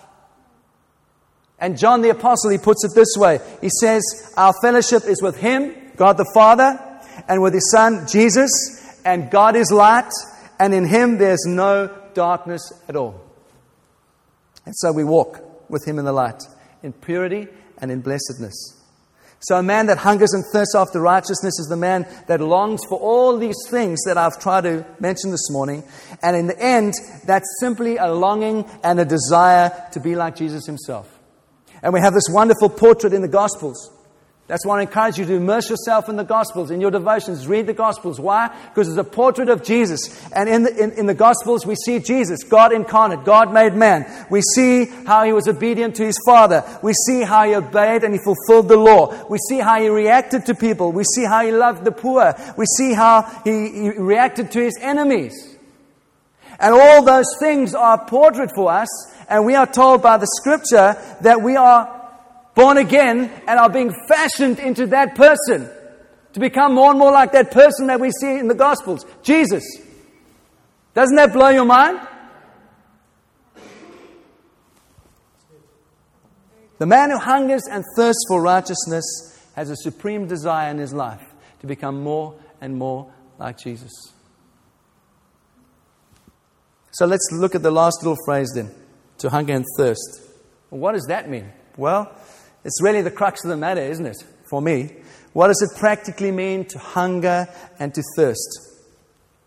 And 1.58 1.76
John 1.76 2.00
the 2.00 2.08
Apostle, 2.08 2.48
he 2.48 2.56
puts 2.56 2.82
it 2.82 2.92
this 2.94 3.14
way. 3.18 3.40
He 3.60 3.68
says, 3.68 4.32
Our 4.38 4.54
fellowship 4.62 5.04
is 5.04 5.20
with 5.20 5.36
Him, 5.36 5.74
God 5.96 6.16
the 6.16 6.30
Father, 6.32 6.86
and 7.28 7.42
with 7.42 7.54
His 7.54 7.70
Son, 7.70 8.06
Jesus, 8.08 9.00
and 9.04 9.30
God 9.30 9.56
is 9.56 9.70
light, 9.70 10.10
and 10.58 10.74
in 10.74 10.86
Him 10.86 11.18
there's 11.18 11.44
no 11.46 11.88
darkness 12.14 12.72
at 12.88 12.96
all. 12.96 13.20
And 14.66 14.74
so 14.76 14.92
we 14.92 15.04
walk 15.04 15.70
with 15.70 15.86
Him 15.86 15.98
in 15.98 16.04
the 16.04 16.12
light, 16.12 16.42
in 16.82 16.92
purity 16.92 17.48
and 17.78 17.90
in 17.90 18.00
blessedness. 18.00 18.76
So, 19.42 19.56
a 19.56 19.62
man 19.62 19.86
that 19.86 19.96
hungers 19.96 20.34
and 20.34 20.44
thirsts 20.52 20.74
after 20.74 21.00
righteousness 21.00 21.58
is 21.58 21.66
the 21.66 21.76
man 21.76 22.06
that 22.28 22.42
longs 22.42 22.82
for 22.86 22.98
all 22.98 23.38
these 23.38 23.56
things 23.70 23.98
that 24.04 24.18
I've 24.18 24.38
tried 24.38 24.64
to 24.64 24.84
mention 25.00 25.30
this 25.30 25.50
morning. 25.50 25.82
And 26.22 26.36
in 26.36 26.46
the 26.46 26.60
end, 26.60 26.92
that's 27.24 27.46
simply 27.58 27.96
a 27.96 28.12
longing 28.12 28.68
and 28.84 29.00
a 29.00 29.04
desire 29.06 29.72
to 29.92 30.00
be 30.00 30.14
like 30.14 30.36
Jesus 30.36 30.66
himself. 30.66 31.18
And 31.82 31.94
we 31.94 32.00
have 32.00 32.12
this 32.12 32.28
wonderful 32.28 32.68
portrait 32.68 33.14
in 33.14 33.22
the 33.22 33.28
Gospels 33.28 33.90
that's 34.50 34.66
why 34.66 34.80
I 34.80 34.82
encourage 34.82 35.16
you 35.16 35.24
to 35.26 35.34
immerse 35.34 35.70
yourself 35.70 36.08
in 36.08 36.16
the 36.16 36.24
Gospels, 36.24 36.72
in 36.72 36.80
your 36.80 36.90
devotions. 36.90 37.46
Read 37.46 37.68
the 37.68 37.72
Gospels. 37.72 38.18
Why? 38.18 38.48
Because 38.68 38.88
it's 38.88 38.96
a 38.96 39.04
portrait 39.04 39.48
of 39.48 39.62
Jesus. 39.62 40.00
And 40.32 40.48
in 40.48 40.64
the, 40.64 40.76
in, 40.76 40.90
in 40.90 41.06
the 41.06 41.14
Gospels, 41.14 41.64
we 41.64 41.76
see 41.76 42.00
Jesus, 42.00 42.42
God 42.42 42.72
incarnate, 42.72 43.24
God 43.24 43.54
made 43.54 43.74
man. 43.74 44.26
We 44.28 44.42
see 44.56 44.86
how 44.86 45.22
he 45.22 45.32
was 45.32 45.46
obedient 45.46 45.94
to 45.96 46.04
his 46.04 46.18
Father. 46.26 46.64
We 46.82 46.94
see 47.06 47.22
how 47.22 47.44
he 47.44 47.54
obeyed 47.54 48.02
and 48.02 48.12
he 48.12 48.18
fulfilled 48.18 48.66
the 48.66 48.76
law. 48.76 49.24
We 49.28 49.38
see 49.48 49.60
how 49.60 49.80
he 49.80 49.88
reacted 49.88 50.46
to 50.46 50.56
people. 50.56 50.90
We 50.90 51.04
see 51.04 51.24
how 51.24 51.44
he 51.44 51.52
loved 51.52 51.84
the 51.84 51.92
poor. 51.92 52.34
We 52.58 52.66
see 52.76 52.92
how 52.92 53.22
he, 53.44 53.70
he 53.70 53.90
reacted 53.90 54.50
to 54.50 54.60
his 54.60 54.76
enemies. 54.80 55.56
And 56.58 56.74
all 56.74 57.04
those 57.04 57.36
things 57.38 57.72
are 57.72 58.02
a 58.02 58.04
portrait 58.04 58.50
for 58.52 58.72
us. 58.72 58.88
And 59.28 59.46
we 59.46 59.54
are 59.54 59.68
told 59.68 60.02
by 60.02 60.16
the 60.16 60.26
scripture 60.26 61.00
that 61.20 61.40
we 61.40 61.54
are 61.54 61.99
born 62.60 62.76
again 62.76 63.30
and 63.46 63.58
are 63.58 63.70
being 63.70 63.90
fashioned 64.06 64.58
into 64.58 64.86
that 64.88 65.14
person 65.14 65.66
to 66.34 66.40
become 66.40 66.74
more 66.74 66.90
and 66.90 66.98
more 66.98 67.10
like 67.10 67.32
that 67.32 67.50
person 67.50 67.86
that 67.86 67.98
we 67.98 68.10
see 68.20 68.38
in 68.38 68.48
the 68.48 68.54
Gospels, 68.54 69.06
Jesus. 69.22 69.64
Doesn't 70.92 71.16
that 71.16 71.32
blow 71.32 71.48
your 71.48 71.64
mind? 71.64 72.06
The 76.78 76.86
man 76.86 77.10
who 77.10 77.18
hungers 77.18 77.62
and 77.70 77.82
thirsts 77.96 78.24
for 78.28 78.42
righteousness 78.42 79.04
has 79.56 79.70
a 79.70 79.76
supreme 79.76 80.26
desire 80.26 80.70
in 80.70 80.76
his 80.76 80.92
life 80.92 81.22
to 81.60 81.66
become 81.66 82.02
more 82.02 82.34
and 82.60 82.76
more 82.76 83.10
like 83.38 83.58
Jesus. 83.58 83.92
So 86.90 87.06
let's 87.06 87.26
look 87.32 87.54
at 87.54 87.62
the 87.62 87.70
last 87.70 88.02
little 88.02 88.18
phrase 88.26 88.50
then 88.54 88.70
to 89.18 89.30
hunger 89.30 89.54
and 89.54 89.64
thirst. 89.78 90.20
what 90.68 90.92
does 90.92 91.06
that 91.08 91.30
mean? 91.30 91.50
Well, 91.78 92.14
it's 92.64 92.82
really 92.82 93.02
the 93.02 93.10
crux 93.10 93.44
of 93.44 93.50
the 93.50 93.56
matter, 93.56 93.80
isn't 93.80 94.06
it? 94.06 94.16
For 94.48 94.60
me. 94.60 94.94
What 95.32 95.48
does 95.48 95.62
it 95.62 95.78
practically 95.78 96.32
mean 96.32 96.64
to 96.66 96.78
hunger 96.78 97.48
and 97.78 97.94
to 97.94 98.02
thirst? 98.16 98.66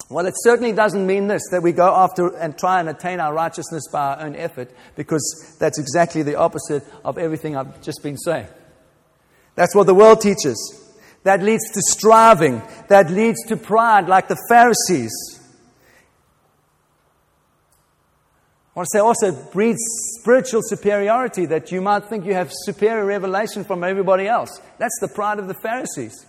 Well, 0.09 0.25
it 0.25 0.33
certainly 0.37 0.73
doesn't 0.73 1.05
mean 1.05 1.27
this, 1.27 1.41
that 1.51 1.63
we 1.63 1.71
go 1.71 1.93
after 1.93 2.35
and 2.37 2.57
try 2.57 2.79
and 2.79 2.87
attain 2.87 3.19
our 3.19 3.33
righteousness 3.33 3.83
by 3.91 4.13
our 4.13 4.25
own 4.25 4.35
effort, 4.35 4.69
because 4.95 5.55
that's 5.59 5.79
exactly 5.79 6.23
the 6.23 6.35
opposite 6.35 6.83
of 7.03 7.17
everything 7.17 7.57
I've 7.57 7.81
just 7.81 8.03
been 8.03 8.17
saying. 8.17 8.47
That's 9.55 9.73
what 9.73 9.87
the 9.87 9.95
world 9.95 10.21
teaches. 10.21 10.79
That 11.23 11.41
leads 11.41 11.63
to 11.71 11.81
striving, 11.81 12.61
that 12.89 13.09
leads 13.09 13.43
to 13.47 13.57
pride, 13.57 14.07
like 14.07 14.27
the 14.27 14.41
Pharisees. 14.49 15.32
I 18.75 18.79
want 18.79 18.87
to 18.91 18.97
say 18.97 18.99
also 19.01 19.51
breeds 19.51 19.79
spiritual 20.19 20.61
superiority, 20.63 21.45
that 21.45 21.71
you 21.71 21.79
might 21.79 22.05
think 22.05 22.25
you 22.25 22.33
have 22.33 22.51
superior 22.51 23.05
revelation 23.05 23.63
from 23.63 23.83
everybody 23.83 24.27
else. 24.27 24.59
That's 24.79 24.97
the 24.99 25.09
pride 25.09 25.37
of 25.37 25.47
the 25.47 25.53
Pharisees. 25.53 26.25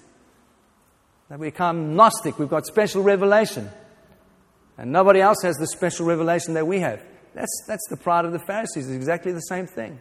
That 1.30 1.38
we 1.38 1.48
become 1.48 1.96
Gnostic, 1.96 2.38
we've 2.38 2.50
got 2.50 2.66
special 2.66 3.02
revelation. 3.02 3.70
And 4.76 4.92
nobody 4.92 5.22
else 5.22 5.38
has 5.42 5.56
the 5.56 5.66
special 5.68 6.04
revelation 6.04 6.52
that 6.54 6.66
we 6.66 6.80
have. 6.80 7.02
That's, 7.34 7.64
that's 7.66 7.86
the 7.88 7.96
pride 7.96 8.26
of 8.26 8.32
the 8.32 8.40
Pharisees, 8.40 8.88
it's 8.88 8.96
exactly 8.96 9.32
the 9.32 9.40
same 9.40 9.66
thing. 9.66 9.98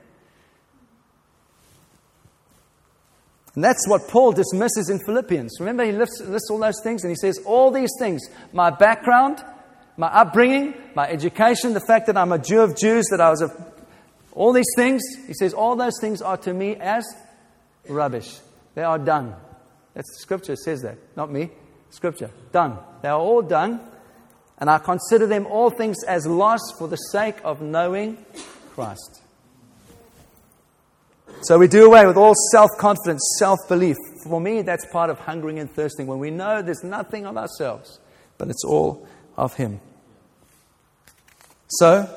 And 3.55 3.63
that's 3.63 3.87
what 3.87 4.07
Paul 4.07 4.31
dismisses 4.31 4.89
in 4.89 4.99
Philippians. 5.05 5.59
Remember, 5.59 5.85
he 5.85 5.91
lists, 5.91 6.21
lists 6.21 6.49
all 6.49 6.57
those 6.57 6.81
things 6.83 7.03
and 7.03 7.11
he 7.11 7.15
says, 7.15 7.39
All 7.45 7.69
these 7.69 7.91
things, 7.99 8.21
my 8.51 8.71
background, 8.71 9.43
my 9.97 10.07
upbringing, 10.07 10.73
my 10.95 11.07
education, 11.07 11.73
the 11.73 11.83
fact 11.87 12.07
that 12.07 12.17
I'm 12.17 12.31
a 12.31 12.39
Jew 12.39 12.61
of 12.61 12.75
Jews, 12.75 13.05
that 13.11 13.21
I 13.21 13.29
was 13.29 13.41
a. 13.41 13.73
All 14.31 14.51
these 14.51 14.71
things, 14.75 15.03
he 15.27 15.33
says, 15.33 15.53
all 15.53 15.75
those 15.75 15.93
things 16.01 16.21
are 16.21 16.37
to 16.37 16.53
me 16.53 16.75
as 16.75 17.05
rubbish. 17.87 18.39
They 18.73 18.81
are 18.81 18.97
done. 18.97 19.35
That's 19.93 20.09
the 20.15 20.21
scripture 20.21 20.55
says 20.55 20.81
that, 20.81 20.97
not 21.15 21.31
me. 21.31 21.51
Scripture. 21.91 22.31
Done. 22.51 22.79
They 23.03 23.09
are 23.09 23.19
all 23.19 23.43
done. 23.43 23.79
And 24.57 24.69
I 24.69 24.79
consider 24.79 25.27
them 25.27 25.45
all 25.45 25.69
things 25.69 26.03
as 26.07 26.25
loss 26.25 26.61
for 26.79 26.87
the 26.87 26.95
sake 26.95 27.35
of 27.43 27.61
knowing 27.61 28.17
Christ. 28.71 29.21
So 31.41 31.59
we 31.59 31.67
do 31.67 31.85
away 31.85 32.05
with 32.05 32.17
all 32.17 32.33
self 32.51 32.69
confidence, 32.79 33.21
self 33.37 33.59
belief. 33.67 33.97
For 34.23 34.39
me, 34.39 34.61
that's 34.61 34.85
part 34.91 35.09
of 35.09 35.19
hungering 35.19 35.59
and 35.59 35.69
thirsting 35.69 36.07
when 36.07 36.19
we 36.19 36.31
know 36.31 36.61
there's 36.61 36.83
nothing 36.83 37.25
of 37.25 37.37
ourselves, 37.37 37.99
but 38.37 38.49
it's 38.49 38.63
all 38.63 39.07
of 39.37 39.55
Him. 39.55 39.79
So, 41.67 42.09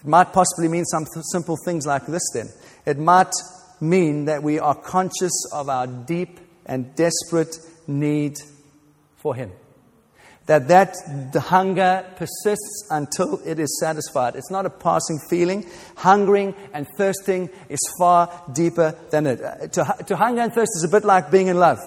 it 0.00 0.06
might 0.06 0.32
possibly 0.32 0.68
mean 0.68 0.84
some 0.84 1.04
simple 1.32 1.56
things 1.64 1.86
like 1.86 2.06
this 2.06 2.22
then. 2.32 2.48
It 2.86 2.98
might 2.98 3.32
mean 3.80 4.26
that 4.26 4.42
we 4.42 4.58
are 4.58 4.74
conscious 4.74 5.32
of 5.52 5.68
our 5.68 5.86
deep 5.86 6.40
and 6.64 6.94
desperate 6.94 7.56
need 7.86 8.36
for 9.16 9.34
Him 9.34 9.52
that 10.46 10.68
that 10.68 10.94
the 11.32 11.40
hunger 11.40 12.04
persists 12.16 12.86
until 12.90 13.40
it 13.44 13.58
is 13.58 13.78
satisfied. 13.80 14.36
It's 14.36 14.50
not 14.50 14.64
a 14.64 14.70
passing 14.70 15.18
feeling. 15.28 15.66
Hungering 15.96 16.54
and 16.72 16.86
thirsting 16.96 17.50
is 17.68 17.80
far 17.98 18.30
deeper 18.52 18.96
than 19.10 19.26
it. 19.26 19.40
Uh, 19.40 19.66
to, 19.66 20.04
to 20.06 20.16
hunger 20.16 20.42
and 20.42 20.52
thirst 20.52 20.70
is 20.76 20.84
a 20.84 20.88
bit 20.88 21.04
like 21.04 21.30
being 21.30 21.48
in 21.48 21.58
love. 21.58 21.78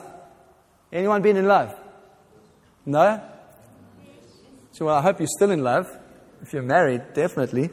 Anyone 0.91 1.21
been 1.21 1.37
in 1.37 1.47
love? 1.47 1.73
No? 2.85 3.21
So 4.71 4.85
well, 4.85 4.95
I 4.95 5.01
hope 5.01 5.19
you're 5.19 5.27
still 5.27 5.51
in 5.51 5.63
love. 5.63 5.87
If 6.41 6.53
you're 6.53 6.63
married, 6.63 7.13
definitely. 7.13 7.69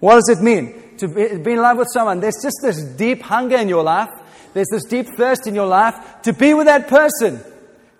What 0.00 0.14
does 0.14 0.38
it 0.38 0.42
mean 0.42 0.96
to 0.98 1.08
be, 1.08 1.38
be 1.38 1.52
in 1.52 1.58
love 1.58 1.78
with 1.78 1.88
someone? 1.92 2.20
There's 2.20 2.42
just 2.42 2.56
this 2.62 2.82
deep 2.82 3.22
hunger 3.22 3.56
in 3.56 3.68
your 3.68 3.82
life. 3.82 4.10
There's 4.54 4.68
this 4.70 4.84
deep 4.84 5.06
thirst 5.16 5.46
in 5.46 5.54
your 5.54 5.66
life 5.66 6.22
to 6.22 6.32
be 6.32 6.54
with 6.54 6.66
that 6.66 6.88
person. 6.88 7.40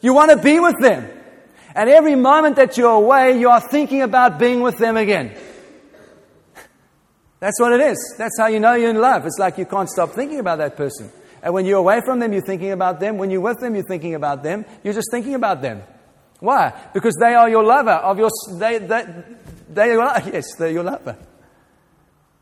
You 0.01 0.15
want 0.15 0.31
to 0.31 0.37
be 0.37 0.61
with 0.61 0.77
them. 0.81 1.09
And 1.75 1.91
every 1.91 2.15
moment 2.15 2.57
that 2.57 2.77
you're 2.77 2.91
away, 2.91 3.39
you 3.39 3.49
are 3.51 3.61
thinking 3.61 4.03
about 4.03 4.39
being 4.39 4.61
with 4.63 4.79
them 4.79 4.97
again. 4.97 5.37
That's 7.41 7.61
what 7.61 7.73
it 7.73 7.81
is. 7.81 8.15
That's 8.19 8.37
how 8.39 8.49
you 8.49 8.59
know 8.59 8.75
you're 8.75 8.91
in 8.91 9.01
love. 9.01 9.25
It's 9.27 9.39
like 9.39 9.59
you 9.59 9.67
can't 9.67 9.89
stop 9.89 10.11
thinking 10.11 10.41
about 10.41 10.59
that 10.59 10.77
person. 10.77 11.13
And 11.43 11.55
when 11.55 11.67
you're 11.67 11.79
away 11.79 12.01
from 12.05 12.19
them, 12.19 12.33
you're 12.33 12.43
thinking 12.43 12.73
about 12.73 12.99
them. 12.99 13.17
When 13.17 13.31
you're 13.31 13.41
with 13.41 13.61
them, 13.61 13.75
you're 13.75 13.85
thinking 13.85 14.15
about 14.15 14.43
them. 14.43 14.65
You're 14.83 14.95
just 14.95 15.09
thinking 15.13 15.35
about 15.35 15.63
them. 15.63 15.83
Why? 16.41 16.73
Because 16.95 17.17
they 17.21 17.35
are 17.35 17.49
your 17.49 17.65
lover 17.65 17.91
of 17.91 18.19
your. 18.19 18.31
They, 18.53 18.79
they, 18.79 19.05
they 19.69 19.91
are, 19.93 20.23
yes, 20.33 20.55
they're 20.59 20.71
your 20.71 20.85
lover. 20.85 21.17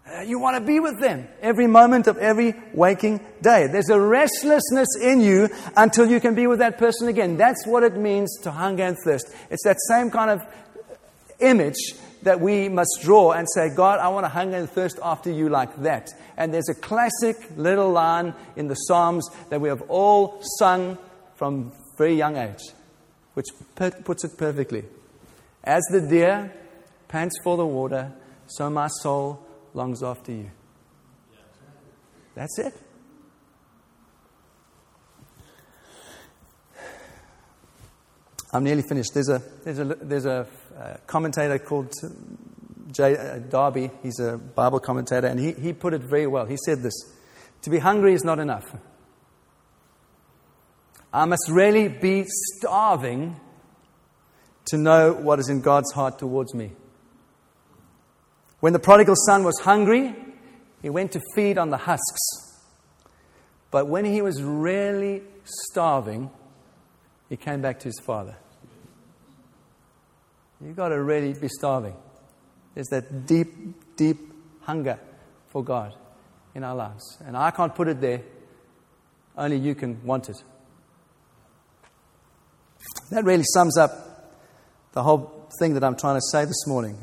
Uh, 0.09 0.21
you 0.21 0.39
want 0.39 0.57
to 0.57 0.65
be 0.65 0.79
with 0.79 1.01
them 1.01 1.27
every 1.43 1.67
moment 1.67 2.07
of 2.07 2.17
every 2.19 2.55
waking 2.73 3.19
day. 3.43 3.67
There's 3.67 3.91
a 3.91 3.99
restlessness 3.99 4.89
in 5.03 5.21
you 5.21 5.49
until 5.77 6.09
you 6.09 6.21
can 6.21 6.37
be 6.37 6.47
with 6.47 6.61
that 6.61 6.79
person 6.79 7.09
again. 7.09 7.37
That's 7.37 7.67
what 7.67 7.83
it 7.83 7.97
means 7.97 8.39
to 8.43 8.53
hunger 8.53 8.85
and 8.85 8.97
thirst. 9.05 9.35
It's 9.51 9.65
that 9.65 9.79
same 9.89 10.11
kind 10.13 10.31
of 10.31 10.43
image 11.41 11.95
that 12.23 12.41
we 12.41 12.69
must 12.69 12.99
draw 13.03 13.33
and 13.33 13.49
say, 13.53 13.69
God, 13.75 13.99
I 13.99 14.09
want 14.09 14.25
to 14.25 14.29
hunger 14.29 14.57
and 14.57 14.71
thirst 14.71 14.99
after 15.03 15.31
you 15.31 15.49
like 15.49 15.75
that. 15.83 16.11
And 16.37 16.53
there's 16.53 16.69
a 16.69 16.75
classic 16.75 17.37
little 17.57 17.91
line 17.91 18.35
in 18.55 18.69
the 18.69 18.75
Psalms 18.75 19.29
that 19.51 19.61
we 19.61 19.69
have 19.69 19.83
all 19.83 20.41
sung 20.59 20.99
from 21.35 21.73
very 21.99 22.15
young 22.15 22.37
age, 22.37 22.61
which 23.37 23.49
puts 23.75 24.25
it 24.25 24.39
perfectly. 24.39 24.83
As 25.63 25.83
the 25.93 26.01
deer 26.01 26.51
pants 27.07 27.39
for 27.45 27.59
the 27.59 27.67
water, 27.67 28.11
so 28.47 28.71
my 28.71 28.89
soul 29.03 29.45
longs 29.75 30.03
after 30.03 30.33
you. 30.33 30.51
That's 32.35 32.59
it. 32.59 32.73
I'm 38.55 38.65
nearly 38.65 38.83
finished. 38.89 39.13
There's 39.13 39.29
a, 39.29 39.43
there's 39.65 39.81
a, 39.81 39.85
there's 39.85 40.25
a 40.25 40.47
uh, 40.75 40.97
commentator 41.07 41.59
called 41.59 41.93
J. 42.91 43.19
Uh, 43.19 43.39
Darby. 43.41 43.91
He's 44.03 44.19
a 44.19 44.39
Bible 44.39 44.81
commentator, 44.81 45.27
and 45.27 45.39
he, 45.39 45.53
he 45.53 45.75
put 45.75 45.93
it 45.93 46.01
very 46.01 46.27
well. 46.27 46.47
He 46.47 46.57
said 46.65 46.83
this 46.83 46.95
To 47.63 47.71
be 47.71 47.81
hungry 47.81 48.15
is 48.15 48.25
not 48.25 48.39
enough. 48.39 48.65
I 51.17 51.25
must 51.25 51.49
really 51.49 51.89
be 51.89 52.27
starving 52.27 53.41
to 54.67 54.77
know 54.77 55.15
what 55.15 55.39
is 55.39 55.49
in 55.49 55.63
God's 55.63 55.91
heart 55.93 56.19
towards 56.19 56.53
me. 56.53 56.73
When 58.61 58.75
the 58.75 58.79
prodigal 58.79 59.15
son 59.25 59.43
was 59.43 59.59
hungry, 59.61 60.15
he 60.83 60.91
went 60.91 61.13
to 61.13 61.23
feed 61.35 61.57
on 61.57 61.71
the 61.71 61.79
husks. 61.79 62.21
But 63.71 63.87
when 63.87 64.05
he 64.05 64.21
was 64.21 64.43
really 64.43 65.23
starving, 65.73 66.29
he 67.31 67.39
came 67.39 67.63
back 67.63 67.79
to 67.81 67.85
his 67.87 67.99
father. 67.99 68.37
You've 70.61 70.77
got 70.77 70.91
to 70.91 71.03
really 71.03 71.33
be 71.33 71.49
starving. 71.49 71.97
There's 72.75 72.89
that 72.89 73.25
deep, 73.25 73.97
deep 73.97 74.19
hunger 74.61 74.99
for 75.49 75.65
God 75.65 75.95
in 76.55 76.63
our 76.63 76.77
lives. 76.77 77.17
And 77.25 77.39
I 77.39 77.53
can't 77.53 77.75
put 77.75 77.89
it 77.89 78.03
there, 78.03 78.21
only 79.39 79.57
you 79.57 79.75
can 79.75 80.05
want 80.05 80.29
it. 80.29 80.37
That 83.11 83.25
really 83.25 83.45
sums 83.45 83.77
up 83.79 83.91
the 84.93 85.03
whole 85.03 85.49
thing 85.59 85.75
that 85.75 85.85
I'm 85.85 85.97
trying 85.97 86.17
to 86.17 86.27
say 86.33 86.45
this 86.45 86.67
morning. 86.67 86.99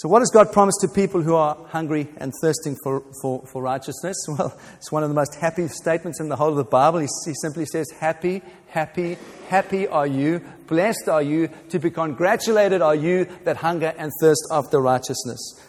So, 0.00 0.08
what 0.08 0.20
does 0.20 0.30
God 0.30 0.50
promise 0.50 0.76
to 0.80 0.88
people 0.88 1.20
who 1.20 1.34
are 1.34 1.58
hungry 1.68 2.08
and 2.16 2.32
thirsting 2.40 2.74
for, 2.82 3.02
for, 3.20 3.44
for 3.52 3.62
righteousness? 3.62 4.16
Well, 4.28 4.58
it's 4.76 4.90
one 4.90 5.02
of 5.02 5.10
the 5.10 5.14
most 5.14 5.34
happy 5.34 5.68
statements 5.68 6.20
in 6.20 6.30
the 6.30 6.36
whole 6.36 6.48
of 6.48 6.56
the 6.56 6.64
Bible. 6.64 7.00
He, 7.00 7.08
he 7.26 7.34
simply 7.34 7.66
says, 7.66 7.90
Happy, 7.90 8.40
happy, 8.68 9.18
happy 9.50 9.86
are 9.88 10.06
you, 10.06 10.40
blessed 10.66 11.10
are 11.10 11.20
you, 11.20 11.50
to 11.68 11.78
be 11.78 11.90
congratulated 11.90 12.80
are 12.80 12.94
you 12.94 13.26
that 13.44 13.58
hunger 13.58 13.92
and 13.98 14.10
thirst 14.22 14.40
after 14.50 14.80
righteousness. 14.80 15.60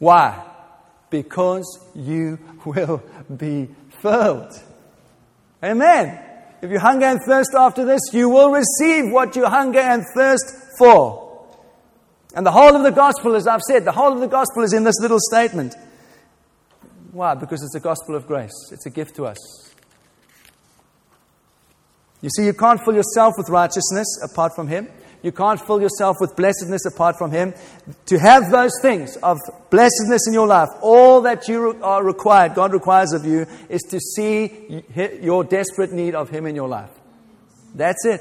Why? 0.00 0.44
Because 1.08 1.78
you 1.94 2.40
will 2.64 3.02
be 3.36 3.68
filled. 4.02 4.60
Amen. 5.62 6.27
If 6.60 6.70
you 6.70 6.78
hunger 6.78 7.06
and 7.06 7.20
thirst 7.26 7.50
after 7.54 7.84
this, 7.84 8.00
you 8.12 8.28
will 8.28 8.50
receive 8.50 9.12
what 9.12 9.36
you 9.36 9.46
hunger 9.46 9.78
and 9.78 10.04
thirst 10.14 10.44
for. 10.78 11.46
And 12.34 12.44
the 12.44 12.50
whole 12.50 12.74
of 12.74 12.82
the 12.82 12.90
gospel, 12.90 13.34
as 13.34 13.46
I've 13.46 13.62
said, 13.62 13.84
the 13.84 13.92
whole 13.92 14.12
of 14.12 14.20
the 14.20 14.28
gospel 14.28 14.62
is 14.62 14.72
in 14.72 14.84
this 14.84 14.96
little 15.00 15.18
statement. 15.20 15.74
Why? 17.12 17.34
Because 17.34 17.62
it's 17.62 17.74
a 17.74 17.80
gospel 17.80 18.16
of 18.16 18.26
grace, 18.26 18.70
it's 18.72 18.86
a 18.86 18.90
gift 18.90 19.16
to 19.16 19.26
us. 19.26 19.38
You 22.20 22.30
see, 22.30 22.44
you 22.44 22.52
can't 22.52 22.80
fill 22.84 22.94
yourself 22.94 23.34
with 23.38 23.48
righteousness 23.48 24.06
apart 24.22 24.54
from 24.54 24.66
Him. 24.66 24.88
You 25.22 25.32
can't 25.32 25.60
fill 25.60 25.80
yourself 25.80 26.16
with 26.20 26.36
blessedness 26.36 26.86
apart 26.86 27.16
from 27.18 27.30
Him. 27.30 27.54
To 28.06 28.18
have 28.18 28.50
those 28.50 28.72
things 28.80 29.16
of 29.16 29.38
blessedness 29.70 30.26
in 30.26 30.34
your 30.34 30.46
life, 30.46 30.68
all 30.80 31.22
that 31.22 31.48
you 31.48 31.78
are 31.82 32.04
required, 32.04 32.54
God 32.54 32.72
requires 32.72 33.12
of 33.12 33.24
you, 33.24 33.46
is 33.68 33.82
to 33.90 33.98
see 34.00 34.84
your 35.20 35.44
desperate 35.44 35.92
need 35.92 36.14
of 36.14 36.30
Him 36.30 36.46
in 36.46 36.54
your 36.54 36.68
life. 36.68 36.90
That's 37.74 38.04
it. 38.06 38.20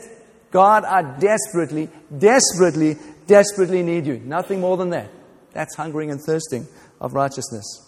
God, 0.52 0.86
I 0.86 1.18
desperately, 1.20 1.90
desperately 2.18 2.98
desperately 3.28 3.84
need 3.84 4.08
you. 4.08 4.20
Nothing 4.20 4.62
more 4.62 4.78
than 4.78 4.90
that. 4.90 5.10
That's 5.54 5.76
hungering 5.76 6.10
and 6.10 6.20
thirsting 6.22 6.66
of 7.00 7.14
righteousness. 7.14 7.84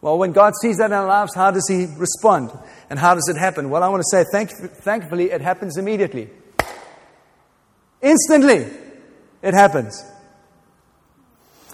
Well, 0.00 0.18
when 0.18 0.32
God 0.32 0.52
sees 0.60 0.76
that 0.78 0.86
in 0.86 0.92
our 0.92 1.06
lives, 1.06 1.34
how 1.34 1.50
does 1.50 1.66
He 1.68 1.86
respond? 1.96 2.50
And 2.90 2.98
how 2.98 3.14
does 3.14 3.28
it 3.28 3.38
happen? 3.38 3.70
Well, 3.70 3.82
I 3.82 3.88
want 3.88 4.02
to 4.02 4.16
say, 4.16 4.24
thank, 4.30 4.50
thankfully, 4.50 5.30
it 5.30 5.40
happens 5.40 5.76
immediately. 5.76 6.28
Instantly, 8.00 8.66
it 9.42 9.54
happens. 9.54 10.04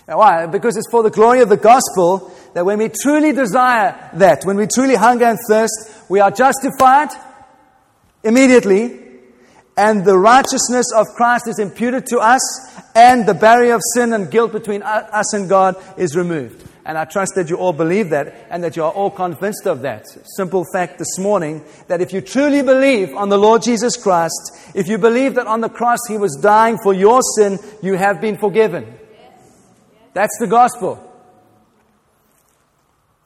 Now, 0.07 0.19
Why? 0.19 0.47
Because 0.47 0.77
it's 0.77 0.91
for 0.91 1.03
the 1.03 1.11
glory 1.11 1.41
of 1.41 1.49
the 1.49 1.57
gospel 1.57 2.33
that 2.55 2.65
when 2.65 2.79
we 2.79 2.89
truly 2.89 3.33
desire 3.33 4.11
that, 4.15 4.45
when 4.45 4.57
we 4.57 4.67
truly 4.67 4.95
hunger 4.95 5.25
and 5.25 5.39
thirst, 5.49 5.91
we 6.09 6.21
are 6.21 6.31
justified 6.31 7.09
immediately, 8.23 9.01
and 9.77 10.05
the 10.05 10.17
righteousness 10.17 10.87
of 10.95 11.07
Christ 11.17 11.49
is 11.49 11.59
imputed 11.59 12.07
to 12.07 12.19
us, 12.19 12.41
and 12.95 13.27
the 13.27 13.35
barrier 13.35 13.75
of 13.75 13.81
sin 13.95 14.13
and 14.13 14.31
guilt 14.31 14.53
between 14.53 14.83
us 14.83 15.33
and 15.35 15.49
God 15.49 15.77
is 15.97 16.17
removed. 16.17 16.69
And 16.87 16.99
I 16.99 17.07
trust 17.07 17.33
that 17.37 17.49
you 17.49 17.57
all 17.57 17.73
believe 17.73 18.11
that 18.11 18.47
and 18.51 18.63
that 18.63 18.77
you 18.77 18.85
are 18.85 18.93
all 18.93 19.11
convinced 19.11 19.67
of 19.67 19.83
that. 19.83 20.05
Simple 20.37 20.65
fact 20.71 20.99
this 20.99 21.19
morning 21.19 21.65
that 21.89 22.03
if 22.03 22.13
you 22.13 22.21
truly 22.21 22.63
believe 22.63 23.15
on 23.15 23.31
the 23.31 23.39
Lord 23.39 23.63
Jesus 23.63 23.97
Christ, 23.97 24.73
if 24.75 24.87
you 24.87 24.99
believe 24.99 25.37
that 25.37 25.47
on 25.47 25.63
the 25.63 25.71
cross 25.71 26.01
He 26.09 26.19
was 26.19 26.37
dying 26.43 26.77
for 26.83 26.93
your 26.93 27.23
sin, 27.37 27.59
you 27.83 27.95
have 27.95 28.21
been 28.21 28.37
forgiven. 28.37 28.99
That's 30.13 30.37
the 30.39 30.47
gospel. 30.47 31.11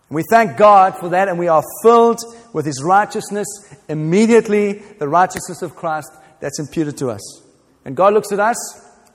We 0.09 0.23
thank 0.31 0.57
God 0.57 0.97
for 0.97 1.11
that, 1.11 1.29
and 1.29 1.39
we 1.39 1.49
are 1.49 1.63
filled 1.83 2.21
with 2.53 2.65
His 2.65 2.83
righteousness 2.83 3.47
immediately, 3.89 4.75
the 4.99 5.09
righteousness 5.09 5.63
of 5.63 5.75
Christ 5.75 6.11
that's 6.41 6.59
imputed 6.59 6.97
to 6.99 7.11
us. 7.11 7.43
And 7.85 7.97
God 7.97 8.15
looks 8.15 8.33
at 8.33 8.41
us, 8.41 8.57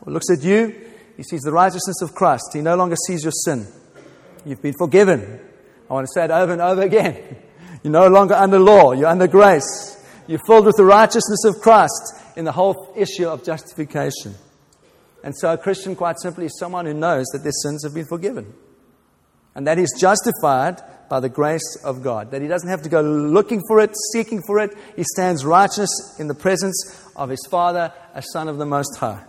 or 0.01 0.13
looks 0.13 0.29
at 0.29 0.43
you, 0.43 0.91
He 1.17 1.23
sees 1.23 1.41
the 1.41 1.51
righteousness 1.51 2.01
of 2.01 2.13
Christ. 2.13 2.43
He 2.53 2.61
no 2.61 2.75
longer 2.75 2.95
sees 3.07 3.23
your 3.23 3.31
sin. 3.31 3.65
You've 4.45 4.61
been 4.61 4.75
forgiven. 4.77 5.39
I 5.89 5.93
want 5.93 6.07
to 6.07 6.11
say 6.13 6.25
it 6.25 6.31
over 6.31 6.51
and 6.51 6.61
over 6.61 6.81
again. 6.81 7.37
You're 7.83 7.91
no 7.91 8.07
longer 8.07 8.33
under 8.33 8.59
law, 8.59 8.93
you're 8.93 9.07
under 9.07 9.27
grace. 9.27 10.01
You're 10.25 10.39
filled 10.47 10.65
with 10.65 10.77
the 10.77 10.85
righteousness 10.85 11.43
of 11.43 11.55
Christ 11.61 12.15
in 12.37 12.45
the 12.45 12.53
whole 12.53 12.93
issue 12.95 13.27
of 13.27 13.43
justification. 13.43 14.35
And 15.21 15.35
so, 15.35 15.51
a 15.51 15.57
Christian, 15.57 15.93
quite 15.93 16.17
simply, 16.21 16.45
is 16.45 16.57
someone 16.57 16.85
who 16.85 16.93
knows 16.93 17.25
that 17.33 17.43
their 17.43 17.51
sins 17.51 17.83
have 17.83 17.93
been 17.93 18.05
forgiven 18.05 18.53
and 19.55 19.67
that 19.67 19.77
he's 19.77 19.99
justified 19.99 20.81
by 21.09 21.19
the 21.19 21.29
grace 21.29 21.77
of 21.83 22.03
God. 22.03 22.31
That 22.31 22.41
he 22.41 22.47
doesn't 22.47 22.69
have 22.69 22.83
to 22.83 22.89
go 22.89 23.01
looking 23.01 23.61
for 23.67 23.79
it, 23.79 23.93
seeking 24.13 24.41
for 24.47 24.59
it. 24.59 24.75
He 24.95 25.03
stands 25.03 25.45
righteous 25.45 25.89
in 26.19 26.27
the 26.27 26.33
presence 26.33 27.07
of 27.15 27.29
his 27.29 27.45
Father, 27.49 27.93
a 28.13 28.21
Son 28.21 28.47
of 28.47 28.57
the 28.57 28.65
Most 28.65 28.97
High. 28.97 29.23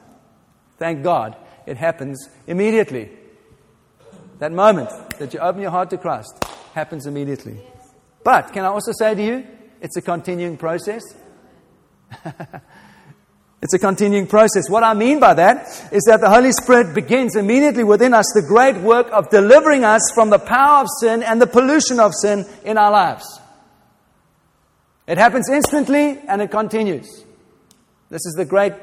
Thank 0.78 1.02
God 1.02 1.36
it 1.66 1.76
happens 1.76 2.28
immediately. 2.46 3.10
That 4.44 4.52
moment 4.52 4.90
that 5.18 5.32
you 5.32 5.40
open 5.40 5.62
your 5.62 5.70
heart 5.70 5.88
to 5.88 5.96
Christ 5.96 6.44
happens 6.74 7.06
immediately. 7.06 7.56
But 8.24 8.52
can 8.52 8.66
I 8.66 8.68
also 8.68 8.92
say 8.92 9.14
to 9.14 9.24
you, 9.24 9.46
it's 9.80 9.96
a 9.96 10.02
continuing 10.02 10.58
process. 10.58 11.02
It's 13.62 13.72
a 13.72 13.78
continuing 13.78 14.26
process. 14.26 14.68
What 14.68 14.84
I 14.84 14.92
mean 14.92 15.20
by 15.20 15.32
that 15.32 15.88
is 15.90 16.02
that 16.02 16.20
the 16.20 16.28
Holy 16.28 16.52
Spirit 16.52 16.94
begins 16.94 17.34
immediately 17.34 17.84
within 17.84 18.12
us 18.12 18.26
the 18.34 18.44
great 18.46 18.76
work 18.76 19.10
of 19.10 19.30
delivering 19.30 19.84
us 19.84 20.02
from 20.14 20.28
the 20.28 20.38
power 20.38 20.82
of 20.82 20.88
sin 21.00 21.22
and 21.22 21.40
the 21.40 21.46
pollution 21.46 21.98
of 21.98 22.12
sin 22.12 22.44
in 22.66 22.76
our 22.76 22.90
lives. 22.90 23.24
It 25.06 25.16
happens 25.16 25.48
instantly 25.48 26.18
and 26.28 26.42
it 26.42 26.50
continues. 26.50 27.24
This 28.10 28.26
is 28.26 28.34
the 28.36 28.44
great, 28.44 28.74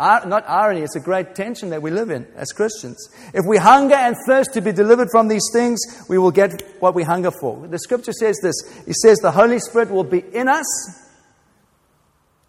not 0.00 0.48
irony, 0.48 0.80
it's 0.80 0.96
a 0.96 1.00
great 1.00 1.34
tension 1.34 1.70
that 1.70 1.82
we 1.82 1.90
live 1.90 2.10
in 2.10 2.26
as 2.34 2.52
Christians. 2.52 2.96
If 3.34 3.44
we 3.46 3.58
hunger 3.58 3.94
and 3.94 4.16
thirst 4.26 4.54
to 4.54 4.60
be 4.60 4.72
delivered 4.72 5.08
from 5.12 5.28
these 5.28 5.46
things, 5.52 5.78
we 6.08 6.16
will 6.16 6.30
get 6.30 6.62
what 6.80 6.94
we 6.94 7.02
hunger 7.02 7.30
for. 7.40 7.66
The 7.66 7.78
scripture 7.78 8.12
says 8.12 8.38
this 8.42 8.54
it 8.86 8.94
says 8.94 9.18
the 9.18 9.30
Holy 9.30 9.58
Spirit 9.58 9.90
will 9.90 10.04
be 10.04 10.20
in 10.32 10.48
us 10.48 10.66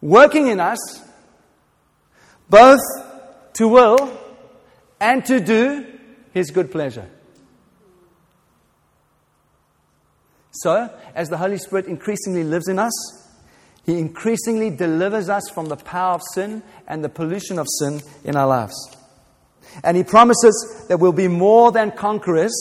working 0.02 0.48
in 0.48 0.60
us 0.60 0.80
both 2.50 2.80
to 3.54 3.68
will 3.68 4.18
and 5.00 5.24
to 5.26 5.40
do 5.40 5.86
His 6.34 6.52
good 6.52 6.72
pleasure. 6.72 7.10
So, 10.52 10.94
as 11.16 11.30
the 11.30 11.38
Holy 11.38 11.58
Spirit 11.58 11.86
increasingly 11.86 12.44
lives 12.44 12.68
in 12.68 12.78
us, 12.78 12.92
He 13.86 13.98
increasingly 13.98 14.70
delivers 14.70 15.30
us 15.30 15.50
from 15.50 15.68
the 15.68 15.78
power 15.78 16.16
of 16.16 16.22
sin 16.34 16.62
and 16.88 17.04
the 17.04 17.10
pollution 17.10 17.58
of 17.58 17.68
sin 17.80 18.02
in 18.24 18.36
our 18.36 18.48
lives. 18.48 18.76
And 19.84 19.98
He 19.98 20.04
promises 20.04 20.86
that 20.88 21.00
we'll 21.00 21.14
be 21.14 21.28
more 21.28 21.72
than 21.72 21.92
conquerors 21.92 22.54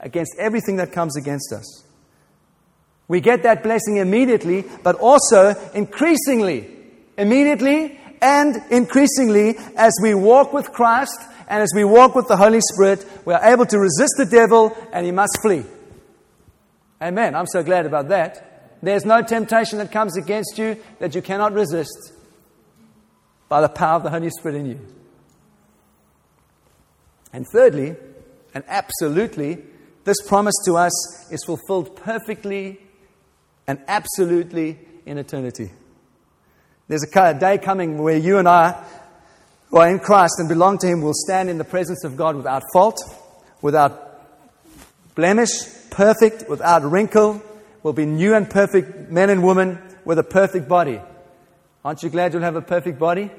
against 0.00 0.34
everything 0.38 0.76
that 0.76 0.92
comes 0.92 1.16
against 1.16 1.52
us. 1.52 1.84
We 3.08 3.20
get 3.20 3.42
that 3.44 3.62
blessing 3.62 3.96
immediately, 3.96 4.64
but 4.82 4.96
also 4.96 5.54
increasingly. 5.74 6.68
Immediately 7.16 7.98
and 8.20 8.62
increasingly 8.70 9.56
as 9.76 9.92
we 10.02 10.14
walk 10.14 10.52
with 10.52 10.72
Christ 10.72 11.18
and 11.48 11.62
as 11.62 11.72
we 11.74 11.84
walk 11.84 12.14
with 12.14 12.28
the 12.28 12.36
Holy 12.36 12.60
Spirit, 12.60 13.04
we 13.24 13.32
are 13.32 13.44
able 13.44 13.66
to 13.66 13.78
resist 13.78 14.14
the 14.18 14.26
devil 14.26 14.76
and 14.92 15.06
he 15.06 15.12
must 15.12 15.40
flee. 15.40 15.64
Amen. 17.00 17.34
I'm 17.34 17.46
so 17.46 17.62
glad 17.62 17.86
about 17.86 18.08
that. 18.08 18.47
There's 18.82 19.04
no 19.04 19.22
temptation 19.22 19.78
that 19.78 19.90
comes 19.90 20.16
against 20.16 20.58
you 20.58 20.76
that 21.00 21.14
you 21.14 21.22
cannot 21.22 21.52
resist 21.52 22.12
by 23.48 23.60
the 23.60 23.68
power 23.68 23.96
of 23.96 24.02
the 24.02 24.10
Holy 24.10 24.30
Spirit 24.30 24.56
in 24.56 24.66
you. 24.66 24.80
And 27.32 27.46
thirdly, 27.52 27.96
and 28.54 28.64
absolutely, 28.68 29.58
this 30.04 30.16
promise 30.26 30.54
to 30.64 30.74
us 30.74 31.30
is 31.30 31.44
fulfilled 31.44 31.96
perfectly 31.96 32.80
and 33.66 33.78
absolutely 33.88 34.78
in 35.04 35.18
eternity. 35.18 35.70
There's 36.88 37.04
a 37.04 37.34
day 37.34 37.58
coming 37.58 37.98
where 37.98 38.16
you 38.16 38.38
and 38.38 38.48
I, 38.48 38.82
who 39.68 39.76
are 39.76 39.90
in 39.90 39.98
Christ 39.98 40.36
and 40.38 40.48
belong 40.48 40.78
to 40.78 40.86
Him, 40.86 41.02
will 41.02 41.12
stand 41.12 41.50
in 41.50 41.58
the 41.58 41.64
presence 41.64 42.04
of 42.04 42.16
God 42.16 42.36
without 42.36 42.62
fault, 42.72 42.98
without 43.60 44.24
blemish, 45.14 45.50
perfect, 45.90 46.48
without 46.48 46.82
wrinkle. 46.90 47.42
We'll 47.88 47.94
be 47.94 48.04
new 48.04 48.34
and 48.34 48.50
perfect 48.50 49.10
men 49.10 49.30
and 49.30 49.42
women 49.42 49.78
with 50.04 50.18
a 50.18 50.22
perfect 50.22 50.68
body. 50.68 51.00
Aren't 51.82 52.02
you 52.02 52.10
glad 52.10 52.34
you'll 52.34 52.42
have 52.42 52.54
a 52.54 52.60
perfect 52.60 52.98
body? 52.98 53.30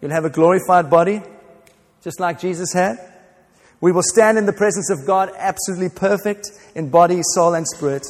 You'll 0.00 0.12
have 0.12 0.24
a 0.24 0.30
glorified 0.30 0.88
body, 0.88 1.20
just 2.02 2.18
like 2.18 2.40
Jesus 2.40 2.72
had. 2.72 2.96
We 3.82 3.92
will 3.92 4.02
stand 4.02 4.38
in 4.38 4.46
the 4.46 4.54
presence 4.54 4.88
of 4.88 5.06
God 5.06 5.30
absolutely 5.36 5.90
perfect 5.90 6.48
in 6.74 6.88
body, 6.88 7.20
soul, 7.34 7.52
and 7.52 7.68
spirit. 7.68 8.06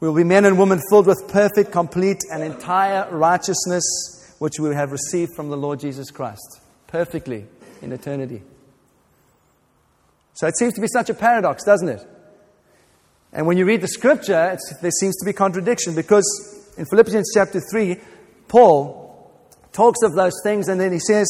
We 0.00 0.08
will 0.08 0.14
be 0.14 0.24
men 0.24 0.44
and 0.44 0.58
women 0.58 0.82
filled 0.90 1.06
with 1.06 1.26
perfect, 1.26 1.72
complete, 1.72 2.20
and 2.30 2.42
entire 2.42 3.08
righteousness, 3.10 4.36
which 4.40 4.60
we 4.60 4.74
have 4.74 4.92
received 4.92 5.30
from 5.34 5.48
the 5.48 5.56
Lord 5.56 5.80
Jesus 5.80 6.10
Christ, 6.10 6.60
perfectly 6.86 7.46
in 7.80 7.92
eternity. 7.92 8.42
So 10.34 10.46
it 10.46 10.58
seems 10.58 10.74
to 10.74 10.82
be 10.82 10.88
such 10.88 11.08
a 11.08 11.14
paradox, 11.14 11.64
doesn't 11.64 11.88
it? 11.88 12.06
And 13.36 13.46
when 13.46 13.58
you 13.58 13.66
read 13.66 13.82
the 13.82 13.88
scripture, 13.88 14.56
there 14.80 14.90
seems 14.90 15.14
to 15.18 15.26
be 15.26 15.34
contradiction 15.34 15.94
because 15.94 16.24
in 16.78 16.86
Philippians 16.86 17.32
chapter 17.34 17.60
3, 17.60 17.98
Paul 18.48 19.30
talks 19.72 20.00
of 20.02 20.14
those 20.14 20.32
things 20.42 20.68
and 20.68 20.80
then 20.80 20.90
he 20.90 20.98
says, 20.98 21.28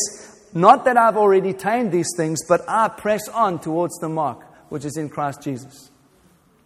Not 0.54 0.84
that 0.84 0.96
I've 0.96 1.16
already 1.16 1.50
attained 1.50 1.90
these 1.90 2.12
things, 2.16 2.38
but 2.48 2.60
I 2.68 2.86
press 2.88 3.28
on 3.28 3.58
towards 3.58 3.98
the 3.98 4.08
mark 4.08 4.40
which 4.68 4.84
is 4.84 4.96
in 4.96 5.08
Christ 5.08 5.42
Jesus. 5.42 5.90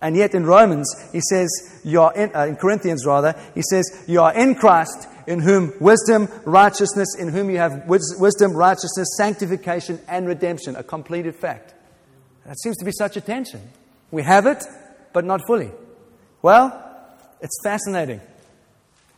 And 0.02 0.14
yet 0.14 0.34
in 0.34 0.44
Romans, 0.44 0.94
he 1.10 1.22
says, 1.22 1.48
you 1.84 2.02
are 2.02 2.14
in, 2.14 2.34
uh, 2.34 2.44
in 2.44 2.56
Corinthians 2.56 3.06
rather, 3.06 3.34
he 3.54 3.62
says, 3.62 4.04
you 4.06 4.20
are 4.20 4.34
in 4.34 4.54
Christ, 4.54 5.08
in 5.26 5.40
whom 5.40 5.72
wisdom, 5.80 6.28
righteousness, 6.44 7.16
in 7.18 7.28
whom 7.28 7.48
you 7.48 7.58
have 7.58 7.86
wisdom, 7.86 8.52
righteousness, 8.52 9.08
sanctification, 9.16 10.00
and 10.06 10.26
redemption, 10.26 10.76
a 10.76 10.82
completed 10.82 11.34
fact. 11.34 11.74
That 12.44 12.58
seems 12.58 12.76
to 12.78 12.84
be 12.84 12.92
such 12.92 13.16
a 13.16 13.20
tension. 13.22 13.70
We 14.10 14.22
have 14.22 14.46
it, 14.46 14.64
but 15.12 15.24
not 15.24 15.40
fully. 15.46 15.70
Well, 16.42 16.86
it's 17.40 17.60
fascinating. 17.62 18.20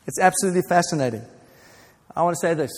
It's 0.06 0.18
absolutely 0.18 0.62
fascinating. 0.68 1.24
I 2.14 2.22
want 2.22 2.36
to 2.40 2.46
say 2.46 2.54
this 2.54 2.72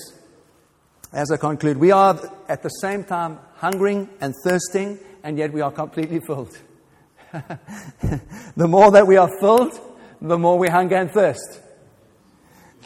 as 1.13 1.31
I 1.31 1.37
conclude. 1.37 1.77
We 1.79 1.91
are 1.91 2.19
at 2.49 2.63
the 2.63 2.69
same 2.69 3.05
time 3.05 3.39
hungering 3.57 4.09
and 4.21 4.35
thirsting, 4.45 4.99
and 5.23 5.39
yet 5.39 5.53
we 5.53 5.61
are 5.61 5.71
completely 5.73 6.21
filled. 6.21 6.57
the 7.33 8.69
more 8.69 8.91
that 8.91 9.07
we 9.07 9.17
are 9.17 9.31
filled, 9.41 9.79
the 10.21 10.39
more 10.39 10.59
we 10.59 10.69
hunger 10.69 10.97
and 10.97 11.11
thirst. 11.11 11.61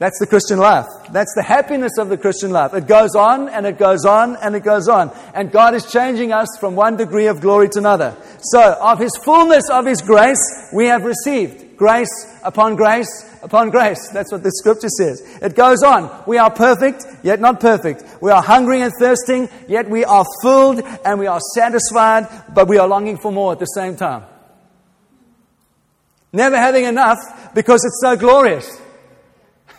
That's 0.00 0.18
the 0.18 0.26
Christian 0.26 0.58
life. 0.58 0.86
That's 1.12 1.32
the 1.36 1.42
happiness 1.42 1.98
of 1.98 2.08
the 2.08 2.16
Christian 2.16 2.50
life. 2.52 2.72
It 2.72 2.86
goes 2.86 3.14
on 3.14 3.50
and 3.50 3.66
it 3.66 3.76
goes 3.76 4.06
on 4.06 4.34
and 4.36 4.56
it 4.56 4.64
goes 4.64 4.88
on. 4.88 5.10
And 5.34 5.52
God 5.52 5.74
is 5.74 5.92
changing 5.92 6.32
us 6.32 6.48
from 6.58 6.74
one 6.74 6.96
degree 6.96 7.26
of 7.26 7.42
glory 7.42 7.68
to 7.68 7.78
another. 7.80 8.16
So, 8.40 8.78
of 8.80 8.98
His 8.98 9.12
fullness 9.26 9.64
of 9.70 9.84
His 9.84 10.00
grace, 10.00 10.40
we 10.74 10.86
have 10.86 11.04
received 11.04 11.76
grace 11.76 12.08
upon 12.42 12.76
grace 12.76 13.10
upon 13.42 13.68
grace. 13.68 14.08
That's 14.10 14.32
what 14.32 14.42
the 14.42 14.50
scripture 14.52 14.88
says. 14.88 15.20
It 15.42 15.54
goes 15.54 15.82
on. 15.82 16.24
We 16.26 16.38
are 16.38 16.50
perfect, 16.50 17.04
yet 17.22 17.38
not 17.38 17.60
perfect. 17.60 18.02
We 18.22 18.30
are 18.30 18.42
hungry 18.42 18.80
and 18.80 18.94
thirsting, 18.98 19.50
yet 19.68 19.90
we 19.90 20.06
are 20.06 20.24
filled 20.42 20.80
and 21.04 21.18
we 21.18 21.26
are 21.26 21.40
satisfied, 21.54 22.26
but 22.54 22.68
we 22.68 22.78
are 22.78 22.88
longing 22.88 23.18
for 23.18 23.30
more 23.30 23.52
at 23.52 23.58
the 23.58 23.66
same 23.66 23.96
time. 23.96 24.24
Never 26.32 26.56
having 26.56 26.84
enough 26.84 27.18
because 27.54 27.84
it's 27.84 28.00
so 28.00 28.16
glorious. 28.16 28.80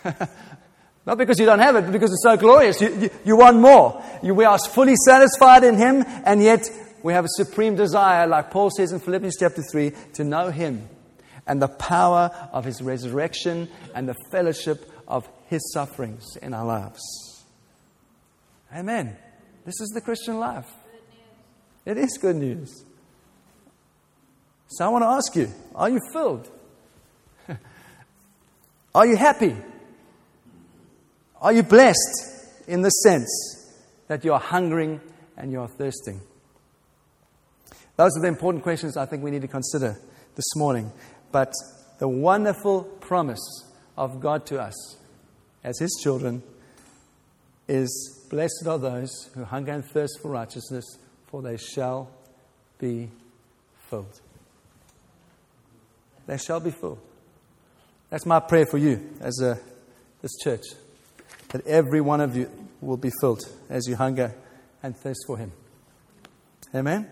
Not 1.06 1.18
because 1.18 1.38
you 1.38 1.46
don't 1.46 1.58
have 1.58 1.76
it, 1.76 1.82
but 1.82 1.92
because 1.92 2.12
it's 2.12 2.22
so 2.22 2.36
glorious. 2.36 2.80
You, 2.80 2.94
you, 2.96 3.10
you 3.24 3.36
want 3.36 3.58
more. 3.58 4.02
You, 4.22 4.34
we 4.34 4.44
are 4.44 4.58
fully 4.58 4.94
satisfied 5.04 5.64
in 5.64 5.76
Him, 5.76 6.04
and 6.24 6.42
yet 6.42 6.70
we 7.02 7.12
have 7.12 7.24
a 7.24 7.28
supreme 7.28 7.74
desire, 7.74 8.26
like 8.26 8.50
Paul 8.50 8.70
says 8.70 8.92
in 8.92 9.00
Philippians 9.00 9.36
chapter 9.38 9.62
3, 9.62 9.92
to 10.14 10.24
know 10.24 10.50
Him 10.50 10.88
and 11.46 11.60
the 11.60 11.68
power 11.68 12.30
of 12.52 12.64
His 12.64 12.80
resurrection 12.80 13.68
and 13.94 14.08
the 14.08 14.14
fellowship 14.30 14.88
of 15.08 15.28
His 15.48 15.72
sufferings 15.72 16.36
in 16.36 16.54
our 16.54 16.64
lives. 16.64 17.02
Amen. 18.74 19.16
This 19.64 19.80
is 19.80 19.90
the 19.90 20.00
Christian 20.00 20.38
life. 20.38 20.70
It 21.84 21.98
is 21.98 22.16
good 22.16 22.36
news. 22.36 22.84
So 24.68 24.86
I 24.86 24.88
want 24.88 25.02
to 25.02 25.08
ask 25.08 25.34
you 25.36 25.52
are 25.74 25.90
you 25.90 26.00
filled? 26.12 26.48
are 28.94 29.06
you 29.06 29.16
happy? 29.16 29.56
Are 31.42 31.52
you 31.52 31.64
blessed 31.64 32.68
in 32.68 32.82
the 32.82 32.90
sense 32.90 33.28
that 34.06 34.24
you 34.24 34.32
are 34.32 34.38
hungering 34.38 35.00
and 35.36 35.50
you 35.50 35.60
are 35.60 35.66
thirsting? 35.66 36.20
Those 37.96 38.16
are 38.16 38.22
the 38.22 38.28
important 38.28 38.62
questions 38.62 38.96
I 38.96 39.06
think 39.06 39.24
we 39.24 39.32
need 39.32 39.42
to 39.42 39.48
consider 39.48 39.98
this 40.36 40.54
morning. 40.54 40.92
But 41.32 41.52
the 41.98 42.06
wonderful 42.06 42.84
promise 43.00 43.40
of 43.98 44.20
God 44.20 44.46
to 44.46 44.60
us 44.60 44.96
as 45.64 45.80
His 45.80 45.98
children 46.00 46.44
is 47.66 48.24
blessed 48.30 48.64
are 48.68 48.78
those 48.78 49.28
who 49.34 49.42
hunger 49.42 49.72
and 49.72 49.84
thirst 49.84 50.20
for 50.22 50.30
righteousness, 50.30 50.84
for 51.26 51.42
they 51.42 51.56
shall 51.56 52.08
be 52.78 53.10
filled. 53.90 54.20
They 56.26 56.38
shall 56.38 56.60
be 56.60 56.70
filled. 56.70 57.00
That's 58.10 58.26
my 58.26 58.38
prayer 58.38 58.66
for 58.66 58.78
you 58.78 59.10
as 59.20 59.40
a, 59.40 59.58
this 60.20 60.38
church, 60.42 60.62
that 61.52 61.66
every 61.66 62.00
one 62.00 62.20
of 62.20 62.36
you 62.36 62.50
will 62.80 62.96
be 62.96 63.10
filled 63.20 63.44
as 63.70 63.86
you 63.86 63.96
hunger 63.96 64.34
and 64.82 64.96
thirst 64.96 65.20
for 65.26 65.38
Him. 65.38 65.52
Amen. 66.74 67.08